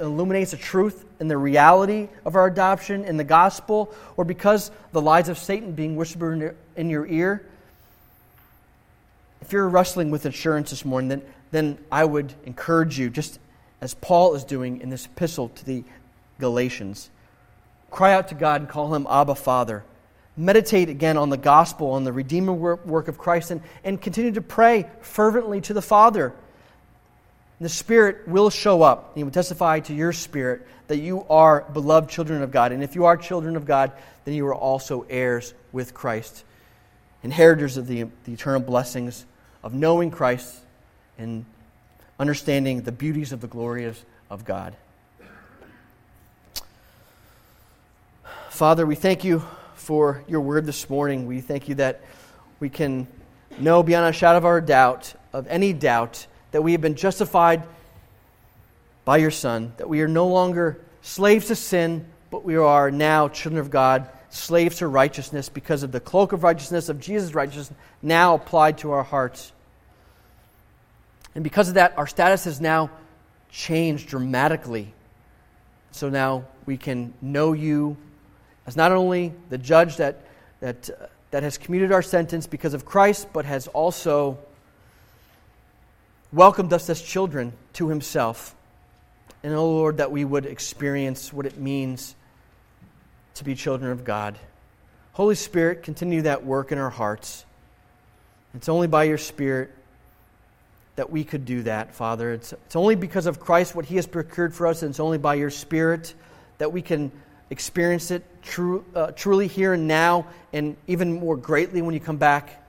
illuminates 0.00 0.52
the 0.52 0.56
truth 0.56 1.04
and 1.20 1.30
the 1.30 1.36
reality 1.36 2.08
of 2.24 2.36
our 2.36 2.46
adoption 2.46 3.04
in 3.04 3.18
the 3.18 3.24
gospel, 3.24 3.94
or 4.16 4.24
because 4.24 4.70
the 4.92 5.00
lies 5.00 5.28
of 5.28 5.36
Satan 5.36 5.72
being 5.72 5.94
whispered 5.94 6.56
in 6.76 6.88
your 6.88 7.06
ear. 7.06 7.44
If 9.42 9.52
you're 9.52 9.68
wrestling 9.68 10.10
with 10.10 10.24
assurance 10.24 10.70
this 10.70 10.84
morning, 10.84 11.08
then, 11.08 11.22
then 11.50 11.78
I 11.92 12.04
would 12.04 12.32
encourage 12.46 12.98
you, 12.98 13.10
just 13.10 13.38
as 13.82 13.92
Paul 13.92 14.34
is 14.34 14.44
doing 14.44 14.80
in 14.80 14.88
this 14.88 15.04
epistle 15.04 15.50
to 15.50 15.64
the 15.66 15.84
Galatians, 16.40 17.10
cry 17.90 18.14
out 18.14 18.28
to 18.28 18.34
God 18.34 18.62
and 18.62 18.70
call 18.70 18.94
him 18.94 19.06
Abba 19.08 19.34
Father 19.34 19.84
meditate 20.38 20.88
again 20.88 21.16
on 21.16 21.30
the 21.30 21.36
gospel, 21.36 21.90
on 21.90 22.04
the 22.04 22.12
redeeming 22.12 22.60
work 22.60 23.08
of 23.08 23.18
Christ, 23.18 23.50
and, 23.50 23.60
and 23.82 24.00
continue 24.00 24.32
to 24.32 24.40
pray 24.40 24.88
fervently 25.00 25.60
to 25.62 25.74
the 25.74 25.82
Father. 25.82 26.32
The 27.60 27.68
Spirit 27.68 28.28
will 28.28 28.48
show 28.48 28.82
up. 28.82 29.16
He 29.16 29.24
will 29.24 29.32
testify 29.32 29.80
to 29.80 29.94
your 29.94 30.12
spirit 30.12 30.64
that 30.86 30.98
you 30.98 31.26
are 31.28 31.62
beloved 31.72 32.08
children 32.08 32.40
of 32.42 32.52
God. 32.52 32.70
And 32.70 32.84
if 32.84 32.94
you 32.94 33.06
are 33.06 33.16
children 33.16 33.56
of 33.56 33.66
God, 33.66 33.90
then 34.24 34.34
you 34.34 34.46
are 34.46 34.54
also 34.54 35.04
heirs 35.10 35.54
with 35.72 35.92
Christ, 35.92 36.44
inheritors 37.24 37.76
of 37.76 37.88
the, 37.88 38.06
the 38.24 38.32
eternal 38.32 38.60
blessings 38.60 39.26
of 39.64 39.74
knowing 39.74 40.12
Christ 40.12 40.54
and 41.18 41.44
understanding 42.20 42.82
the 42.82 42.92
beauties 42.92 43.32
of 43.32 43.40
the 43.40 43.48
glories 43.48 44.04
of 44.30 44.44
God. 44.44 44.76
Father, 48.50 48.86
we 48.86 48.94
thank 48.94 49.24
you 49.24 49.42
for 49.78 50.24
your 50.26 50.40
word 50.40 50.66
this 50.66 50.90
morning. 50.90 51.26
We 51.26 51.40
thank 51.40 51.68
you 51.68 51.76
that 51.76 52.02
we 52.60 52.68
can 52.68 53.06
know 53.58 53.82
beyond 53.82 54.06
a 54.06 54.12
shadow 54.12 54.38
of 54.38 54.44
our 54.44 54.60
doubt, 54.60 55.14
of 55.32 55.46
any 55.46 55.72
doubt, 55.72 56.26
that 56.50 56.62
we 56.62 56.72
have 56.72 56.80
been 56.80 56.96
justified 56.96 57.62
by 59.04 59.18
your 59.18 59.30
Son, 59.30 59.72
that 59.76 59.88
we 59.88 60.00
are 60.02 60.08
no 60.08 60.26
longer 60.26 60.80
slaves 61.00 61.46
to 61.46 61.54
sin, 61.54 62.06
but 62.30 62.44
we 62.44 62.56
are 62.56 62.90
now 62.90 63.28
children 63.28 63.60
of 63.60 63.70
God, 63.70 64.08
slaves 64.30 64.78
to 64.78 64.88
righteousness 64.88 65.48
because 65.48 65.82
of 65.82 65.92
the 65.92 66.00
cloak 66.00 66.32
of 66.32 66.42
righteousness 66.42 66.88
of 66.88 67.00
Jesus' 67.00 67.32
righteousness 67.32 67.78
now 68.02 68.34
applied 68.34 68.78
to 68.78 68.90
our 68.90 69.02
hearts. 69.02 69.52
And 71.34 71.44
because 71.44 71.68
of 71.68 71.74
that, 71.74 71.96
our 71.96 72.06
status 72.06 72.44
has 72.44 72.60
now 72.60 72.90
changed 73.50 74.08
dramatically. 74.08 74.92
So 75.92 76.10
now 76.10 76.44
we 76.66 76.76
can 76.76 77.14
know 77.22 77.52
you 77.52 77.96
as 78.68 78.76
not 78.76 78.92
only 78.92 79.32
the 79.48 79.56
judge 79.56 79.96
that, 79.96 80.20
that, 80.60 80.90
uh, 80.90 81.06
that 81.30 81.42
has 81.42 81.56
commuted 81.56 81.90
our 81.90 82.02
sentence 82.02 82.46
because 82.46 82.74
of 82.74 82.84
Christ, 82.84 83.28
but 83.32 83.46
has 83.46 83.66
also 83.66 84.36
welcomed 86.34 86.74
us 86.74 86.90
as 86.90 87.00
children 87.00 87.54
to 87.72 87.88
himself. 87.88 88.54
And, 89.42 89.54
oh 89.54 89.70
Lord, 89.70 89.96
that 89.96 90.12
we 90.12 90.22
would 90.22 90.44
experience 90.44 91.32
what 91.32 91.46
it 91.46 91.56
means 91.56 92.14
to 93.36 93.44
be 93.44 93.54
children 93.54 93.90
of 93.90 94.04
God. 94.04 94.38
Holy 95.14 95.34
Spirit, 95.34 95.82
continue 95.82 96.20
that 96.22 96.44
work 96.44 96.70
in 96.70 96.76
our 96.76 96.90
hearts. 96.90 97.46
It's 98.52 98.68
only 98.68 98.86
by 98.86 99.04
your 99.04 99.16
Spirit 99.16 99.70
that 100.96 101.08
we 101.08 101.24
could 101.24 101.46
do 101.46 101.62
that, 101.62 101.94
Father. 101.94 102.34
It's, 102.34 102.52
it's 102.52 102.76
only 102.76 102.96
because 102.96 103.24
of 103.24 103.40
Christ, 103.40 103.74
what 103.74 103.86
He 103.86 103.96
has 103.96 104.06
procured 104.06 104.52
for 104.52 104.66
us, 104.66 104.82
and 104.82 104.90
it's 104.90 105.00
only 105.00 105.16
by 105.16 105.36
your 105.36 105.48
Spirit 105.48 106.12
that 106.58 106.70
we 106.70 106.82
can 106.82 107.10
experience 107.50 108.10
it 108.10 108.24
true, 108.42 108.84
uh, 108.94 109.12
truly 109.12 109.46
here 109.46 109.72
and 109.72 109.88
now, 109.88 110.26
and 110.52 110.76
even 110.86 111.20
more 111.20 111.36
greatly 111.36 111.82
when 111.82 111.94
you 111.94 112.00
come 112.00 112.16
back. 112.16 112.64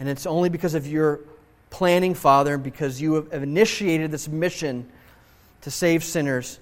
And 0.00 0.08
it's 0.08 0.26
only 0.26 0.48
because 0.48 0.74
of 0.74 0.86
your 0.86 1.20
planning, 1.70 2.14
Father, 2.14 2.54
and 2.54 2.62
because 2.62 3.00
you 3.00 3.14
have 3.14 3.42
initiated 3.42 4.10
this 4.10 4.28
mission 4.28 4.88
to 5.62 5.70
save 5.70 6.04
sinners 6.04 6.58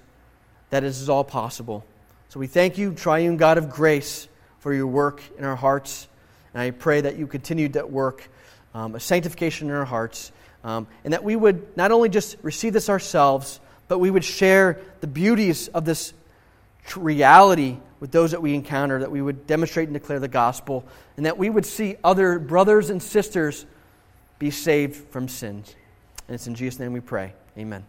that 0.69 0.81
this 0.81 0.99
is 0.99 1.09
all 1.09 1.23
possible. 1.23 1.85
So 2.29 2.39
we 2.39 2.47
thank 2.47 2.77
you, 2.77 2.93
triune 2.93 3.37
God 3.37 3.59
of 3.59 3.69
grace, 3.69 4.27
for 4.59 4.73
your 4.73 4.87
work 4.87 5.21
in 5.37 5.45
our 5.45 5.55
hearts. 5.55 6.07
And 6.53 6.61
I 6.61 6.71
pray 6.71 7.01
that 7.01 7.17
you 7.17 7.27
continue 7.27 7.69
that 7.69 7.91
work, 7.91 8.27
um, 8.73 8.95
a 8.95 8.99
sanctification 8.99 9.69
in 9.69 9.75
our 9.75 9.85
hearts, 9.85 10.31
um, 10.63 10.87
and 11.03 11.13
that 11.13 11.23
we 11.23 11.35
would 11.35 11.77
not 11.77 11.91
only 11.91 12.09
just 12.09 12.37
receive 12.41 12.73
this 12.73 12.89
ourselves, 12.89 13.59
but 13.87 13.99
we 13.99 14.09
would 14.09 14.23
share 14.23 14.79
the 15.01 15.07
beauties 15.07 15.67
of 15.67 15.85
this 15.85 16.13
reality 16.95 17.77
with 17.99 18.11
those 18.11 18.31
that 18.31 18.41
we 18.41 18.53
encounter, 18.53 18.99
that 18.99 19.11
we 19.11 19.21
would 19.21 19.47
demonstrate 19.47 19.87
and 19.87 19.93
declare 19.93 20.19
the 20.19 20.27
gospel, 20.27 20.83
and 21.17 21.25
that 21.25 21.37
we 21.37 21.49
would 21.49 21.65
see 21.65 21.95
other 22.03 22.39
brothers 22.39 22.89
and 22.89 23.01
sisters 23.01 23.65
be 24.39 24.51
saved 24.51 24.95
from 25.09 25.27
sins. 25.27 25.75
And 26.27 26.35
it's 26.35 26.47
in 26.47 26.55
Jesus' 26.55 26.79
name 26.79 26.93
we 26.93 26.99
pray. 26.99 27.33
Amen. 27.57 27.85